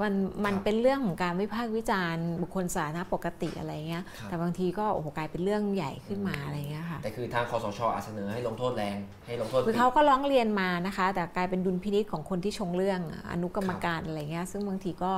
[0.03, 0.14] มัน
[0.45, 15.14] มันเป็นเรื่องของการวิพากษ์วิจารณ์บุคคลสาธารณะปกติอะไรเงี้ยครับแต่บางทีก็โอ้โหกลายเป็นเรื่องใหญ่ขึ้นมาอะไรเงี้ยค่ะแต่คือทางคอสชอาจเสนอให้ลงโทษแรงให้ลงโทษคือเขาก็ร้องเรียนมานะคะ แต่กลายเป็นดุลพินิษของคนที่ชงเรื่องอะอนุกรรมการอะไรเงี้ยซึ่งบางทีก็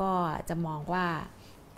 [0.00, 0.10] ก็
[0.48, 1.06] จะมองว่า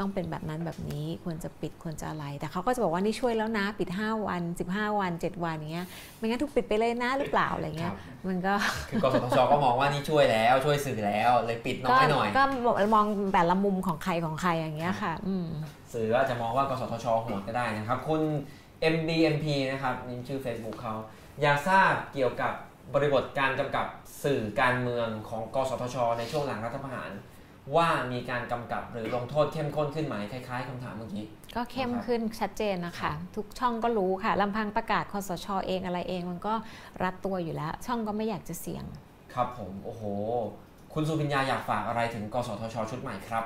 [0.00, 5.86] ต้องเป็นแบบนั้นแบบนี้ควรจะปิดควรจะอะไร แต่เขาก็จะบอกว่านี่ช่วยแล้วนะ ปิด 5 วัน 15 วัน 7 วันอย่างเงี้ย
[6.16, 7.96] ไม่งั้นถูกปิดไปเลยนะหรือเปล่าอะไรคเงี้รัยบ
[8.28, 8.54] มันก็
[8.90, 12.42] คือกสทชก็มองว่านี่ช่วยแล้วช่วยสื่อแล้วเลยปิดน้อยหน่อยก็
[12.94, 15.48] มองแต่ละมุมของใครของใครอย่างเงี้ยค่ะอืม
[15.92, 18.22] สื่อก็อาจจะมองว่ากสทชโหดก็ได้นะครับคุณ
[18.94, 20.94] MBMP นะครับนี่ชื่อ Facebook เขา
[21.42, 22.52] อยากทราบเกี่ยวกับ
[22.94, 23.86] บริบทการกำกับ
[24.24, 27.10] สื่อการเมืองของกสทช ในช่วงหลังรัฐประหาร
[27.76, 31.24] ว่ามีการกำกับหรือลงโทษเข้มข้นขึ้นไหมคล้ายๆคำถามเมื่อกี้
[31.56, 36.54] ก็เข้มนะครับขึ้นชัดเจนนะคะ ทุกช่องก็รู้ค่ะลำพังประกาศคอสชเองอะไรเอง มันก็
[37.02, 38.84] รัดตัวอยู่แล้ว ช่องก็ไม่อยากจะเสี่ยง
[39.34, 40.02] ครับผมโอ้โห
[40.92, 43.44] คุณสุพิญญาอยากฝากอะไรถึงกสทช ชุดใหม่ครับ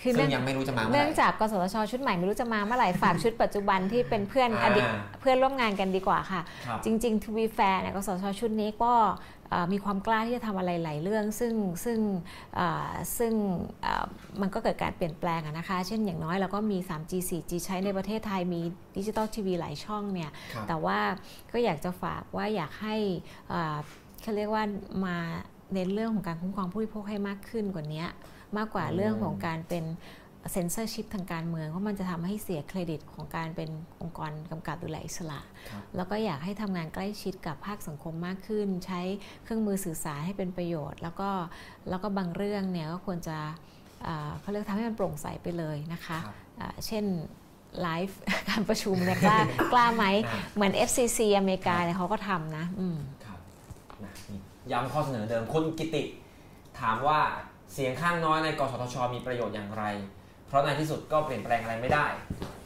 [0.00, 4.88] คือซึ่เนื่องงยังไม่รู้จะมาเมื่อเนื่ไหองร่จากกสทชชุดใหม่ไม่รู้จะมาเมื่อไหร่ฝากชุดปัจจุบันที่เป็นเพื่อนอ่าอดีต
[5.20, 9.37] เพื่อนร่วมงานกันดีกว่าค่ะครับจริงๆ to be fair เนี่ยกสทชชุดนี้ก็เอ่อ
[9.72, 11.98] มีความกล้าที่จะทำอะไรหลายเรื่อง ซึ่งซึ่ง
[12.56, 13.32] เอ่อซึ่ง
[13.82, 14.04] เอ่อ
[14.40, 18.60] มันก็เกิดการเปลี่ยนแปลงอะนะคะ เช่นอย่างน้อยเราก็มี 3G 4G ใช้ในประเทศไทยมี
[18.96, 20.98] ดิจิตอลทีวีหลายช่องเนี่ยครับแต่ว่า
[21.52, 22.96] ก็อยากจะฝากว่าอยากให้
[23.48, 23.76] เอ่อ
[24.22, 24.64] เขาเรียกว่า
[25.04, 25.16] มา
[25.74, 28.04] เน้นเรื่องของการคุ้มครองผู้บริโภคให้มากขึ้นกว่านี้
[28.56, 29.84] มากกว่าอืมเรื่องของการเป็น
[30.52, 33.70] เซนเซอร์ชิพทางการเมืองเพราะมันจะทำให้เสียเครดิตของการเป็น
[34.02, 35.40] องค์กรกำกับดูแลอิสระ
[35.70, 39.00] ครับแล้วก็อยากให้ทำงานใกล้ชิดกับภาคสังคมมากขึ้น ใช้
[39.44, 41.30] เครื่องมือสื่อสารให้เป็นประโยชน์ แล้วก็
[41.88, 43.38] แล้วก็บางเรื่องเนี่ยก็ควรจะ
[44.06, 47.04] อ่าเขาเรียกทำให้มันโปร่งใสไปเลยนะคะครับอ่าเช่น
[47.82, 48.18] ไลฟ์
[48.50, 49.38] การประชุมเนี่ยกล้า
[49.72, 53.38] กล้าไหมอ่าเหมือน FCC อเมริกาเนี่ยเขาก็ทำนะอืมครับ
[54.04, 54.40] นะนี่
[54.70, 56.02] ย้ำข้อเสนอเดิมคุณกิติ
[56.80, 57.20] ถามว่า
[57.72, 59.84] เสียงข้างน้อยในกสทช มีประโยชน์อย่างไร
[60.48, 62.06] เพราะในที่สุดก็เปลี่ยนแปลงอะไรไม่ได้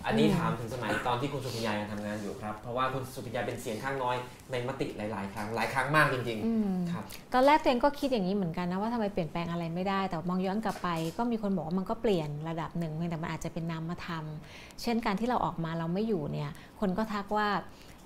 [0.07, 4.16] อันนี้อืมถามถึงสมัยตอนที่คุณสุพิญญายังทำงานอยู่ครับ เพราะว่าคุณสุพิญญาเป็นเสียงข้างน้อย
[4.51, 14.24] ในมติหลาย ๆ ครั้งหลายครั้งมากจริงอืมๆครับตอนแรกตัวเองก็คิดอย่างนี้เหมือนกันนะว่าทำไมเปลี่ยนแปลงอะไรไม่ได้ แต่มองย้อนกลับไป ก็มีคนบอกว่ามันก็เปลี่ยนระดับหนึ่งเพียงแต่มันอาจจะเป็นนามธรรม
[14.83, 17.49] เช่นการที่เราออกมาเราไม่อยู่เนี่ยคนก็ทักว่า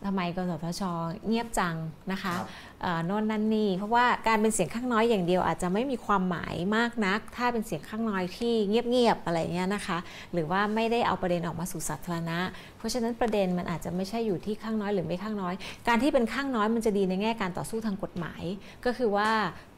[0.07, 0.83] ทำไมกสทช
[1.27, 1.77] เงียบจัง
[2.13, 2.76] นะคะครับเอ่อ
[3.07, 9.99] โน่นนั่นนี่ เพราะว่าการเป็นเสียงข้างน้อยอย่างเดียวอาจจะไม่มีความหมายมากนัก ถ้าเป็นเสียงข้างน้อยที่เงียบๆอะไรเงี้ยนะคะ
[10.33, 12.39] หรือว่าไม่ได้เอาประเด็นออกมาสู่สาธารณะ
[12.79, 15.55] เพราะฉะนั้นประเด็นมันอาจจะไม่ใช่อยู่ที่ข้างน้อยหรือไม่ข้างน้อย
[15.89, 18.43] การที่เป็นข้างน้อยมันจะดีในแง่การต่อสู้ทางกฎหมาย
[18.85, 19.31] ก็คือว่า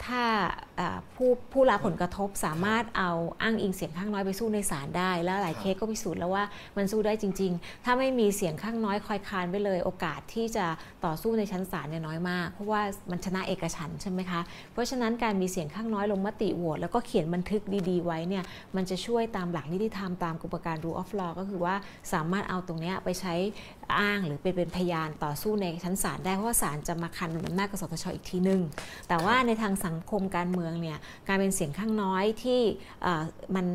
[0.05, 0.23] ถ้า
[1.15, 3.11] ผู้ผู้รับผลกระทบสามารถเอา
[3.43, 6.45] อ้างอิงเสียงข้างน้อยไปสู้ในศาลได้ แล้วหลายเคสก็พิสูจน์แล้วว่า
[6.77, 10.67] มันสู้ได้จริง ๆ ถ้าไม่มีเสียงข้างน้อยคอยคานไว้เลย โอกาสที่จะ
[11.05, 14.41] ต่อสู้ในชั้นศาลเนี่ยน้อยมาก เพราะว่ามันชนะเอกฉันใช่ไหมคะ
[14.73, 18.45] เพราะฉะนั้นการมีเสียงข้างน้อยลงมติโหวตแล้วก็เขียนบันทึกดีๆ ไว้เนี่ย
[18.77, 21.75] มันจะช่วยตามหลักนิติธรรมตามกฎการ rule of law ก็คือว่า
[22.13, 23.35] สามารถเอาตรงนี้ไปใช้
[23.99, 28.61] อ้างหรือเป็นเป็นพยานต่อสู้ในชั้นศาลได้เพราะว่าศาลจะมาคันอำนาจกสทชอีกทีนึง
[29.09, 32.61] แต่ว่าในทางสังคมการเมืองเนี่ยการเป็นเสียงข้างน้อยที่
[33.57, 33.67] มัน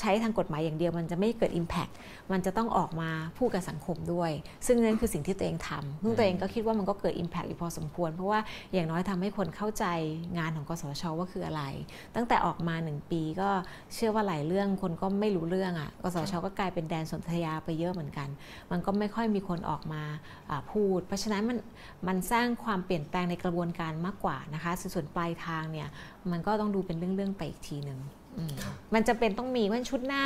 [0.00, 1.92] ใช้ทางกฎหมายอย่างเดียวมันจะไม่เกิด Impact
[2.32, 4.30] มันจะต้องออกมาพูดกับสังคมด้วย
[4.66, 8.40] ซึ่งนั่นคือสิ่งที่ตัวเองทำซึ่งตัวเองก็คิดว่ามันก็เกิด Impact อยู่พอสมควร เพราะว่า
[8.72, 9.84] อย่างน้อยทำให้คนเข้าใจ
[10.38, 11.62] งานของกสชว่าคืออะไร
[12.16, 13.50] ตั้งแต่ออกมา 1 ปีก็
[13.94, 18.28] เชื่อว่าหลายเรื่องคนก็ไม่รู้เรื่องอะ่ะกสชก็กลายเป็นแดนสนธยาไปเยอะเหมือนกัน
[18.70, 20.02] มันก็ไม่ค่อยมีคนออกมา
[20.72, 21.58] พูด เพราะฉะนั้นมัน
[22.08, 25.88] มันสร้างความเปลี่ยนแปลงในกระบวนการมากกว่านะคะส่วนปลายทางเนี่ย
[26.30, 28.00] มันก็ต้องดูเป็นเรื่องๆไปอีกทีหนึ่ง
[28.48, 30.24] มครับมันจะเป็นต้องมีว่าชุดหน้า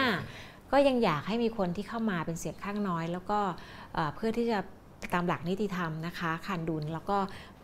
[0.72, 3.38] ก็ยังอยากให้มีคนที่เข้ามาเป็นเสียงข้างน้อย แล้วก็
[3.94, 4.58] เอ่อเพื่อที่จะ
[5.14, 7.18] ตามหลักนิติธรรมนะคะคันดุลแล้วก็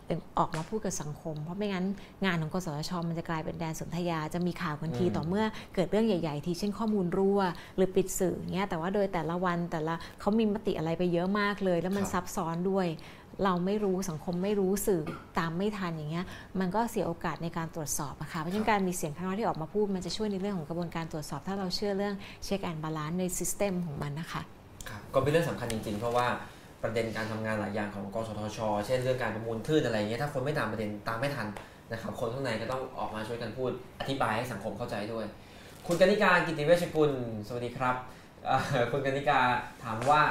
[0.07, 1.85] เป็นออกมาพูดกับสังคม เพราะไม่งั้น
[2.25, 7.41] งานของกสทช มันจะกลายเป็นแดนสนธยา จะมีข่าวกันทีอืมต่อเมื่อเกิดเรื่องใหญ่ ๆ ทีเช่นข้อมูลรั่ว
[7.75, 12.87] หรือปิดสื่อเงี้ยแต่ว่าโดยแต่ละวันแต่ละเขามีมติอะไรไปเยอะมากเลย แล้วมันซับซ้อนด้วย
[13.43, 15.01] เราไม่รู้สังคมไม่รู้สื่อ
[15.39, 16.25] ตามไม่ทันอย่างเงี้ย
[16.59, 22.15] มันก็เสียโอกาสในการตรวจสอบอะค่ะเพราะฉะนั้นการมีเสียงข้างน้อยที่ออกมาพูด มันจะช่วยในเรื่องของกระบวนการตรวจสอบ ถ้าเราเชื่อเรื่อง
[22.45, 24.41] check and balance ใน system ของมันนะคะ
[24.89, 26.27] ครับก็เป็นเรื่องสำคัญจริง ๆ เพราะว่า
[26.83, 31.47] ประเด็นการทำงานหลายอย่างของกสทช เช่นเรื่องการประมูลคลื่นอะไรเงี้ยถ้าคนไม่ตามประเด็นตามไม่ทัน
[31.91, 35.25] นะครับคนข้างในก็ต้องออกมาช่วยกันพูดอธิบายให้สังคมเข้าใจด้วย
[35.87, 37.11] คุณกนิการกิติเวชกุล
[37.47, 37.95] สวัสดีครับ
[38.91, 39.39] คุณกนิกา
[39.83, 40.21] ถามว่า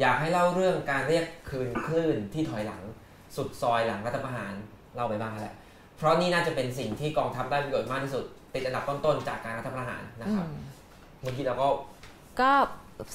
[0.00, 2.82] อยากให้เล่าเรื่องการเรียกคืนคลื่นที่ถอยหลัง
[3.36, 4.52] สุดซอยหลังรัฐประหาร
[4.94, 5.56] เล่าไปบ้างแล้วแหละ
[5.96, 8.24] เพราะนี่น่าจะเป็นสิ่งที่กองทัพได้ประโยชน์มากที่สุด
[8.54, 10.64] ติดอันดับต้นๆจากการรัฐประหารนะครับอืม
[11.20, 11.68] เมื่อกี้เราก็
[12.40, 12.52] ก็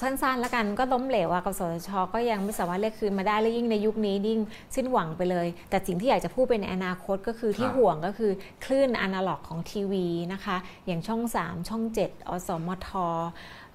[0.00, 4.40] สั้นๆ แล้วกันก็ล้มเหลวอะกสทชก็ยังไม่สามารถเรียกคืนมาได้และยิ่งในยุคนี้ยิ่ง
[4.74, 8.32] สิ้นหวังไปเลย แต่สิ่งที่อยากจะพูดไปในอนาคตก็คือที่ครับห่วงก็คือ
[8.64, 10.56] คลื่นอนาล็อกของทีวีนะคะ
[10.86, 12.88] อย่างช่อง 3 ช่อง 7 อสมท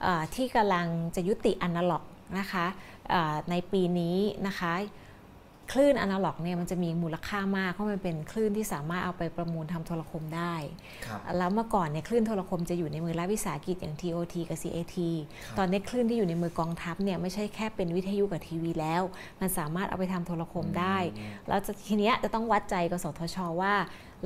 [0.01, 2.03] เอ่อที่กำลังจะยุติอนาล็อก
[2.39, 2.65] นะคะ
[3.09, 4.17] เอ่อในปีนี้
[4.47, 4.73] นะคะ
[5.73, 10.55] คลื่นอนาล็อกเนี่ยมันจะมีมูลค่ามากเพราะมันเป็นคลื่นที่สามารถเอาไปประมูลทำโทรคมได้
[11.05, 14.97] ครับแล้วเมื่อก่อนเนี่ยคลื่นโทรคมจะอยู่ในมือรัฐวิสาหกิจอย่าง TOT กับ CAT
[15.45, 19.01] ครับตอนนี้คลื่นที่อยู่ในมือกองทัพเนี่ยไม่ใช่แค่เป็นวิทยุกับทีวีแล้ว
[19.41, 20.97] มันสามารถเอาไปทำโทรคมได้
[21.47, 23.73] แล้วจะทีเนี้ยจะต้องวัดใจกับสทชว่า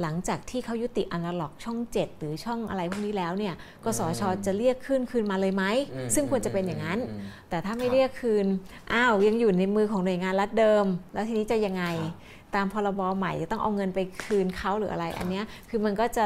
[0.01, 5.63] หลังจากที่เขายุติอนาล็อกช่อง 7 หรือช่องอะไรพวกนี้แล้วเนี่ยกสชจะเรียกขึ้นคืนมาเลยไหม
[5.93, 8.45] อืมซึ่งควรจะเป็นอย่างนั้นอืมแต่ถ้าไม่ครับเรียกคืน
[8.93, 16.25] อ้าวยังอยู่ในมือของหน่วยงานรัฐเดิม แล้วทีนี้จะยังไงครับตามพรบใหม่จะต้องเอาเงินไปคืนเขาหรืออะไร อันเนี้ยคือมันก็จะ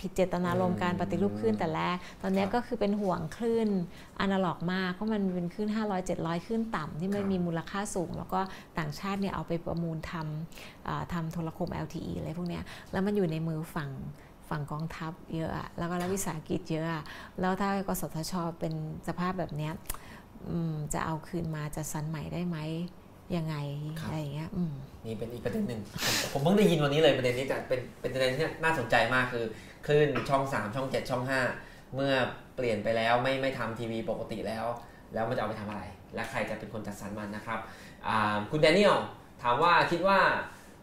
[0.00, 3.68] ผิดเจตนารมณ์การปฏิรูปคลื่นแต่แรก ตอนเนี้ยครับก็คือเป็นห่วงคลื่น
[4.20, 8.40] อนาล็อกมากเพราะมันเป็นคลื่น 500 700 คลื่นต่ำที่มัคนรับมีมูลค่าสูง แล้วก็
[8.78, 13.90] ต่างชาติเนี่ยเอาไปประมูลทำอ่าทำโทรคม LTE อะไรพวกเนี้ยแล้วมันอยู่ในมือฝั่ง
[14.48, 17.02] ฝั่งกองทัพเยอะอะแล้วก็รัฐวิสาหกิจเยอะอะ
[17.40, 18.74] แล้วถ้ากสทชเป็น
[19.08, 19.72] สภาพแบบเนี้ย
[20.48, 22.56] อืมจะเอาคืนมาจะสันใหม่ได้ไหม
[23.36, 23.54] ยังไง
[24.00, 24.72] ครับอะไรอย่างเงี้ยอืม
[25.06, 29.44] นี่เป็นอีกประเด็นหนึ่งผมผมเพิ่งได้ยินวันนี้เลยประเด็นนี้แต่เป็นเป็นประเด็นที่น่าสนใจมากคือ
[29.86, 31.22] คลื่นช่อง 3 ช่อง 7 ช่อง
[31.58, 32.12] 5 เมื่อ
[32.56, 34.66] เปลี่ยนไปแล้วไม่ไม่ทำทีวีปกติแล้ว
[35.14, 35.82] แล้วมันจะเอาไปทำอะไร
[36.14, 37.60] และใครจะเป็นคนจัดสรรมันนะครับ
[38.06, 38.96] อ่าคุณแดเนียล
[39.42, 40.18] ถามว่าคิดว่า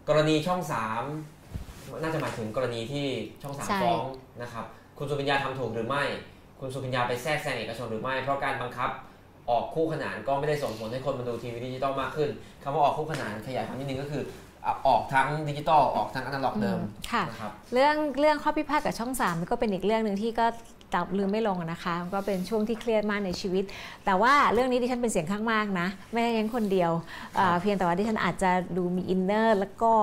[0.10, 0.62] กรณีช่อง
[1.32, 3.08] 3 น่าจะหมายถึงกรณีที่
[3.44, 4.06] ช่องใช่3ฟ้อง
[4.42, 4.66] นะครับ
[4.98, 6.04] คุณสุพิญญาทำถูกหรือไม่
[6.60, 8.90] คุณสุพิญญาไปแทรกแซงเอกชนหรือไม่ เพราะการบังคับ
[9.52, 12.30] ออกคู่ขนานก็ไม่ได้ส่งผลให้คนมาดูทีวีดิจิตอลมากขึ้น
[12.64, 14.24] คำว่าออกคู่ขนานขยายความนิดนึงก็คือ
[14.66, 16.80] อะออกทั้งดิจิตอลออกทั้งอนาล็อกเดิม
[17.12, 20.46] ค่ะนะครับเรื่องเรื่องข้อพิพาทกับช่อง3ามมันก็เป็นอีกเรื่องหนึ่งที่ก็
[20.94, 23.64] จับลืมไม่ลงอะนะคะก็เป็นช่วงที่เครียดมากในชีวิต
[24.06, 26.92] แต่ว่าเรื่องนี้ดิฉันเป็นเสียงข้างมากนะ ไม่ได้ยังคนเดียว
[27.36, 29.94] เอ่อเพียงแต่ว่าดิฉันอาจจะดูมี inner แล้วก็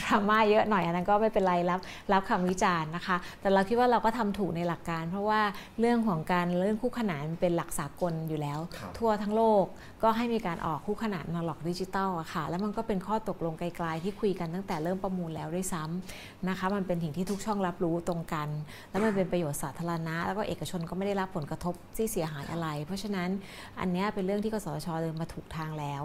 [0.00, 1.80] ดราม่าเยอะหน่อยอันนั้นก็ไม่เป็นไรรับ
[2.12, 5.40] รับคำวิจารณ์นะคะ แต่เราคิดว่าเราก็ทำถูกในหลักการ เพราะว่า
[5.80, 9.64] เรื่องของการเรื่องคู่ขนานเป็นหลักสากลอยู่แล้วครับทั่วทั้งโลก
[10.02, 18.48] ก็ให้มีการออกคู่ขนานนาล็อกดิจิตอลอะค่ะ แล้วมันก็เป็นข้อตกลงไกลๆที่คุยกันตั้งแต่เริ่มประมูลแล้วด้วยซ้ำนะคะ มันเป็นสิ่งที่ทุกช่องรับรู้ตรงกัน
[18.90, 23.28] แล้วมันเป็นประโยชน์สาธารณะ แล้วก็เอกชนก็ไม่ได้รับผลกระทบที่เสียหายอะไร เพราะฉะนั้น
[23.80, 26.04] อันเนี้ยเป็นเรื่องที่กสทชเดินมาถูกทางแล้ว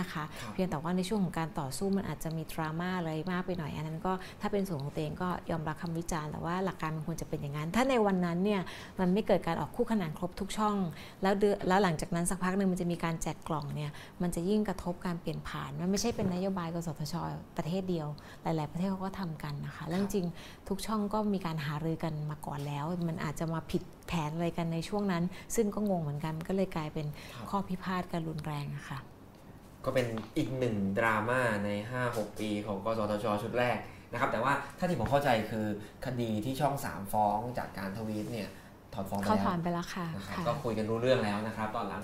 [0.00, 8.60] นะคะครับเพียงแต่ว่าในช่วงของการต่อสู้มันอาจจะมีดราม่าอะไรมากไปหน่อย อันนั้นก็ถ้าเป็นส่วนของตัวเองก็ยอมรับคำวิจารณ์แต่ว่าหลักการมันควรจะเป็นอย่างนั้น ถ้าในวันนั้นเนี่ย
[9.00, 10.76] มันไม่เกิดการออกคู่ขนานครบทุกช่อง
[11.22, 13.90] แล้วเดือนแล้วหลังจากนั้นสักพักหนึ่งมันจะมีการแจกกล่องเนี่ย
[14.22, 17.14] มันจะยิ่งกระทบการเปลี่ยนผ่านมันไม่ใช่เป็นนโยบายกสทช
[17.56, 18.08] ประเทศเดียว
[18.42, 25.24] หลาย ๆ ประเทศเขาก็ทำกันนะคะแล้วจริงๆทุกช่องก็มีการหารือกันมาก่อนแล้ว มันอาจจะมาผิดแผนอะไรกันในช่วงนั้น
[25.54, 28.98] ซึ่งก็งงเหมือนกันมันก็เลยกลายเป็นครับข้อพิพาทกันรุนแรงอะค่ะ
[29.86, 30.06] ก็เป็น
[30.36, 31.70] อีกหนึ่งดราม่าใน
[32.04, 33.78] 5-6 ปีของกสทช ชุดแรก
[34.12, 35.66] นะครับ แต่ว่าถ้าที่ผมเข้าใจคือ
[36.06, 38.48] คดีที่ช่อง 3 ฟ้องจากการทวีตเนี่ย
[38.94, 42.02] ถอนฟ้องไปเขาแล้ถวอนไปแล้วค่ะนะครับค่ะก็คุยกันรู้เรื่องแล้วนะครับ ตอนหลัง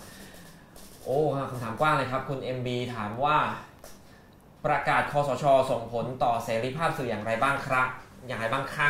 [1.04, 1.18] โอ้
[1.50, 3.36] คำถามกว้างเลยครับคุณ MB ถามว่า
[4.66, 7.86] ประกาศคอสช ส่งผลต่อเสรีภาพสื่ออย่างไรบ้างครับ
[8.26, 8.88] อย่างไรบ้างคะ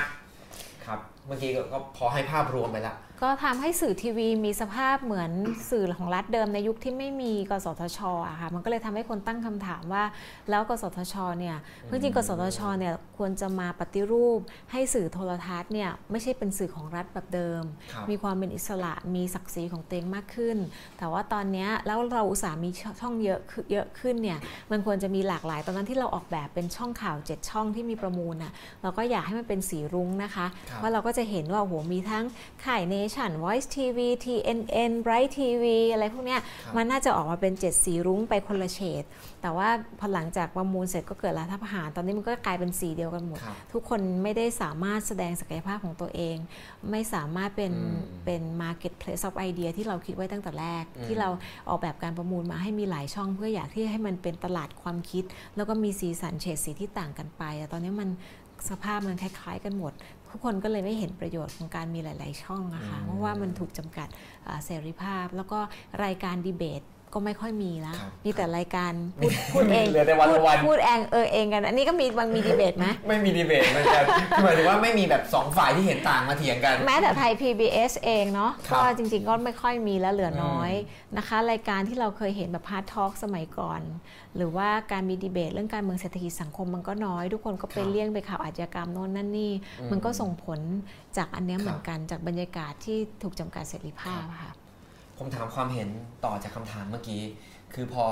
[0.85, 5.31] ครับ เมื่อกี้ก็ก็พอให้ภาพรวมไปแล้ว ก็ทำให้สื่อทีวีมีสภาพเหมือน
[5.71, 7.99] สื่อของรัฐเดิมในยุคที่ไม่มีกสทช
[8.29, 10.05] อะค่ะมันก็เลยทำให้คนตั้งคำถามว่า
[10.51, 14.41] แล้วกสทชเนี่ยเพื่อจริงๆกสทชเนี่ยควรจะมาปฏิรูป
[14.73, 17.63] ให้สื่อโทรทัศน์เนี่ยไม่ใช่เป็นสื่อของรัฐแบบเดิม
[17.93, 20.57] ครับมีความเป็นอิสระมีศักดิ์ศรีของตัวเองมากขึ้น
[20.99, 22.71] แต่ว่าตอนเนี้ยแล้วเราอุตส่าห์มี
[23.01, 24.39] ช่องเยอะขึ้นเยอะขึ้นเนี่ย
[24.71, 28.53] มันควรจะมีหลากหลาย ตอนนั้นที่เราออกแบบเป็นช่องข่าว 7 ช่องที่มีประมูลน่ะ
[28.83, 32.25] เราก็อยากให้มันเป็นสีรุ้งนะคะครับว่าเราก็จะเห็นว่าโอ้โหมีทั้ง
[32.67, 32.83] ข่าย
[33.13, 39.05] Nation Voice TV TNN Bright TV อะไรพวกเนี้ยครับมันน่าจะออกมาเป็น7สีรุ้งไปคนละเฉด
[39.43, 46.37] แต่ว่าพอหลังจากประมูลเสร็จก็เกิดรัฐประหาร ตอนนี้มันก็กลายเป็นสีเดียวกันหมดครับทุกคนไม่ได้สามารถแสดงศักยภาพของตัวเอง
[46.91, 51.29] ไม่สามารถเป็นอืมเป็น marketplace of idea ที่เราคิดไว้ตั้งแต่แรกอืมที่เรา
[51.69, 55.25] ออกแบบการประมูลมาให้มีหลายช่องเพื่ออยากที่ให้มันเป็นตลาดความคิด
[55.57, 58.11] แล้วก็มีสีสันเฉดสีที่ต่างกันไปแต่ตอนนี้มัน
[58.71, 59.93] สภาพมันคล้าย ๆ กันหมด
[60.33, 64.09] ทุกคนก็เลยไม่เห็นประโยชน์ของการมีหลาย ๆ ช่องอะค่ะอืมเพราะว่ามันถูกจำกัด
[64.47, 65.59] อ่าเสรีภาพ แล้วก็
[66.05, 66.83] รายการดีเบต
[67.15, 83.81] ก็ไม่ค่อยมีแล้วครับมีแต่รายการพูดพูดเองเหลือแต่วันพูดวันพูดเองเออเองกัน อันนี้ก็มีบางมีดีเบตไหมไม่มีดีเบตเหมือนกันคือหมายถึงว่าไม่มีแบบสองฝ่ายที่เห็นต่างมาเถียงกัน แม้แต่ไทย PBS เองเนาะครับก็จริง ๆ ก็ไม่ค่อยมีแล้วเหลือน้อยอืมนะคะ รายการที่เราเคยเห็นแบบ part talk สมัยก่อน
[84.37, 90.61] หรือว่าการมีดีเบตเรื่องการเมืองเศรษฐกิจสังคมมันก็น้อย ทุกคนก็ไปครับเลี่ยงไปข่าวอาชญากรรมโน่นนั่นนี่อืมมันก็ส่งผล
[91.17, 94.53] จากอันเนี้ยครับเหมือนกันจากบรรยากาศที่ถูกจำกัดเสรีภาพอะค่ะ
[95.23, 95.89] ผมถามความเห็น
[96.25, 97.23] ต่อจากคำถามเมื่อกี้
[97.75, 98.05] คือพอ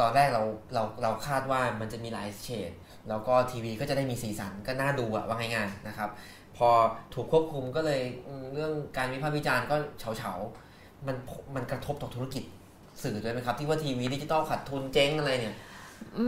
[0.00, 0.42] ตอนแรกเรา
[0.74, 2.70] เราเราคาดว่ามันจะมีหลายเฉด
[3.08, 6.10] แล้วก็ทีวีก็จะได้มีสีสันก็น่าดูอะว่าง่ายๆนะครับ
[6.56, 6.68] พอ
[7.14, 8.00] ถูกควบคุมก็เลย
[8.52, 10.32] เรื่องการวิพากษ์วิจารณ์ก็เฉาเฉา
[11.06, 11.16] มัน
[11.54, 12.44] มันกระทบต่อธุรกิจ
[13.02, 15.56] สื่อด้วยไหมครับ ที่ว่าทีวีดิจิตอลขาดทุนเจ๊งอะไรเนี่ย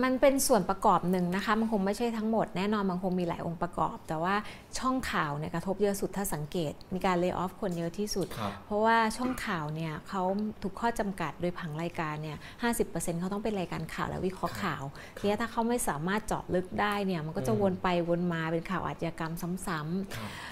[0.02, 4.34] มันเป็นส่วนประกอบหนึ่งนะคะ มันคงไม่ใช่ทั้งหมดแน่นอนมันคงมีหลายองค์ประกอบ แต่ว่า
[4.78, 10.22] ช่องข่าวเนี่ยกระทบเยอะสุดถ้าสังเกต มีการเลิกออฟคนเยอะที่สุดครับเพราะว่าช่องข่าวเนี่ยเขา
[10.62, 12.36] ถูกข้อจำกัดโดยผังรายการเนี่ย
[12.78, 14.82] 50%เขาต้องเป็นรายการข่าวและวิเคราะห์ข่าว
[15.16, 20.50] ทีนี้ถ้าเขาไม่สามารถเจาะลึกได้เนี่ยมันก็จะอืมวนไปวนมาเป็นข่าวอาชญากรรมซ้ำครับๆอ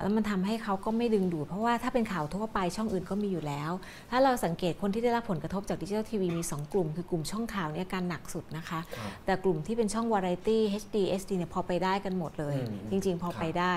[0.00, 3.70] แล้วมันทำให้เขาก็ไม่ดึงดูด เพราะว่าถ้าเป็นข่าวทั่วไปช่องอื่นก็มีอยู่แล้ว
[4.10, 13.74] ถ้าเราสังเกตคนที่ได้รับผลกระทบจากดิจิทัลทีวีมี 2 กลุ่ม คือกลุ่มช่องข่าวเนี่ยอาการหนักสุดนะคะครับแต่กลุ่มที่เป็นช่องวาไรตี้ HD SD เนี่ยพอไปได้กันหมดเลยอืมจริง ๆ พอครับไปได้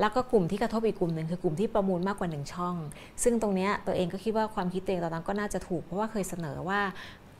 [0.00, 2.74] แล้วก็กลุ่มที่กระทบอีกกลุ่มหนึ่งคือกลุ่มที่ประมูลมากกว่า 1 ช่อง
[3.22, 6.80] ซึ่งตรงเนี้ยตัวเองก็คิดว่าความคิดตัวเองตอนนั้นก็น่าจะถูกเพราะว่าเคยเสนอว่า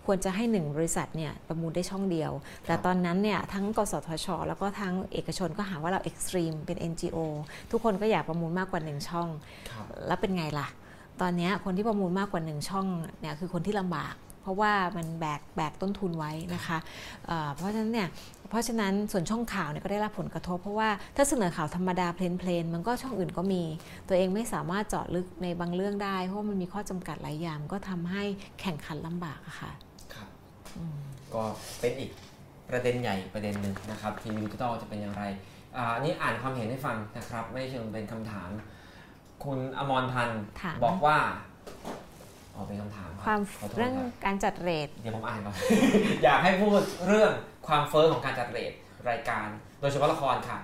[0.07, 2.33] ควรจะให้หนึ่งบริษัทเนี่ยประมูลได้ช่องเดียว
[2.67, 7.19] แต่ตอนนั้นเนี่ยทั้งกสทช แล้วก็ทั้งเอกชนก็หาว่าเรา extreme เป็น NGO
[7.71, 9.29] ทุกคนก็อยากประมูลมากกว่า 1 ช่อง
[9.71, 10.69] ครับแล้วเป็นไงล่ะ
[11.21, 12.87] ตอนเนี้ยคนที่ประมูลมากกว่า 1 ช่อง
[13.21, 16.79] เนี่ยคือคนที่ลำบาก เพราะว่ามันแบกแบกต้นทุนไว้นะคะ
[17.27, 18.09] เอ่อเพราะฉะนั้นเนี่ย
[18.49, 23.63] เพราะฉะนั้นส่วนช่องข่าวเนี่ยก็ได้รับผลกระทบ เพราะว่าถ้าเสนอข่าวธรรมดาเพลนเพลนๆมันก็ช่องอื่นก็มี
[24.09, 28.23] ตัวเองไม่สามารถเจาะลึกในบางเรื่องได้ เพราะว่ามันมีข้อจำกัดหลายอย่างก็ทำให้
[28.61, 29.86] แข่งขันลำบากอะค่ะครับ
[31.35, 31.43] ก็
[31.81, 32.11] เป็นอีก
[32.71, 35.25] ประเด็นใหญ่ประเด็นหนึ่งนะครับทีวีดิจิตอลจะเป็นอย่างไร
[35.77, 38.51] อ่านี่อ่านความเห็นให้ฟังนะครับ ไม่เชิงเป็นคำถาม
[39.45, 41.19] คุณอมรพันธ์ถามบอกว่า
[42.55, 45.55] อ๋อเป็นคำถามความขอโทษเรื่องครับการจัดเรทเดี๋ยวผมอ่านก่อน
[46.25, 47.33] อยากให้พูดเรื่อง
[47.67, 48.73] ความเฟ้อของการจัดเรท
[49.09, 49.47] รายการ
[49.81, 50.59] โดยเฉพาะละครค่ะ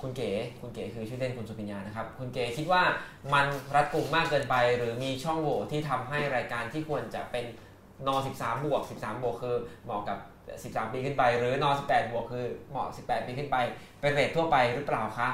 [0.00, 0.30] คุณเก๋
[0.60, 2.82] คุณเก๋คือชื่อเล่นคุณสุปิญญานะครับ คุณเก๋คิดว่า
[3.34, 7.44] มันรัดกุมมากเกินไป หรือมีช่องโหว่ที่ทำให้รายการที่ควรจะเป็น
[8.06, 8.08] น
[8.38, 10.18] 13 บวก 13 บวกคือเหมาะกับ
[10.74, 13.56] 13 ปีขึ้นไป หรือน18 บวกคือเหมาะ 18 ปีขึ้นไป
[14.00, 15.30] เป็นเรททั่วไปหรือเปล่าคะ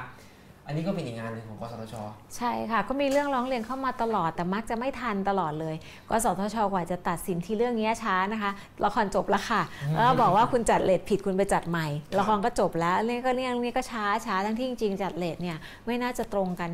[0.67, 1.95] อันนี้ก็เป็นอีกงานหนึ่งของกสทช
[2.37, 5.75] ใช่ค่ะ ก็มีเรื่องร้องเรียนเข้ามาตลอด แต่มักจะไม่ทันตลอดเลย
[6.11, 8.51] กสทช กว่าจะตัดสินที่เรื่องนี้ช้านะคะ
[8.85, 9.63] ละครจบแล้วค่ะ
[9.93, 11.87] แล้วบอกว่าคุณจัดเลทผิดคุณไปจัดใหม่
[12.19, 16.71] ละครก็จบแล้วเรื่องก็เรื่องนี้ก็ช้าช้าทั้งที่จริงๆจัดเลทเนี่ยไม่น่าจะตรงกัน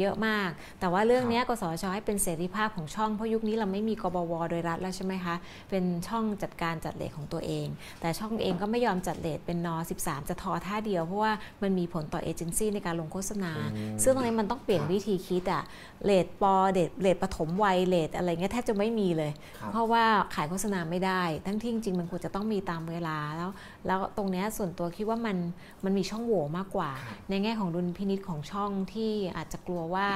[0.00, 0.50] เยอะมาก
[0.80, 5.34] แต่ว่าเรื่องเนี้ยกสชให้เป็นเสรีภาพของช่องเพราะยุคนี้เราไม่มีกบวโดยรัฐแล้วใช่ไหมคะ
[5.70, 7.66] เป็นช่องจัดการจัดเรตของตัวเอง
[8.00, 15.62] แต่ช่องเองก็ไม่ยอมจัดเลทเป็นนอ13 จะทอท่าเดียวเพราะว่ามันมีผลต่อเอเจนซี่ในการลงโฆษณาอืมซึ่งตรงนี้มันต้องเปลี่ยนครับวิธีคิดอะ
[16.04, 20.04] เรต ป เรตเรตปฐมวัยเรตอะไรเงี้ยแทบจะไม่มีเลยครับเพราะว่า
[20.34, 23.50] ขายโฆษณาไม่ได้ ทั้งที่จริงๆมันควรจะต้องมีตามเวลาแล้ว
[23.86, 25.36] แล้วตรงเนี้ยส่วนตัวคิดว่ามัน
[25.84, 30.06] มันมีช่องโหว่มากกว่าครับในแง่ของดุลพินิจของช่องที่อาจจะกลัวว่า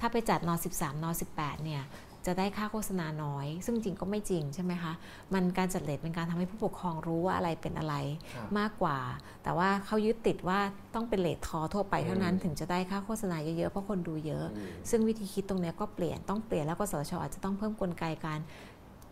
[0.00, 1.84] ถ้าไปจัดน13น18เนี่ย
[2.26, 4.92] จะได้ค่าโฆษณาน้อย ซึ่งจริงก็ไม่จริงใช่ไหมคะ
[5.34, 7.94] มันการจัดเลทเป็นการทำให้ผู้ปกครองรู้ว่าอะไรเป็นอะไร
[8.34, 8.98] ครับมากกว่า
[9.42, 10.58] แต่ว่าเขายึดติดว่า
[10.94, 18.38] ต้องเป็นเลททอทั่วไปเท่านั้นอืมถึงจะได้ค่าโฆษณาเยอะๆเพราะคนดูเยอะอืมซึ่งวิธีคิดตรงเนี้ยก็เปลี่ยนต้องเปลี่ยนแล้วก็สชอาจจะต้องเพิ่มกลไกการ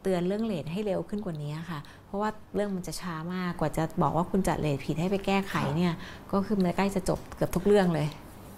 [0.05, 5.93] เตือนเรื่องเลทให้เร็วขึ้นกว่านี้ค่ะ เพราะว่าเรื่องมันจะช้ามากกว่าจะบอกว่าคุณจัดเลทผิดให้ไปแก้ไขเนี่ย
[6.33, 8.09] ก็คือมันใกล้จะจบเกือบทุกเรื่องเลย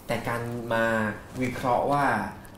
[0.06, 0.43] แต่การ
[0.73, 0.85] มา
[1.43, 2.05] วิเคราะห์ว่า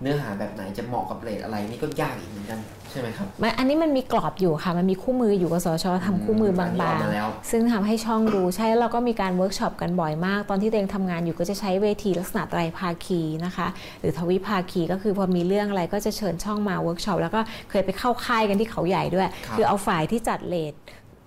[0.00, 2.60] เนื้อหาแบบไหนจะเหมาะกับเรตอะไรนี่ก็ยากอีกเหมือนกัน
[2.90, 13.66] ใช่ไหมครับมันอันนี้มันมีกรอบอยู่ค่ะ มันมีคู่มืออยู่กสทชทำคู่มือบาอันนี้ออกมาแล้วๆซึ่งทำให้ช่องรู้ใช่แล้วเราก็มีการเวิร์กช็อปกันบ่อยมาก ตอนที่ตัวเองทำงานอยู่ก็จะใช้เวทีลักษณะไตรภาคีนะคะ
[14.00, 17.40] หรือทวิภาคีก็คือพอมีเรื่องอะไรก็จะเชิญช่องมาเวิร์กช็อปแล้วก็
[17.70, 20.72] เคยไปเข้าค่ายกันที่เขาใหญ่ด้วยครับคือเอาฝ่ายที่จัดเรต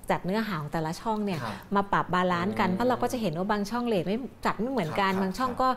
[0.09, 5.69] จัดเนื้อหาของแต่ละช่องเนี่ยครับมาปรับ balance กันอืมเพราะเราก็จะเห็นว่าบางช่องเรตไม่จัดไม่เหมือนกันครับบางช่องครับก็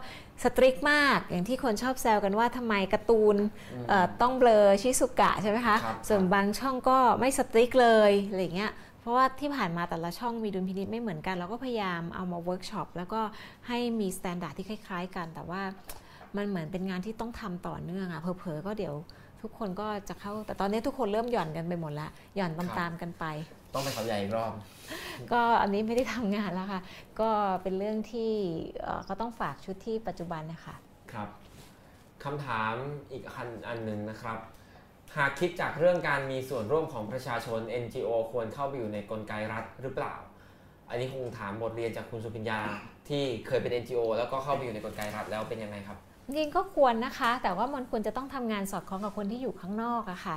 [0.44, 3.36] strict มาก อย่างที่คนชอบแซวกันว่าทำไมการ์ตูน
[3.72, 13.20] อืมเอ่อต้องเบลอชิซูกะใช่ไหมคะครับส่วนครับบางช่องก็ไม่ strict เลยอะไรอย่างเงี้ยเพราะว่าที่ผ่านมาแต่ละช่องมีดุลพินิจไม่เหมือนกันเราก็พยายามเอามาเวิร์กช็อปแล้วก็
[13.68, 15.62] ให้มี standard ที่คล้าย ๆ กัน แต่ว่า
[16.36, 18.94] มันเหมือนเป็นงานที่ต้องทำต่อเนื่องอะเผลอๆก็เดี๋ยว
[19.42, 23.24] ทุกคนก็จะเข้าแต่ตอนนี้ทุกคนเริ่มหย่อนกันไปหมดละหย่อนตามๆกันไป
[23.74, 24.52] ต้องไปเขาใหญ่อีกรอบ
[25.32, 26.80] ก็อันนี้ไม่ได้ทำงานแล้วค่ะ
[27.20, 27.30] ก็
[27.62, 28.32] เป็นเรื่องที่
[28.82, 30.74] เอ่อก็ต้องฝากชุดที่ปัจจุบันนะคะ
[31.12, 31.28] ครับ
[32.24, 32.74] คำถาม
[33.12, 34.38] อีกอันอันหนึ่งนะครับ
[35.16, 40.14] หากคิดจากเรื่องการมีส่วนร่วมของประชาชน NGO ควรเข้าไปอยู่ในกลไกรัฐหรือเปล่า
[40.88, 42.60] อันนี้คงถามบทเรียนจากคุณสุพิญญา
[43.08, 50.36] ที่เคยเป็น NGO แล้วก็เข้าไปอยู่ในกลไกรัฐแล้วเป็นยังไงครับ จริงก็ควรนะคะ แต่ว่ามันควรจะต้องทำงานสอดคล้องกับคนที่อยู่ข้างนอกอะค่ะ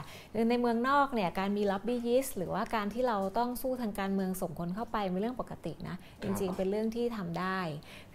[0.50, 7.60] ในเมืองนอกเนี่ยการมี lobbyist หรือว่าการที่เราต้องสู้ทางการเมืองส่งคนเข้าไปเป็นเรื่องปกตินะ จริงๆ เป็นเรื่องที่ทำได้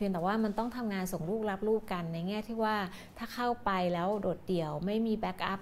[0.03, 2.77] พียงแต่ว่ามันต้องทำงานส่งลูกรับลูกกันในแง่ที่ว่า
[3.19, 5.61] ถ้าเข้าไปแล้วโดดเดี่ยวไม่มี backup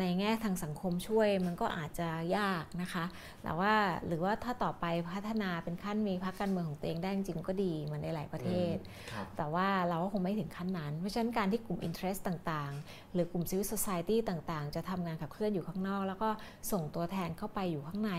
[0.00, 3.04] ในแง่ทางสังคมช่วย มันก็อาจจะยากนะคะ
[3.42, 3.72] แต่ว่า
[4.06, 4.84] หรือว่าถ้าต่อไป
[5.14, 8.76] พัฒนาเป็นขั้นมีพรรคการเมืองของตัวเองได้จริงๆก็ดีเหมือนในหลายประเทศ
[9.12, 16.28] ครับแต่ว่าเราก็คงไม่ถึงขั้นนั้น เพราะฉะนั้นการที่กลุ่ม interest ต่างๆ หรือกลุ่ม civil society ต่างๆ จะทำงานขับเคลื่อนอยู่ข้างนอก แล้วก็
[16.72, 18.12] ส่งตัวแทนเข้าไปอยู่ข้างใน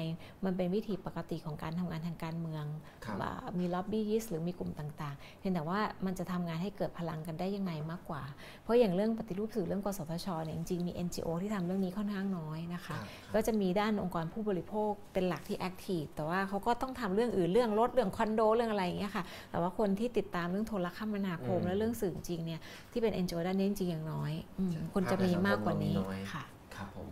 [0.46, 2.66] มันเป็นวิธีปกติของการทำงานทางการเมือง
[3.06, 8.24] ครับอ่ามี lobbyist หรือมีกลุ่มต่างๆเพียงแต่ว่ามันจะทำงานให้เกิดพลังกันได้ยังไงมากกว่า
[8.64, 22.62] เพราะอย่างเรื่องปฏิรูปสื่อเรื่องกสทชเนี่ยจริงๆมี NGO ที่ทำเรื่องนี้ค่อนข้างน้อยนะคะครับก็จะมีด้านองค์กรผู้บริโภคเป็นหลักที่แอคทีฟแต่ว่าเขาก็ต้องทำเรื่องอื่นเรื่องรถเรื่องคอนโดเรื่องอะไรอย่างเงี้ยค่ะแต่ว่าคนที่ติดตามเรื่องโทรคมนาคมอืมและเรื่องสื่อจริงเนี่ย
[22.92, 26.44] ที่เป็น NGO ด้านนี้จริงๆอย่างน้อยอืมควรจะมีมากกว่านี้ภาคประชาชนเรามีน้อยค่ะ
[26.76, 27.08] ครับผม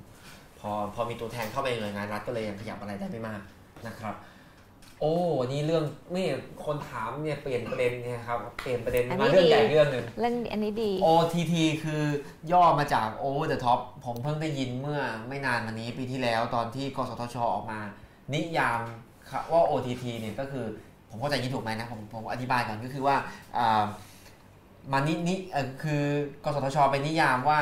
[0.59, 3.41] พอพอมีตัวแทนเข้าไปในหน่วยงานรัฐก็เลยยังขยับอะไรได้ไม่มาก
[3.87, 4.15] นะครับ
[4.99, 5.83] โอ้วันนี้เรื่อง
[6.15, 6.27] นี่
[6.65, 11.53] คนถามเนี่ยเปลี่ยนประเด็นเนี่ยครับเปลี่ยนประเด็นอันนี้มาเรื่องดีใหญ่เรื่องหนึ่งเรื่องอันนี้ดี OTT
[11.83, 12.03] คือ
[12.51, 17.79] ย่อมาจาก Over the Top ผมเพิ่งได้ยินเมื่อไม่นานมานี้ปีที่แล้วตอนที่กสทชออกมา
[18.33, 18.79] นิยาม
[19.51, 20.65] ว่า OTT เนี่ยก็คือ
[21.09, 23.15] ผมเข้าใจยี่ถูกไหมนะผมผมอธิบายก่อนก็คือว่า
[23.57, 23.83] อ่า
[24.91, 26.03] มานินิเอ่อคือ
[26.43, 27.59] กสทชไปนิยามว่า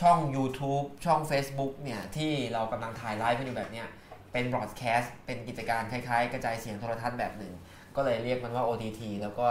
[0.00, 3.88] ช่อง YouTube ช่อง Facebook เนี่ยที่เรากำลังถ่ายไลฟ์กันอยู่แบบเนี้ย
[4.34, 7.52] เป็นบ r อตแคสต์เป็นกิจการคล้ายๆ กระจายเสียงโทรทัศน์แบบหนึ่ง
[7.96, 9.46] ก็เลยเรียกมันว่า OTT แล้วก็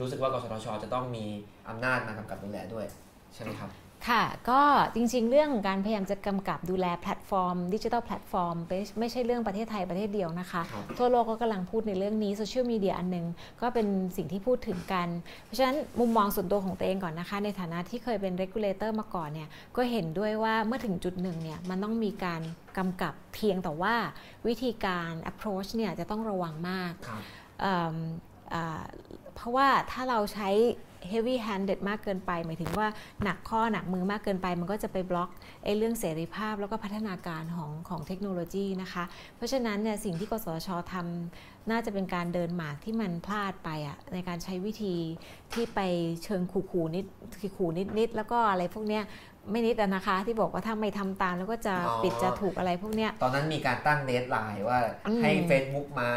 [0.00, 1.24] รู้สึกว่ากสทช จะต้องมี
[1.68, 2.86] อำนาจมากำกับดูแลด้วย
[3.34, 3.70] ใช่ไหมครับ
[4.08, 4.60] ค่ะ ก็
[4.94, 13.26] จริงๆ เรื่องของการพยายามจะกำกับดูแลแพลตฟอร์มดิจิทัลแพลตฟอร์มไม่ไม่ใช่เรื่องประเทศไทยประเทศเดียวนะคะครับทั่วโลกก็กำลังพูดในเรื่องนี้โซเชียลมีเดียอันหนึ่ง
[13.60, 15.08] ก็เป็นสิ่งที่พูดถึงกัน
[15.44, 22.40] เพราะฉะนั้นมุมมองส่วนตัวของตัวเองก่อนนะคะ ในฐานะที่เคยเป็น regulator มาก่อนเนี่ยก็เห็นด้วยว่าเมื่อถึงจุดหนึ่งเนี่ยมันต้องมีการ
[22.78, 23.94] กำกับเพียงแต่ว่า
[24.46, 27.22] วิธีการ approach เนี่ยจะต้องระวังมากครับ
[27.60, 27.96] เอิ่ม
[28.54, 28.82] อ่า
[29.34, 30.50] เพราะว่าถ้าเราใช้
[31.12, 32.88] heavy handed มากเกินไป หมายถึงว่า
[33.24, 35.30] หนักข้อหนักมือมากเกินไป มันก็จะไปบล็อก
[35.64, 39.04] ไอ้เรื่องเสรีภาพแล้วก็พัฒนาการของของเทคโนโลยีนะคะ
[39.36, 44.94] เพราะฉะนั้นเนี่ยสิ่งที่กสชทำน่าจะเป็นการเดินหมากที่มันพลาดไปอะในการใช้วิธี
[45.52, 45.80] ที่ไป
[46.24, 47.04] เชิงขู่ๆนิด
[47.56, 49.04] ขู่นิดนิดๆแล้วก็อะไรพวกเนี้ย
[49.50, 56.10] ไม่นิดอะนะคะ ที่บอกว่าถ้าไม่ทำตามแล้วก็จะอ๋อปิดจะถูกอะไรพวกเนี้ยตอนนั้นมีการตั้งเดทไลน์ว่าอืมให้ Facebook มา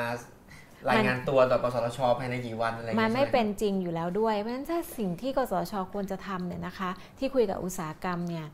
[0.89, 6.89] รายงานตัวต่อกสทชภายในกี่วันอะไรอย่างมัเงี้นยไม่ใช่หเป็นจริงอยู่แล้วด้วย เพราะฉะนั้นถ้าสิ่งที่กสชควรจะทำเนี่ยนะคะ
[7.19, 8.47] ที่คุยกับอุตสาหกรรมเนี่ย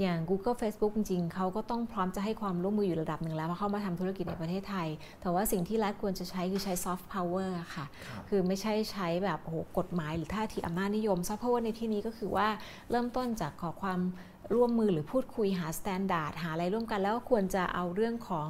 [0.00, 4.88] อย่าง Google Facebook จริงๆ เขาก็ต้องพร้อมจะให้ความร่วมมืออยู่ระดับหนึ่งแล้วเพราะเขามาทำธุรกิจในประเทศไทย
[5.20, 12.48] แต่ว่าสิ่งที่รัฐควรจะใช้คือใช้ soft power อะค่ะครับคือไม่ใช่ใช้แบบโอ้โหกฎหมายหรือท่าทีอำนาจนิยม soft power ในที่นี้ก็คือว่า
[12.90, 14.00] เริ่มต้นจากขอความ
[14.54, 18.48] ร่วมมือหรือพูดคุยหา standard หาอะไรร่วมกันแล้วก็ควรจะเอาเรื่องของ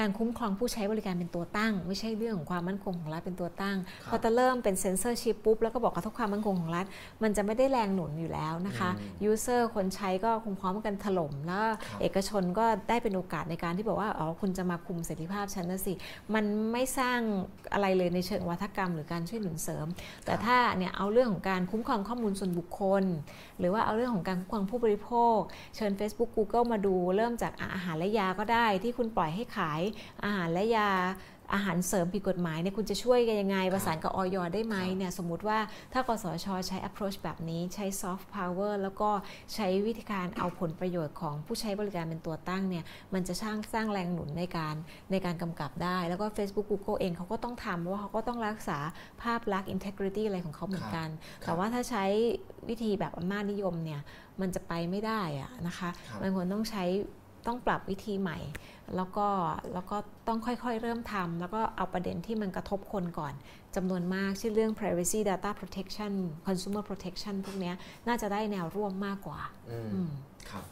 [0.00, 6.86] การคุ้มครองผู้ใช้บริการเป็นตัวตั้ง ไม่ใช่เรื่องของความมั่นคงของรัฐเป็นตัวตั้งครับพอจะเริ่มเป็นเซนเซอร์ชิปปุ๊บแล้วก็บอกกระทบความมั่นคงของรัฐ
[7.22, 15.92] มันจะไม่ได้แรงหนุนอยู่แล้วนะคะอืมยูเซอร์คนใช้ก็คงพร้อมกันถล่มแล้วครับเอกชนก็ได้เป็นโอกาสในการที่บอกว่าอ๋อคุณจะมาคุมเสรีภาพฉันนะสิ
[16.34, 17.20] มันไม่สร้าง
[17.72, 19.86] อะไรเลยในเชิงวัฒกรรม หรือการช่วยหนุนเสริม
[20.24, 23.04] แต่ถ้าเนี่ยเอาเรื่องของการคุ้มครองข้อมูลส่วนบุคคล
[23.58, 25.38] หรือว่าเอาเรื่องของการคุ้มครองผู้บริโภค
[25.76, 29.80] เชิญ Facebook Google มาดูเริ่มจากอาหารและยาก็ได้ที่คุณปล่อยให้ขาย
[30.24, 30.90] อาหารและยา
[31.54, 35.58] อาหารเสริมผิดกฎหมายเนี่ยคุณจะช่วยกันยังไง ประสานกับออยได้ไหมครับเนี่ยสมมุติว่า
[35.92, 39.10] ถ้ากสชใช้ approach แบบนี้ใช้ soft power แล้วก็
[39.54, 42.84] ใช้วิธีการเอาผลประโยชน์ของผู้ใช้บริการเป็นตัวตั้งเนี่ย
[43.14, 44.74] มันจะสร้างสร้างแรงหนุนในการ
[45.10, 48.78] ในการกำกับได้ แล้วก็ Facebook Google เองเขาก็ต้องทำเพราะว่าเขาก็ต้องรักษา
[49.22, 51.08] ภาพลักษณ์ integrity อะไรของเขาเหมือนกัน
[51.40, 52.04] แต่ว่าถ้าใช้
[52.68, 54.00] วิธีแบบอำนาจนิยมเนี่ย
[54.40, 56.84] มันจะไปไม่ได้อะนะคะครับมันควรต้องใช้
[57.46, 58.38] ต้องปรับวิธีใหม่
[58.96, 59.26] แล้วก็
[59.74, 59.96] แล้วก็
[60.28, 63.34] ต้องค่อยๆ เริ่มทำแล้วก็เอาประเด็นที่มันกระทบคนก่อน
[63.76, 66.12] จำนวนมากเช่นเรื่อง privacy data protection
[66.46, 67.74] consumer protection พวกเนี้ย
[68.08, 69.40] น่าจะได้แนวร่วมมากกว่า
[69.70, 70.10] อืมอืม
[70.50, 70.64] ครับ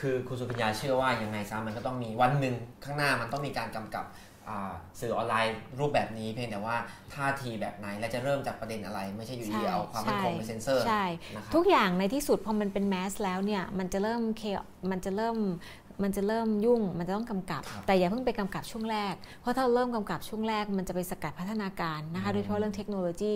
[0.00, 2.54] คือคุณสุพิญญาเชื่อว่ายังไงซะมันก็ต้องมีวันหนึ่ง
[2.84, 4.06] ข้างหน้ามันต้องมีการกำกับ
[4.48, 6.76] อ่าสื่อออนไลน์รูปแบบนี้เพียงแต่ว่า
[7.14, 11.04] ท่าทีแบบไหนและจะเริ่มจากประเด็นอะไร ไม่ใช่อยู่ดีใช่เอาความมั่นคงใช่ไปเซ็นเซอร์ใช่
[11.34, 14.42] นะครับทุกอย่างในที่สุดพอมันเป็นแมสแล้วเนี่ยมันจะเริ่มเค
[14.90, 15.36] มันจะเริ่ม
[16.02, 23.32] มันจะเริ่มยุ่งมันจะต้องกำกับครับ แต่อย่าเพิ่งไปกำกับช่วงแรก เพราะถ้าเราเริ่มกำกับช่วงแรก มันจะไปสกัดพัฒนาการนะคะอืมโดยเฉพาะเรื่องเทคโนโลยี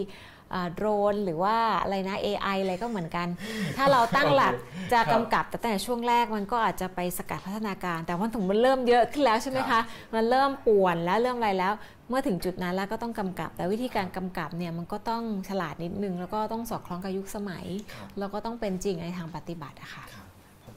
[0.55, 3.29] อ่าโดรนหรือว่าอะไรนะ AI อะไรก็เหมือนกัน
[3.77, 4.55] ถ้าเราตั้งหลัก
[4.93, 9.83] จะครับกำกับแต่ตั้งแต่ช่วงแรกมันก็อาจจะไปสกัดพัฒนาการ แต่ว่าถึงมันเริ่มเยอะขึ้นแล้วใช่ไหมครัคะบ
[10.15, 11.73] มันเริ่มป่วนแล้วเริ่มอะไรแล้ว
[12.09, 20.24] เมื่อถึงจุดนั้นแล้วก็ต้องกำกับ แต่วิธีการกำกับเนี่ยมันก็ต้องฉลาดนิดนึง แล้วก็ต้องสอดคล้องกับยุคสมัยครับแล้วก็ต้องเป็นจริงในทางปฏิบัติอะค่ะครับพอ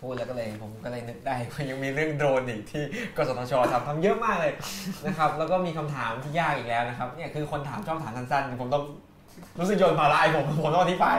[0.02, 2.84] พูดแล้วก็เลยผมก็เลยนึกได้ว่ายังมีเรื่องโดรนอีกที่
[3.18, 4.54] กสทชทำทำเยอะมากเลย
[5.06, 8.84] นะครับ แล้วก็มีคำถามที่ยากอีกแล้วนะครับเนี่ยคือคนถามชอบถามสั้นๆ ผมต้อง
[9.60, 11.16] รู้สึกโยนภาระให้ผมผมต้องอธิบาย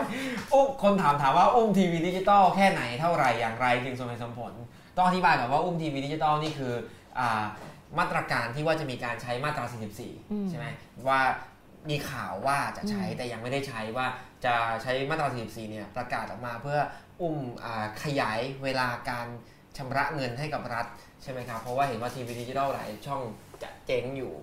[0.53, 4.53] อุ้มคนถามถามว่าอุ้มทีวีดิจิตอลแค่ไหนเท่าไหร่อย่างไรจึงสมเหตุสมผล
[4.97, 6.75] ต้องอธิบายก่อนว่าอุ้มทีวีดิจิตอลนี่คือ
[7.19, 7.45] อ่า
[7.99, 9.77] มาตรการที่ว่าจะมีการใช้มาตราอื
[10.45, 10.67] ม44 ใช่ไหม
[11.09, 11.21] ว่า
[11.91, 14.07] มีข่าวว่าจะใช้อืมแต่ยังไม่ได้ใช้ว่า
[14.45, 16.79] จะใช้มาตรา 44 เนี่ยประกาศออกมาเพื่อ
[17.23, 19.27] อุ้มอ่าขยายเวลาการ
[19.77, 20.86] ชำระเงินให้กับรัฐ
[21.23, 23.23] ใช่ไหมครับ เพราะว่าเห็นว่าทีวีดิจิทัลหลายช่อง
[23.62, 24.35] จะเจ๊งอยู่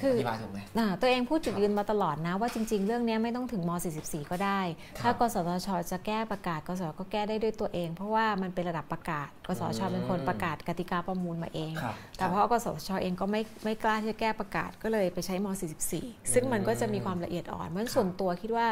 [0.00, 3.70] คืออธิบายถูกไหมอ่าตัวเองพูดจุดครับยืนมาตลอดนะว่าจริง ๆ เรื่องเนี้ยไม่ต้องถึงม
[4.02, 4.60] 44 ก็ได้
[4.98, 15.46] ครับถ้ากสทช จะแก้ประกาศ กสทชก็แก้ได้ด้วยตัวเอง เพราะว่ามันเป็นระดับประกาศ กสทชอืมเป็นคนประกาศกติกาประมูลมาเองครับแต่เพราะกสทช เองก็ไม่ไม่กล้าที่จะแก้ประกาศก็เลยไปใช้ม
[15.90, 18.66] 44 ซึ่งมันก็จะมีความละเอียดอ่อนเพราะฉะนั้นส่วนตัวคิดว่า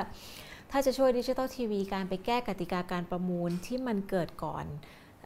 [0.70, 4.64] ถ้าจะช่วยดิจิทัลทีวีการไปแก้กติกาการประมูลที่มันเกิดก่อน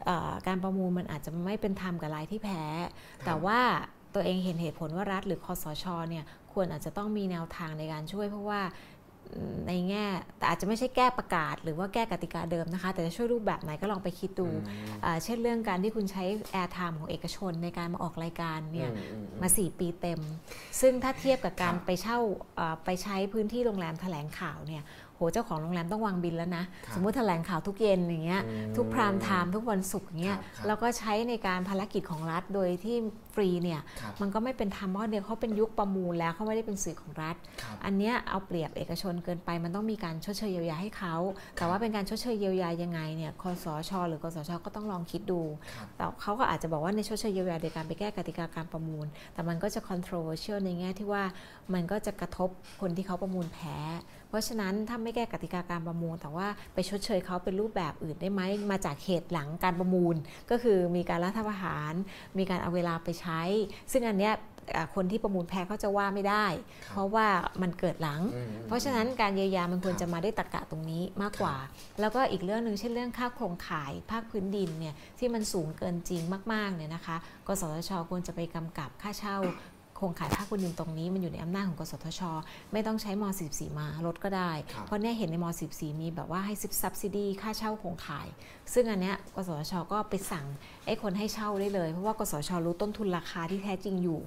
[0.05, 2.63] เออการประมูลมันอาจจะไม่เป็นธรรมกับรายที่แพ้
[3.25, 3.59] แต่ว่า
[4.13, 8.61] ตัวเองเห็นเหตุผลว่ารัฐหรือกสทชเนี่ยควรอาจจะต้องมีแนวทางในการช่วยเพราะว่า
[9.33, 10.05] อืมในแง่
[10.37, 20.21] แต่อาจจะไม่ใช่แก้ประกาศ หรือว่าแก้กติกาเดิมนะคะ แต่จะช่วยรูปแบบไหนก็ลองไปคิดดูอืมอ่าเช่นเรื่องการที่คุณใช้ airtime ของเอกชนในการมาออกรายการเนี่ยอืมอืมอืมมา 4 ปีเต็ม
[20.81, 22.17] ซึ่งถ้าเทียบกับการครับไปเช่า
[22.55, 24.83] เอ่อไปใช้พื้นที่โรงแรมแถลงข่าวเนี่ย
[25.15, 32.95] โหเจ้าของโรงแรมต้องวางบินแล้วนะครับสมมุติแถลงข่าวทุกเย็นอย่างเงี้ยอืมทุกพรามไทม์ทุกวันศุกร์อย่างเงี้ยครับครับแล้วก็ใช้ในการภารกิจของรัฐโดยที่
[33.33, 41.15] ฟรีเนี่ยครับมันก็ไม่เป็นธรรมเพราะเนี่ยเขาเป็นยุคประมูลแล้วเขาไม่ได้เป็นสื่อของรัฐครับอันเนี้ยเอาเปรียบเอกชนเกินไปมันต้องมีการชดเชยเยียวยาให้เขา
[41.55, 45.41] แต่ว่าเป็นการชดเชยเยียวยายังไงเนี่ยคอสช หรือกสชก็ต้องลองคิดดู
[45.75, 51.23] ครับแต่เขาก็อาจจะบอกว่าในชดเชยเยียวยาโดยการไปแก้กติกาการประมูล แต่มันก็จะ controversial ในแง่ที่ว่า
[51.73, 52.49] มันก็จะกระทบ
[52.81, 53.77] คนที่เขาประมูลแพ้
[54.24, 58.41] เพ ราะฉะนั้นถ้าไม่แก้กติกาการประมูล แต่ว่าไปชดเชยเขาเป็นรูปแบบอื่นได้ไหม
[58.71, 60.15] มาจากเหตุหลังการประมูล
[60.51, 61.93] ก็คือมีการรัฐประหาร
[62.37, 63.41] มีการเอาเวลาไปใช้
[63.91, 64.35] ซึ่งอันเนี้ย
[64.75, 66.45] อ่าคนที่ประมูลแพ้เขาจะว่าไม่ได้
[66.85, 67.27] ครับเพราะว่า
[67.61, 71.55] มันเกิดหลังอืมเพราะฉะนั้นการเยียวยามันควรครับจะมาได้ตรกกะตรงนี้มากกว่า
[71.99, 76.21] แล้วก็อีกเรื่องหนึ่งเช่นเรื่องค่าโครงข่ายภาคพื้นดินเนี่ยที่มันสูงเกินจริง
[76.53, 77.17] มากๆเนี่ยนะคะ
[77.47, 79.37] กสทชควรจะไปกำกับค่าเช่า
[79.95, 82.21] โครงข่ายภาคพื้นดินตรงนี้มันอยู่ในอำนาจของกสทช
[82.71, 88.27] ไม่ต้องใช้ม 44 มาลดก็ได้ครับเพราะเนี่ยเห็นในม 44 มีแบบว่าให้ซิบซับซิดีค่าเช่าโครงข่าย
[88.73, 90.45] ซึ่งอันเนี้ยกสทช ก็ไปสั่ง
[90.85, 94.19] ไอ้คนให้เช่าได้เลย เพราะว่ากสทช รู้ต้นทุนราคาที่แท้จริงอยู่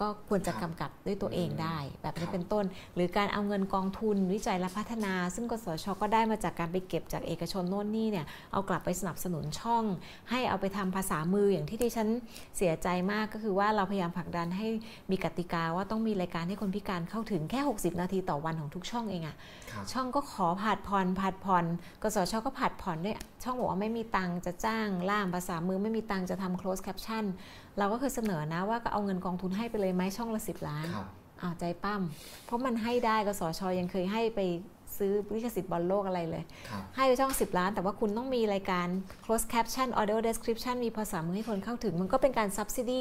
[0.00, 2.64] ก็ควรจะครับกำกับด้วยตัวเองได้ แบบครันี้บเป็นต้น
[2.94, 9.84] หรือการเอาเงินกองทุนวิจัยและพัฒนา ซึ่งกสชก็ได้มาจากการไปเก็บจากเอกชนโน่นนี่เนี่ยเอากลับไปสนับสนุนช่อง
[10.30, 12.08] ให้เอาไปทำภาษามืออย่างที่ดิฉัน
[12.56, 14.66] เสียใจมากก็คือว่าเราพยายามผลักดันให้
[15.10, 19.36] มีกติกาว่าต้องมีรายการให้คนพิการเข้าถึงแค่ 60 นาทีต่อวันของทุกช่องเองอะ
[19.70, 21.64] ครับช่องก็ขอผัดผ่อนผัดผ่อน
[22.02, 27.24] กสชก็ผัดผ่อนด้วยช่องบอกว่าไม่มีตังค์จะจ้างล่ามภาษามือไม่มีตังค์จะทำ close caption
[27.78, 31.06] เราก็เคยเสนอนะว่าก็เอาเงินกองทุนให้ไปเลยไหมช่องละสิบล้านครับ
[31.40, 32.02] อ้าวใจปั้ม
[32.44, 34.40] เพราะมันให้ได้กสชยังเคยให้ไป
[34.98, 38.86] ซื้อลิขสิทธิ์บอลโลกอะไรเลยครับให้ไปช่อง 10 ล้าน แต่ว่าคุณต้องมีรายการ
[39.24, 43.00] close caption audio description มีภาษามือให้คนเข้าถึง มันก็เป็นการ subsidy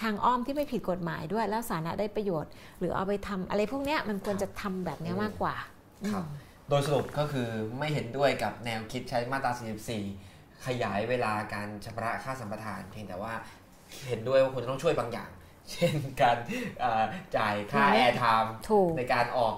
[0.00, 5.54] ทางอ้อมที่ไม่ผิดกฎหมายด้วย แล้วสาธารณะได้ประโยชน์ หรือเอาไปทำอะไรพวกเนี้ยมันควรจะทำแบบเนี้ยมากกว่า
[6.12, 6.24] ครับ
[6.68, 9.52] โดยสรุปก็คือไม่เห็นด้วยกับแนวคิดใช้มาตรา
[10.08, 13.32] 44 ขยายเวลาการชำระค่าสัมปทาน เพียงแต่ว่า
[14.08, 15.30] เห็นด้วยว่าคุณต้องช่วยบางอย่าง
[15.70, 16.36] เช่นการ
[16.80, 17.02] เอ่อ
[17.36, 19.54] จ่ายค่าอืม airtime ถูกในการออก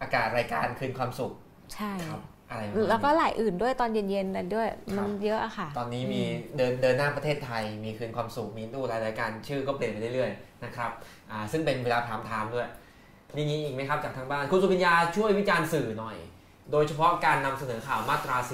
[0.00, 1.32] อากาศรายการคืนความสุข
[1.74, 6.22] ใช่ครับอะไรประมาณนี้แล้วก็หลายอื่นด้วยตอนเย็นๆนั่นด้วยครัมันเยอะอะค่ะ ตอนนี้มี
[6.56, 10.90] เดินเดินหน้าประเทศไทย มีคืนความสุขมีตู้รายรายการชื่อก็เปลี่ยนไปเรื่อยๆนะครับ
[11.30, 12.68] อ่าซึ่งเป็นเวลา prime time ด้วย
[13.36, 16.16] มีงี้อีกไหมครับจากทางบ้าน คุณสุภิญญาช่วยวิจารณ์สื่อหน่อย
[16.72, 18.46] โดยเฉพาะการนำเสนอข่าวมาตรา 44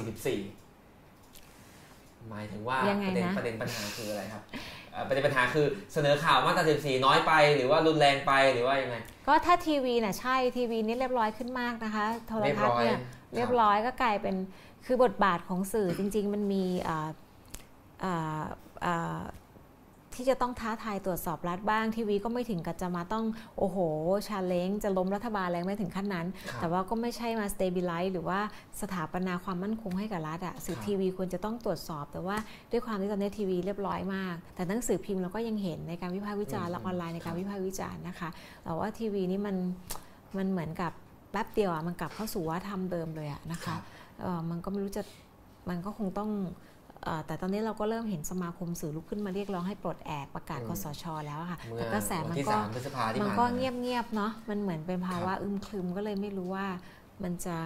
[2.28, 4.60] หมายถึงว่ายังไงประเด็นนะประเด็นปัญหาคืออะไรครับเอ่อ
[5.06, 8.96] ประเด็นปัญหาคือเสนอข่าวมาตรา44น้อยไปหรือว่ารุนแรงไปหรือว่ายังไง
[9.26, 12.98] ก็ถ้าทีวีน่ะใช่ทีวีนี่เรียบร้อยขึ้นมากนะคะ โทรทัศน์เนี่ย
[13.34, 14.36] เรียบร้อยเรียบร้อยก็กลายเป็น
[14.86, 17.08] คือบทบาทของสื่อจริง ๆ มันมีอ่า
[18.04, 18.44] อ่า
[18.84, 19.22] อ่า
[20.14, 23.24] ที่จะต้องท้าทายตรวจสอบรัฐบ้างทีวีก็ไม่ถึงกับจะมาต้อง
[23.58, 23.78] โอ้โห
[24.28, 28.40] ชาเลนจ์จะล้มรัฐบาลอะไรไม่ถึงขั้นนั้นครับแต่ว่าก็ไม่ใช่มา stabilize หรือว่า
[28.80, 32.36] สถาปนาความมั่นคงให้กับรัฐอะสื่อครับทีวีควรจะต้องตรวจสอบ แต่ว่า
[32.70, 38.28] ด้วยความที่ตอนนี้ทีวีเรียบร้อยมาก แต่หนังสือพิมพ์เราก็ยังเห็นในการวิพากษ์วิจารณ์และออนไลน์ในการวิพากษ์วิจารณ์นะคะ
[38.64, 39.56] แต่ว่าทีวีนี่มัน
[40.38, 40.92] มันเหมือนกับ
[41.30, 43.80] แป๊บเดียวอะมันกลับเข้าสู่วัฒนธรรมเดิมเลยอะนะครัคะบ
[44.20, 45.02] เอ่อมันก็ไม่รู้จะ
[45.68, 46.71] มันก็คงต้องเอ่อ
[47.26, 56.66] แต่ตอนนี้เราก็เริ่มเห็นสมาคมสื่อลุกขึ้นมาเรียกร้องให้ปลดแอกประกาศอืมคสช แล้วอะค่ะเมื่อแต่กระแสวัมันที่ก็3พฤษภาที่มันผ่านก็มาเงียบๆเนาะมันเหมือนเป็นภาวะครับอึมครึมก็เลยไม่รู้ว่า
[57.22, 57.56] มันจะ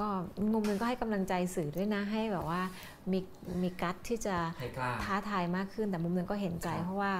[0.00, 0.08] ก็
[0.52, 2.60] มุมหนึ่งก็ให้กำลังใจสื่อด้วยนะให้แบบว่า
[3.12, 3.18] มี
[3.62, 7.12] มี guts ที่จะให้กล้าท้าทายมากขึ้นแต่มุมหนึ่งก็เห็นใจครับเพราะว่า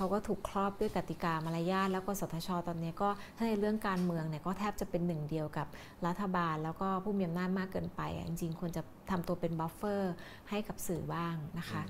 [0.00, 5.66] เขาก็ถูกครอบด้วยกติกามารยาทแล้วก็กสทชตอนนี้ก็ถ้าในเรื่องการเมืองเนี่ยก็แทบจะเป็นหนึ่งเดียวกับ
[6.06, 10.14] รัฐบาล แล้วก็ผู้มีอำนาจมากเกินไปอะจริงๆควรจะทำตัวเป็น buffer
[10.50, 11.82] ให้กับสื่อบ้างนะคะ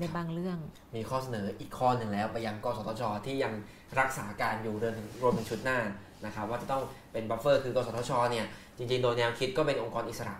[0.00, 0.58] ในบางเรื่อง
[0.96, 3.52] มีข้อเสนออีกข้อหนึ่งแล้ว ไปยังกสทช ที่ยัง
[4.00, 5.78] รักษาการอยู่เดินรวมถึงชุดหน้า
[6.24, 6.82] นะครับว่าจะต้อง
[7.12, 8.46] เป็น buffer คือกสทชเนี่ย
[8.76, 10.36] จริงๆ โดยแนวคิดก็เป็นองค์กรอิสระ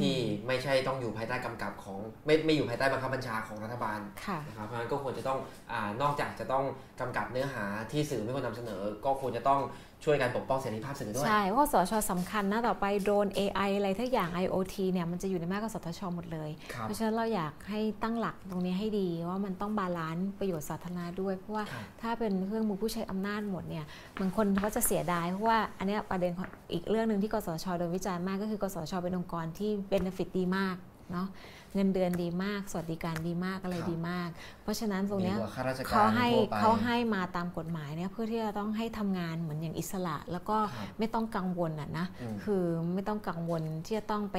[0.00, 0.14] ที่
[0.46, 5.38] ไม่ใช่ต้องอยู่ภายใต้กำกับของไม่ไม่อยู่ภายใต้บังคับบัญชาของรัฐบาลค่ะนะครับเพราะฉะนั้นก็ควรจะต้อง
[5.72, 6.64] อานอกจากจะต้อง
[7.00, 9.60] กำกับเนื้อหาที่สื่อไม่ควรนำเสนอ ก็ควรจะต้อง
[10.04, 23.84] ช่วยกันปกป้องเสรีภาพสื่อด้วย ใช่เพราะว่ากสทชสำคัญนะต่อไปโดรน AI อะไรทุกอย่าง IoT เนี่ยมันจะอยู่ในมากกว่าสทชหมดเลยครับเพราะฉะนั้นเราอยากให้ตั้งหลักตรงนี้ให้ดีว่ามันต้อง balance ประโยชน์สาธารณะด้วย เพราะว่าครับถ้าเป็นเครื่องมือผู้ใช้อำนาจหมดเนี่ย
[24.20, 30.76] บางคนเขาจะเสียดายเพราะว่าอันเนี้ยประเด็นของอีกเรื่องหนึ่งที่กสชโดนวิจารณ์มากก็คือกสชเป็นองค์กรที่เบนฟิตดีมาก
[31.12, 31.28] เนาะ
[31.74, 34.28] เงินเดือนดีมาก สวัสดิการดีมากอะไรครับดีมาก
[34.62, 42.64] เพราะฉะนั้นตรงเนี้ยดีกว่าข้าราชการเขาให้ทั่วไปเขาให้มาตามกฎหมายเนี่ยเพื่อที่จะต้องให้ทำงานเหมือนอย่างอิสระ แล้วก็ครับไม่ต้องกังวลอะนะอืมคือ
[42.94, 44.38] ไม่ต้องกังวลที่จะต้องไป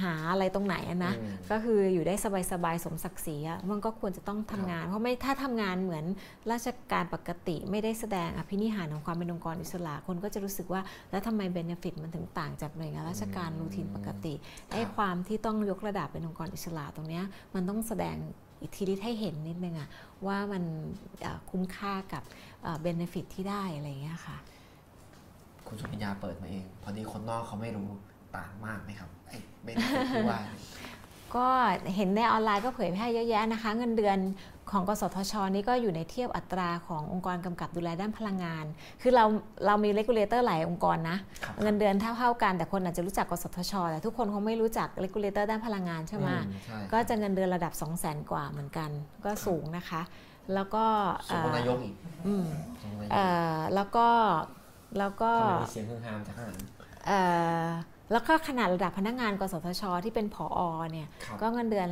[0.00, 2.14] หาอะไรตรงไหนอะนะอืมก็คืออยู่ได้
[2.52, 6.04] สบายๆสมศักดิ์ศรีอะมันก็ควรจะต้องทำงาน เพราะไม่ถ้าทำงานเหมือน
[6.52, 14.34] ราชการปกติไม่ได้แสดงอภินิหารของความเป็นองค์กรอิสระคนก็จะรู้สึกว่าแล้วทำไม benefit มันถึงต่างจากหน่วยงานราชการ routine ปกติ
[14.70, 17.24] ไอ้ความที่ต้องยกระดับเป็นองค์กรอิสระตรงเนี้ย
[17.54, 18.16] มันต้องแสดง
[18.62, 19.88] อิทธิฤทธิ์ให้เห็นนิดนึงอะ
[20.26, 20.62] ว่ามัน
[21.20, 22.22] เอ่อคุ้มค่ากับ
[22.80, 24.36] benefit ที่ได้อะไรอย่างเงี้ยค่ะ
[25.66, 27.88] คุณสุภิญญาเปิดมาเอง พอดีคนนอกเขาไม่รู้
[28.36, 30.60] ต่างมากไหมครับไอ้ benefit ที่ว่าเนี่ย
[31.34, 31.48] ก็
[31.94, 34.18] เห็นในออนไลน์ก็เผยแพร่เยอะแยะนะคะ เงินเดือน
[34.70, 38.64] ของกสทช นี่ก็อยู่ในเทียบอัตราขององค์กรกำกับดูแลด้านพลังงาน
[39.02, 39.24] คือเรา
[39.66, 48.90] เรามี regulator หลายองค์กรนะครับเงินเดือนเท่าเท่าๆกันแต่คนอาจจะรู้จักกสทช แต่ทุกคนคงไม่รู้จัก regulator ด้านพลังงานใช่ไหมอืใช่ก็จะเงินเดือนระดับ 2 0 0แสนกว่าเหมือนกัน
[49.24, 50.02] ก็สูงนะคะ
[50.54, 50.84] แล้วก็
[51.28, 51.94] สูงกว่านายกอีก
[52.26, 52.44] อืม
[52.82, 54.08] สูงกว่านายกเอ่อแล้วก็
[54.98, 56.58] แล้วก็ทำไมมีเสียงฮือฮามจากข้างหลัง
[57.06, 57.20] เอ่
[57.64, 57.66] อ
[58.12, 61.88] แล้วก็ขนาดระดับพนักงานกสทช ที่เป็นผออเนี่ยครับก็เงินเดือน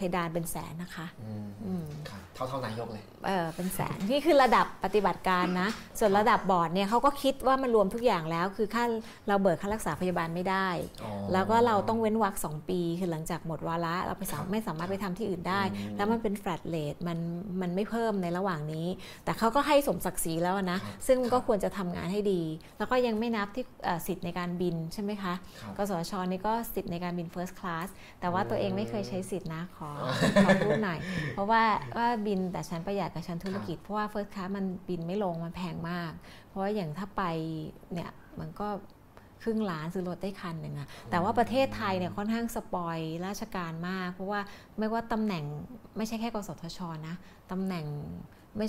[0.00, 5.68] เพดานเป็นแสนนะคะอืมอืมครับเท่าเท่านายกเลยเออเป็นแสนนี่คือระดับปฏิบัติการนะ
[5.98, 8.84] ส่วนระดับบอร์ดเนี่ยเขาก็คิดว่ามันรวมทุกอย่างแล้ว คือค่า
[9.28, 10.68] เราเบิกค่ารักษาพยาบาลไม่ได้
[11.04, 17.18] อ๋อแล้วก็เราต้องเว้นวรรคสองปี คือหลังจากหมดวาระเราไปสาครับไม่สามารถไปทำที่อื่นได้อืมแล้วมันเป็น flat rate มัน
[17.60, 18.86] มันไม่เพิ่มในระหว่างนี้
[19.24, 22.42] แต่เขาก็ให้สมศักดิ์ศรีแล้วนะครับซึ่งมันก็ครับควรจะทำงานให้ดี
[22.78, 27.88] แล้วก็ยังไม่นับที่เอ่อสิทธิ์ในการบินใช่ไหมคะครับกสชนี่ก็สิทธิ์ในการบิน First Class
[28.20, 29.89] แต่ว่าตัวเองไม่เคยใช้สิทธินะขอ
[30.44, 30.98] ขอพูดหน่อย
[31.34, 31.62] เพราะว่า
[31.96, 36.12] ว่าบินแต่ชั้นประหยัดกับชั้นธุรกิจ เพราะว่า First Class มันบินไม่ลงมันแพงมาก
[36.46, 37.22] เพราะว่าอย่างถ้าไป
[37.92, 38.10] เนี่ย
[38.40, 38.68] มันก็
[39.42, 44.40] ครึ่งล้านซื้อรถได้คันหนึ่งอะแต่ว่าประเทศไทยเนี่ยค่อนข้างสปอยราชการมาก เพราะว่า
[44.78, 45.44] ไม่ว่าตำแหน่ง
[45.96, 47.14] ไม่ใช่แค่กสทชนะ
[47.50, 47.84] ตำแหน่ง
[48.56, 48.66] ไม่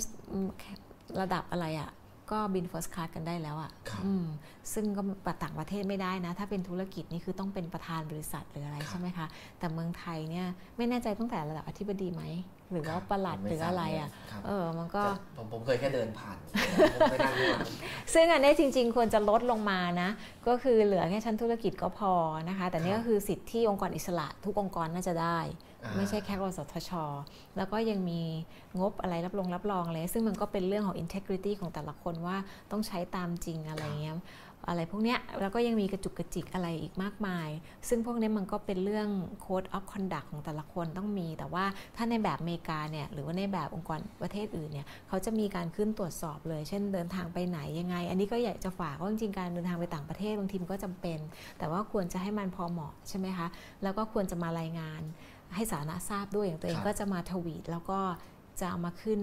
[1.20, 1.90] ระดับอะไรอะ
[2.32, 4.26] ก็บิน First Class กันได้แล้วอะครับอืม
[4.72, 5.02] ซึ่งก็
[5.42, 9.26] ต่างประเทศไม่ได้นะ ถ้าเป็นธุรกิจนี่คือต้องเป็นประธานบริษัทหรืออะไรครับใช่ไหมคะ
[9.58, 10.46] แต่เมืองไทยเนี่ย
[10.76, 12.22] ไม่แน่ใจตั้งแต่ระดับอธิบดีไหม
[12.70, 16.38] หรือว่าประหลัดผมม่หรืออะไรอะทราบเลยครับเออ มันก็แต่ผมผมเคยแค่เดินผ่าน
[16.94, 17.56] ผมไม่นั่งด้วย
[18.14, 20.10] ซึ่งอันนี้จริง ๆ ควรจะลดลงมานะ
[20.48, 22.12] ก็คือเหลือแค่ชั้นธุรกิจก็พอ
[22.48, 26.90] นะคะ แต่นี่ครับก็คือสิทธิที่องค์กรอิสระ ทุกองค์กรน่าจะได้อ่า ไม่ใช่แค่กสทช
[27.56, 28.20] แล้วก็ยังมี
[28.80, 32.36] งบอะไรรับรองรับรองเลย ซึ่งมันก็เป็นเรื่องของ integrity ของแต่ละคนว่า
[32.70, 34.18] ต้องใช้ตามจริงอะไรเงี้ย
[34.68, 37.48] อะไรพวกเนี้ยแล้วก็ยังมีกระจุกกระจิกอะไรอีกมากมาย
[37.88, 39.08] ซึ่งพวกเนี้ยมันก็เป็นเรื่อง
[39.44, 41.64] code of conduct ของแต่ละคนต้องมี แต่ว่า
[41.96, 51.18] ถ้าในแบบอเมริกาเนี่ยหรือว่าในแบบองค์กรประเทศอื่นเนี่ยเขาจะมีการขึ้นตรวจสอบเลย เช่นเดินทางไปไหนยังไง อันนี้ก็อยากจะฝากว่าจริงๆการเดินทางไปต่างประเทศบางทีมันก็จำเป็น
[51.58, 53.46] แต่ว่าควรจะให้มันพอเหมาะใช่ไหมคะ
[53.82, 55.02] แล้วก็ควรจะมารายงาน
[55.54, 58.00] ให้สาธารณะทราบด้วยอย่างตัวเองครับก็จะมาทวีตแล้วก็
[58.60, 59.20] จะเอามาขึ้น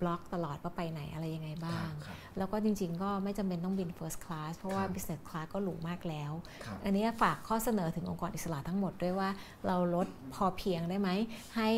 [0.00, 6.32] บล็อกตลอดว่าไปไหนอะไรยังไงบ้างครับแล้วก็จริงๆ ก็ไม่จำเป็นต้องบิน first class เพราะว่าครับ business class ก็หรูมากแล้ว
[6.64, 9.28] ครับอันนี้ฝากข้อเสนอถึงองค์กรอิสระทั้งหมดด้วยว่า
[9.66, 11.08] เราลดพอเพียงได้ไหม
[11.56, 11.70] ให้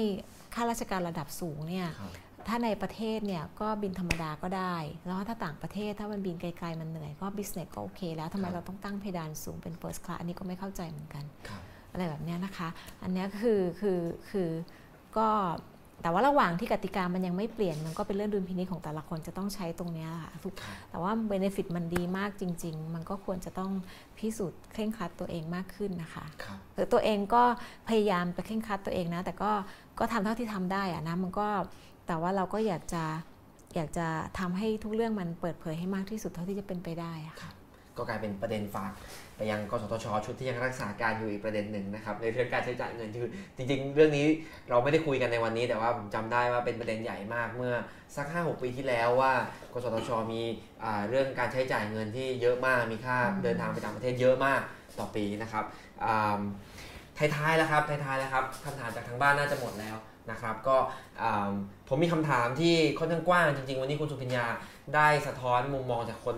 [0.55, 2.13] ข้าราชการระดับสูงเนี่ยครับ
[2.49, 12.69] ถ้าในประเทศเนี่ยก็บินธรรมดาก็ได้ แล้วถ้าต่างประเทศถ้ามันบินไกลๆมันเหนื่อยก็ business ก็โอเคแล้วทำไมครับเราต้องตั้งเพดานสูงเป็น first class อันนี้ก็ไม่เข้าใจเหมือนกันครับ อะไรแบบเนี้ยนะคะ
[13.03, 14.01] อันเนี้ยคือคือ
[14.31, 14.49] คือ
[15.17, 15.29] ก็
[16.03, 23.71] แต่ว่าระหว่างที่กติกามันยังไม่เปลี่ยนมันก็เป็นเรื่องดุลพินิจของแต่ละคนจะต้องใช้ตรงเนี้ยค่ะทุกครับแต่ว่าเบนฟิตมันดีมากจริง ๆ มันก็ควรจะต้อง
[24.19, 27.43] พิสูจน์เคร่งครัดตัวเองมากขึ้นนะคะครับหรือตัวเองก็
[27.89, 29.51] พยายามจะเคร่งครัดตัวเองนะ แต่ก็
[29.99, 31.49] ก็ทำเท่าที่ทำได้อะนะมันก็
[32.07, 33.05] แต่ว่าเราก็อยากจะ
[33.75, 34.07] อยากจะ
[34.39, 37.51] ทำให้ทุกเรื่องมันเปิดเผยให้มากที่สุดเท่าที่จะเป็นไปได้อะค่ะ
[38.01, 38.93] ก็กลายเป็นประเด็นฝาก
[39.37, 44.27] ไปยังกสทช ชุดที่ยังรักษาการอยู่อีกประเด็นหนึ่งนะครับในเรื่องการใช้จ่ายเงินคือจริง ๆ เรื่องนี้
[44.71, 47.75] เราไม่ได้คุยกันในวันนี้ แต่ว่าผมจำได้ว่าเป็นประเด็นใหญ่มากเมื่อ
[48.17, 49.33] สัก 5-6 ปีที่แล้วว่า
[49.73, 50.43] กสทช มี
[51.09, 54.61] เรื่องการใช้จ่ายเงินที่เยอะมากมีค่าเดินทางไปต่างประเทศเยอะมาก
[54.99, 55.65] ต่อปีนะครับ
[57.19, 59.97] ท้ายๆแล้วครับท้ายๆแล้วครับคำถามจากทางบ้านน่าจะหมดแล้ว
[60.31, 60.77] นะครับก็
[61.89, 64.47] ผมมีคำถามที่ค่อนข้างกว้างจริง ๆ วันนี้คุณสุพิญญา
[64.95, 66.37] ได้สะท้อนมุมมองจากคน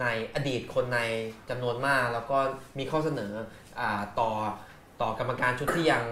[0.00, 1.00] ในอดีตคนใน
[1.50, 2.38] จำนวนมาก แล้วก็
[2.78, 3.32] มีข้อเสนอ
[3.80, 4.30] อาต่อ
[5.02, 6.04] ต่อกรรมการชุดที่ยัง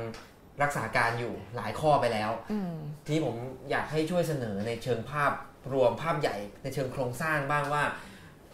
[0.63, 2.75] รักษาการอยู่หลายข้อไปแล้วอืม
[3.05, 3.35] ทีนี้ผม
[3.71, 5.33] อยากให้ช่วยเสนอในเชิงภาพ
[5.73, 7.83] รวมภาพใหญ่ในเชิงโครงสร้างบ้างว่า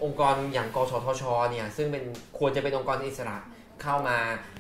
[0.05, 2.05] องค์กรอย่างกสทชเนี่ยซึ่งเป็น
[2.39, 3.39] ควรจะเป็นองค์กรอิสระ
[3.83, 4.19] เข้ามา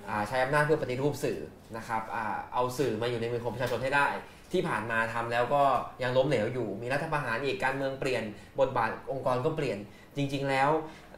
[0.08, 1.40] อ่าใช้อำนาจเพื่อปฏิรูปสื่อ
[1.76, 2.24] นะครับอา
[2.54, 4.06] เอาสื่อมาอยู่ในมือของประชาชนให้ได้
[4.52, 5.62] ที่ผ่านมาทำแล้วก็
[6.02, 8.24] ยังล้มเหลวอยู่ มีรัฐประหารอีกการเมืองเปลี่ยน
[8.60, 9.78] บทบาทองค์กรก็เปลี่ยน
[10.16, 10.70] จริง ๆ แล้ว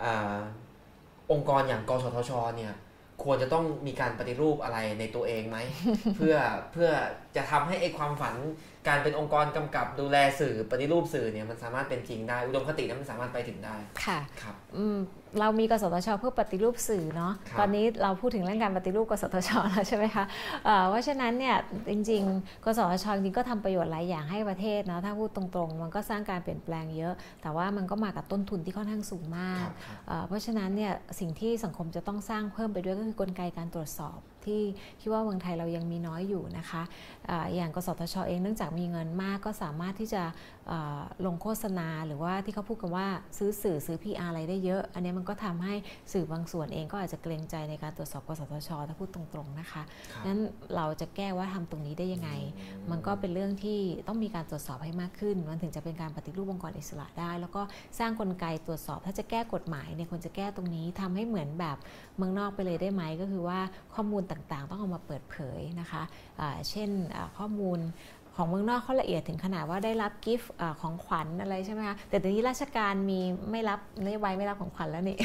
[0.05, 0.37] อา
[1.33, 2.75] องค์กรอย่างกสทชเนี่ย
[3.25, 5.59] ควรจะต้องมีการปฏิรูปอะไรในตัวเองไหม
[6.17, 6.37] เพื่อ
[6.73, 6.91] เพื่อ
[7.37, 8.35] จะทำให้ไอ้ความฝัน
[8.89, 14.99] การเป็นองค์กรกำกับดูแลสื่อปฏิรูปสื่อเนี่ยมันสามารถเป็นจริงได้ อุดมคตินั้นมันสามารถไปถึงได้ค่ะครับอืม
[15.41, 20.25] เรามีกสทชเพื่อปฏิรูปสื่อเนาะครับตอนนี้เราพูดถึงเรื่องการปฏิรูปกสทชแล้วใช่ไหมคะ
[20.65, 21.57] เอ่อเพราะฉะนั้นเนี่ย
[21.91, 34.63] จริง ๆ กสทชจริงๆก็ทำประโยชน์หลายอย่างให้ประเทศนะถ้าพูดตรงๆ มันก็สร้างการเปลี่ยนแปลงเยอะ แต่ว่ามันก็มากับต้นทุนที่ค่อนข้างสูงมาคกรับครับเอ่อเพราะฉะนั้นเนี่ยสิ่งที่สังคมจะต้องสร้างเพิ่มไปด้วยก็คือกลไกการตรวจสอบที่
[35.01, 36.83] คิดว่าเมืองไทยเรายังมีน้อยอยู่นะคะ
[37.31, 40.23] อ่าอย่างกสทชเองเนื่องจากมีเงินมากก็สามารถที่จะ
[40.64, 40.64] เอ่อ
[41.27, 43.07] ลงโฆษณาหรือว่าที่เขาพูดกันว่า
[43.39, 45.75] ซื้อสื่อซื้อ PR อะไรได้เยอะ อันนี้มันก็ทำให้
[46.13, 49.83] สื่อบางส่วนเองก็อาจจะเกรงใจในการตรวจสอบกสทช ถ้าพูดตรงๆนะคะ
[50.13, 50.41] ครับนั้น
[50.77, 52.31] เราจะแก้ว่าทำตรงนี้ได้ยังไง
[52.91, 57.63] มันก็เป็นเรื่องที่ต้องมีการตรวจสอบให้มากขึ้น มันถึงจะเป็นการปฏิรูปองค์กรอิสระได้ แล้วก็
[57.99, 61.77] สร้างกลไกตรวจสอบ ถ้าจะแก้กฎหมายเนี่ยควรจะแก้ตรงนี้ทำให้เหมือนแบบ
[62.17, 63.61] เมืองนอกไปเลยได้ไหมก็คือว่า
[63.95, 66.03] ข้อมูลต่างๆ ต้องเอามาเปิดเผยนะคะ
[66.41, 67.81] อ่าเช่นอ่าข้อมูล
[68.37, 73.21] ของเมืองนอกเขาละเอียดถึงขนาดว่าได้รับกิฟต์ของขวัญอะไรใช่ไหมคะแต่ตอนนี้ราชการมี
[73.51, 75.19] ไม่รับนโยบายไม่รับของขวัญแล้วนี่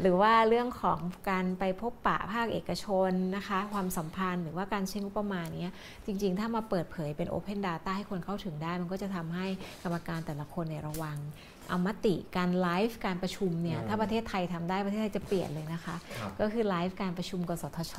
[0.00, 0.98] หรือว่าเรื่องของ
[1.30, 5.70] การไปพบปะภาคเอกชนนะคะ ความสัมพันธ์หรือว่าการใช้งบประมาณนี้
[6.06, 9.46] จริง ๆ ถ้ามาเปิดเผยเป็น Open Data ให้คนเข้าถึงได้ มันก็จะทำให้
[9.82, 11.18] กรรมการแต่ละคนเนี่ยระวัง
[11.68, 17.94] เอามติการไลฟ์การประชุมเนี่ยอืมถ้าประเทศไทยทำได้ประเทศไทยจะเปลี่ยนเลยนะคะครับก็คือไลฟ์การประชุมกสทช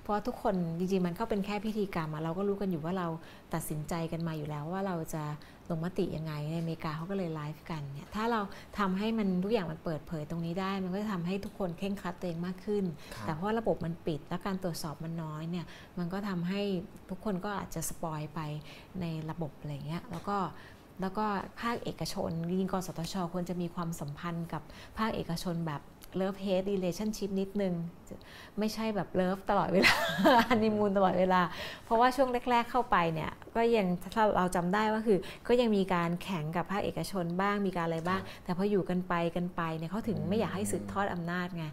[0.00, 3.08] เพราะว่าทุกคนจริงๆมันก็เป็นแค่พิธีกรรมอะเราก็รู้กันอยู่ว่าเรา
[3.54, 5.24] ตัดสินใจกันมาอยู่แล้วว่าเราจะ
[5.70, 8.40] ลงมติยังไงในอเมริกาเขาก็เลยไลฟ์กันเนี่ยถ้าเรา
[8.78, 15.66] ทำให้มันทุกอย่างมันเปิดเผยตรงนี้ได้ มันก็จะทำให้ทุกคนเคร่งครัดตัวเองมากขึ้นครับแต่เพราะระบบมันปิดและการตรวจสอบมันน้อยเนี่ย
[15.98, 16.60] มันก็ทำให้
[17.10, 18.40] ทุกคนก็อาจจะสปอยไป
[19.00, 20.36] ในระบบอะไรเงี้ยแล้วก็
[21.00, 21.24] แล้วก็
[21.60, 24.62] ภาคเอกชนจริงกสทช ควรจะมีความสัมพันธ์กับ
[24.98, 25.82] ภาคเอกชนแบบ
[26.20, 27.74] love hate relationship นิดนึง
[28.58, 29.94] ไม่ใช่แบบเลิฟตลอดเวลา
[30.48, 31.42] ฮันนีมูนตลอดเวลา
[31.84, 35.18] เพราะว่าช่วงแรก ๆเข้าไปเนี่ย ก็ยังถ้าเราจำได้ว่าคือ
[35.48, 41.64] ก็ยังมีการแข่งกับภาคเอกชนบ้างมีการอะไรบ้าง แต่พออยู่กันไปกันไปเนี่ยเขาถึงไม่อยากให้สืบทอดอำนาจไง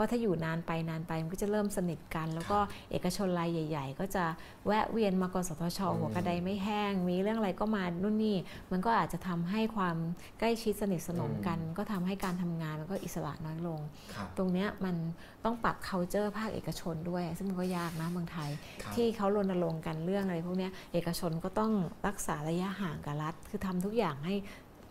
[0.00, 2.58] ราะถ้าอยู่นานไปนานไปมันก็จะเริ่มสนิทกัน แล้วก็
[2.90, 4.24] เอกชนรายใหญ่ ๆ ก็จะ
[4.66, 8.36] แวะเวียนมากสทช หัวกระไดไม่แห้ง มีเรื่องอะไรก็มานู่นนี่
[8.72, 9.96] มันก็อาจจะทำให้ความ
[10.38, 13.80] ใกล้ชิดสนิทสนมกัน ก็ทำให้การทำงานมันก็อิสระน้อยลง
[14.14, 14.96] ครับตรงเนี้ยมัน
[15.44, 18.50] ต้องปรับ culture ภาคเอกชนด้วย ซึ่งมันก็ยากนะเมืองไทย
[18.82, 21.72] ครับที่เขารณรงค์กันเรื่องอะไรพวกเนี้ยเอกชนก็ต้อง
[22.06, 24.34] รักษาระยะห่างกับรัฐ คือทำทุกอย่างให้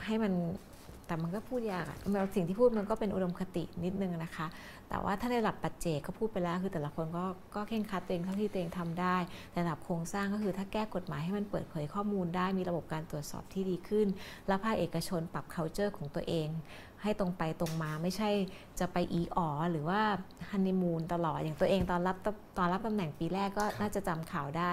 [0.06, 0.34] ให้มัน
[1.10, 1.98] แต่มันก็พูดยากอะ
[2.36, 4.48] สิ่งที่พูดมันก็เป็นอุดมคตินิดนึงนะคะ
[4.90, 7.26] แต่ว่าถ้าในระดับปัจเจกก็พูดไปแล้ว คือแต่ละคนก็
[7.56, 9.18] ก็เข่งคัดตัวเองเท่าที่ตัวเองทำได้
[9.52, 14.07] แต่ระดับโครงสร้างก็คือถ้าแก้กฎหมายให้มันเปิดเผยข้อมูลได้มีระบบการตรวจสอบที่ดีขึ้น
[14.48, 16.48] แล้วภาคเอกชนปรับ culture ของตัวเอง
[17.02, 18.30] ให้ตรงไปตรงมาไม่ใช่
[18.80, 20.02] จะไปอีอ๋อหรือว่า
[20.49, 22.15] ฮันนีมูนตลอดอย่างตัวเองตอนรับ
[22.57, 24.72] ตอนรับตำแหน่งปีแรกก็น่าจะจำข่าวได้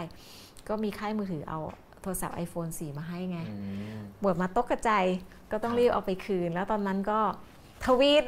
[0.69, 1.61] ก็มีค่ายมือถือเอา
[2.07, 3.57] ทรศัพท์ iPhone 4 มาให้ไงอื
[3.97, 5.05] มบวดมาตกกระจาย
[5.53, 7.21] ก็ต้องรีบเอาไปคืน แล้วตอนนั้นก็
[7.87, 8.23] ทวีต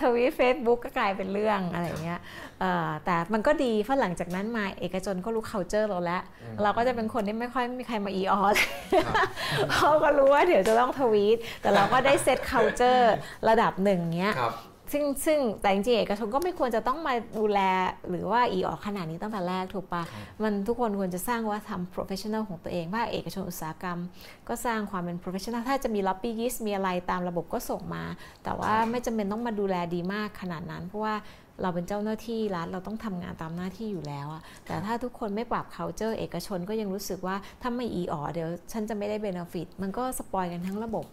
[0.00, 2.20] ทวีตเฟซบุ๊กก็กลายเป็นเรื่องอะไรอย่างเงี้ย
[2.60, 8.68] เอ่อแต่มันก็ดีเพราะหลังจากนั้นมาเอกชนก็รู้ culture เราแล้วอืมเราก็จะเป็นคนที่ไม่ค่อยมีใครมาอีออเลย
[9.06, 9.28] ครับ
[9.74, 13.04] เขาก็รู้ว่าเดี๋ยวจะต้องทวีตแต่เราก็ได้เซต culture
[13.48, 14.54] ระดับหนึ่งเงี้ยครับ
[14.92, 17.60] ซึ่งซึ่งแต่จริงๆเอกชนก็ไม่ควรจะต้องมาดูแล
[18.10, 23.98] หรือว่าอีออกขนาดนี้ตั้งแต่แรกถูกปะครับมันทุกคนควรจะสร้างว่าทำ professional ของตัวเองว่าคเอกชนอุตสาหกรรม
[24.48, 28.04] ก็สร้างความเป็น professional ถ้าจะมี lobbyist มีอะไรตามระบบก็ส่งมา
[28.44, 31.14] แต่ว่าไม่จำเป็นต้องมาดูแลดีมากขนาดนั้น เพราะว่า
[31.62, 41.06] เราเป็นเจ้าหน้าที่รัฐเราต้องทำงานตามหน้าที่อยู่แล้วอะแต่ถ้าทุกคนไม่ปรับ culture เอกชนก็ยังรู้สึกว่าถ้าไม่อีออเดี๋ยวฉันจะไม่ได้ benefit มันก็สปอยกันทั้งระบบ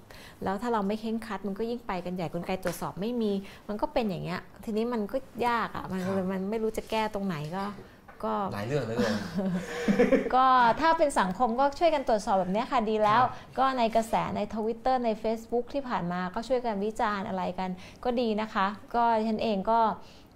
[0.43, 3.31] แล้วถ้าเราไม่เข่งครัดมันก็ยิ่งไปกันใหญ่กลไกตรวจสอบไม่มี
[3.67, 5.17] มันก็เป็นอย่างเงี้ยทีนี้มันก็
[5.47, 7.65] ยากอะ่ะมันครับมันไม่รู้จะแก้ตรงไหนก็
[8.25, 9.13] ก็หลายเรื่องเหลยเกิน
[10.35, 10.45] ก็
[10.81, 17.69] ถ้าเป็นสังคมก็ช่วยกันตรวจสอบแบบเนี้ยค่ะดีแล้วครับก็ในกระแสในทวิตเตอร์ใน Facebook ที่ผ่านมาก็ช่วยกันวิจารณ์อะไรกัน
[18.03, 19.79] ก็ดีนะคะ ก็ฉันเองก็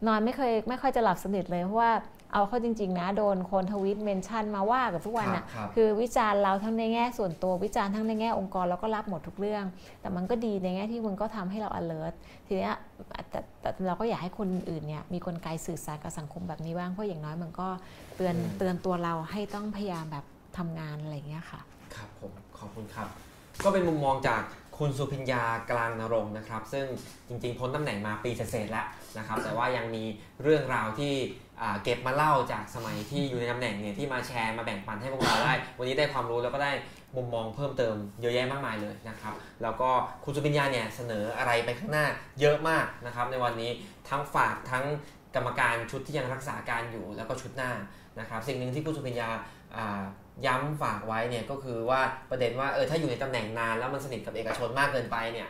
[0.08, 1.92] นอนไม่เคยไม่ค่อยจะหลับสนิทเลยเพราะว่า
[2.34, 9.66] เอาเข้าจริง ๆ นะ โดนคนทวิตเมนชั่นมาว่ากับทุกวันอะครับครับคือวิจารณ์เราทั้งในแง่ส่วนตัววิจารณ์ทั้งในแง่องค์กรเราก็รับหมดทุกเรื่อง
[10.02, 12.14] แต่มันก็ดีในแง่ที่มันก็ทำให้เรา alert
[12.48, 12.76] ทีเนี้ย
[13.30, 17.68] แต่แต่เราก็อยากให้คนอื่นเนี่ยมีกลไกสื่อสารกับสังคมแบบนี้บ้างเพราะอย่างน้อยมันก็
[18.16, 20.26] เตือนอืมเตือนตัวเราให้ต้องพยายามแบบ
[20.58, 21.60] ทำงานอะไรอย่างเงี้ยค่ะ
[21.96, 23.08] ครับผมขอบคุณครับ
[23.64, 24.42] ก็เป็นมุมมองจาก
[24.80, 26.86] คุณสุพิญญากลางนรงนะครับซึ่ง
[27.28, 28.86] จริงๆพ้นตำแหน่งมาปีเศษแล้ว
[29.18, 30.04] นะครับแต่ว่ายังมี
[30.44, 31.14] เรื่องราวที่
[31.84, 36.72] เก็บมาเล่าจากสมัยที่อยู่ในตำแหน่งเนี่ยที่มาแชร์มาแบ่งปันให้พวกเราได้ วันนี้ได้ความรู้แล้วก็ได้
[37.16, 39.90] มุมมองเพิ่มเติมเยอะแยะมากมายเลยนะครับแล้วก็
[40.24, 42.06] คุณสุพิญญาเนี่ยเสนออะไรไปข้างหน้า
[42.40, 43.72] เยอะมากนะครับในวันนี้
[44.10, 44.86] ทั้งฝากทั้ง
[45.36, 47.72] กรรมการชุดที่ยังรักษาการอยู่แล้วก็ชุดหน้า
[48.20, 49.30] นะครับสิ่งหนึ่งที่คุณสุพิญญา
[50.40, 52.02] อ่าย้ำฝากไว้เนี่ยก็คือว่า
[52.32, 55.48] ประเด็นว่าเออถ้าอยู่ในตำแหน่งนานแล้วมันสนิทกับเอกชนมากเกินไปเนี่ย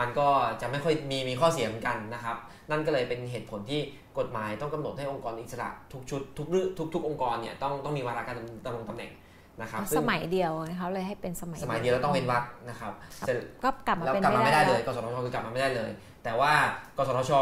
[0.00, 0.28] มันก็
[0.60, 2.36] จะไม่ค่อยมีมีข้อเสียเหมือนกันนะครับ
[2.70, 3.80] นั่นก็เลยเป็นเหตุผลที่
[4.18, 8.36] กฎหมายต้องกำหนดให้องค์กรอิสระทุกชุดทุกเรื่องทุกทุกองค์กรเนี่ยต้องต้องมีวาระการ
[8.66, 9.12] ดำรงตำแหน่ง
[9.60, 12.92] นะครับสมัยเดียวเขาเลยให้เป็นสมัยสมัยเดียวแล้วต้องเว้นวรรคนะครับ
[13.26, 15.90] เสร็จก็กลับมาแล้วเป็นกลับมาไม่ได้เลยแวกสทชคือกลับมาไม่ได้เลย
[16.24, 16.52] แต่ว่า
[16.96, 17.32] กสทช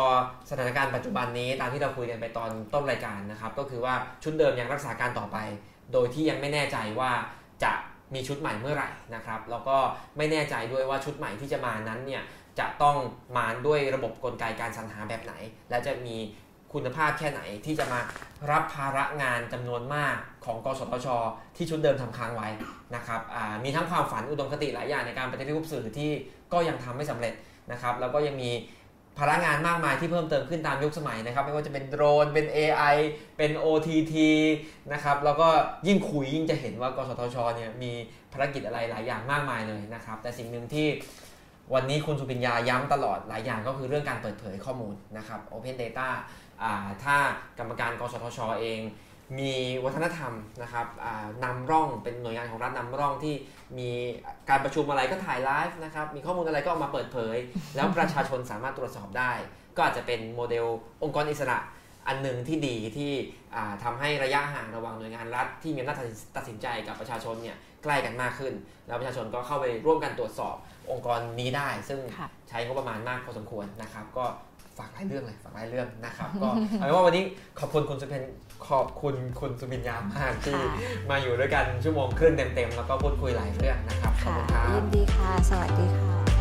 [0.50, 5.36] สถานการณ์ปัจจุบันนี้ตามที่เราคุยกันไปตอนต้นรายการนะครับ ก็คือว่าชุดเดิมยังรักษาการต่อไป
[5.92, 7.12] โดยที่ยังไม่แน่ใจว่า
[7.64, 7.72] จะ
[8.14, 9.76] มีชุดใหม่เมื่อไหร่นะครับ แล้วก็
[10.16, 12.22] ไม่แน่ใจด้วยว่าชุดใหม่ที่จะมานั้นเนี่ย
[12.58, 12.96] จะต้อง
[13.36, 15.34] มาด้วยระบบกลไกการสรรหาแบบไหน
[15.70, 16.16] และจะมี
[16.72, 18.00] คุณภาพแค่ไหนที่จะมา
[18.50, 20.14] รับภาระงานจำนวนมาก
[20.44, 21.08] ของกสทช
[21.56, 22.48] ที่ชุดเดิมทำค้างไว้
[22.96, 23.20] นะครับ
[23.64, 26.10] มีทั้งความฝันอุดมคติหลายอย่างในการปฏิรูปสื่อที่
[26.52, 27.34] ก็ยังทำไม่สำเร็จ
[27.72, 28.50] นะครับ แล้วก็ยังมี
[29.20, 32.96] พนักงานมากมายที่เพิ่มเติมขึ้นตามยุคสมัยนะครับ ไม่ว่าจะเป็นโดรน เป็น AI
[33.36, 34.14] เป็น OTT
[34.92, 35.48] นะครับ แล้วก็
[35.86, 37.92] ยิ่งคุยยิ่งจะเห็นว่ากสทชเนี่ยมี
[38.32, 40.86] ภารกิจอะไรหลายอย่างมากมายเลยนะครับ แต่สิ่งหนึ่งที่
[41.74, 46.08] วันนี้คุณสุปิญญาย้ำตลอดหลายอย่างก็คือเรื่องการเปิดเผยข้อมูลนะครับ Open Data
[46.62, 47.16] อ่าถ้า
[47.58, 48.80] กรรมการกสทชเอง
[49.38, 49.52] มี
[49.84, 50.32] วัฒนธรรม
[50.62, 50.86] นะครับ
[51.44, 53.34] นำร่องเป็นหน่วยงานของรัฐนำร่องที่
[53.78, 53.90] มี
[54.48, 57.36] การประชุมอะไรก็ถ่ายไลฟ์นะครับมีข้อมูลอะไรก็เอามาเปิดเผย
[57.74, 59.32] แล้วประชาชนสามารถตรวจสอบได้
[59.76, 60.66] ก็อาจจะเป็นโมเดล
[61.02, 61.58] องค์กรอิสระ
[62.08, 63.12] อันหนึ่งที่ดีที่
[63.82, 68.52] ทำาให้ระยะห่างระหว่างหน่วยงานรัฐที่มีอำนาจตัดสินตัดสินใจกับประชาชนเนี่ยใกล้กันมากขึ้น
[68.86, 70.56] แล้วประชาชนก็เข้าไปร่วมกันตรวจสอบ
[70.90, 72.00] องค์กรนี้ได้ ซึ่ง
[72.48, 74.24] ใช้งบประมาณมากพอสมควรนะครับ ก็
[74.78, 77.24] ฝากหลายเรื่องเลยฝากหลายเรื่องนะครับ ก็เอาเป็นว่าวันนี้
[77.60, 78.22] ขอบคุณคุณสุเพน
[78.68, 80.72] ขอบคุณคุณสุบินยามากที่ค่ะ
[81.10, 86.39] มาอยู่ด้วยกันชั่วโมงครึ่งเต็มๆ แล้วก็พูดคุยหลายเรื่องนะครับ ขอบค่ะคุณครับยินดีค่ะ สวัสดีค่ะ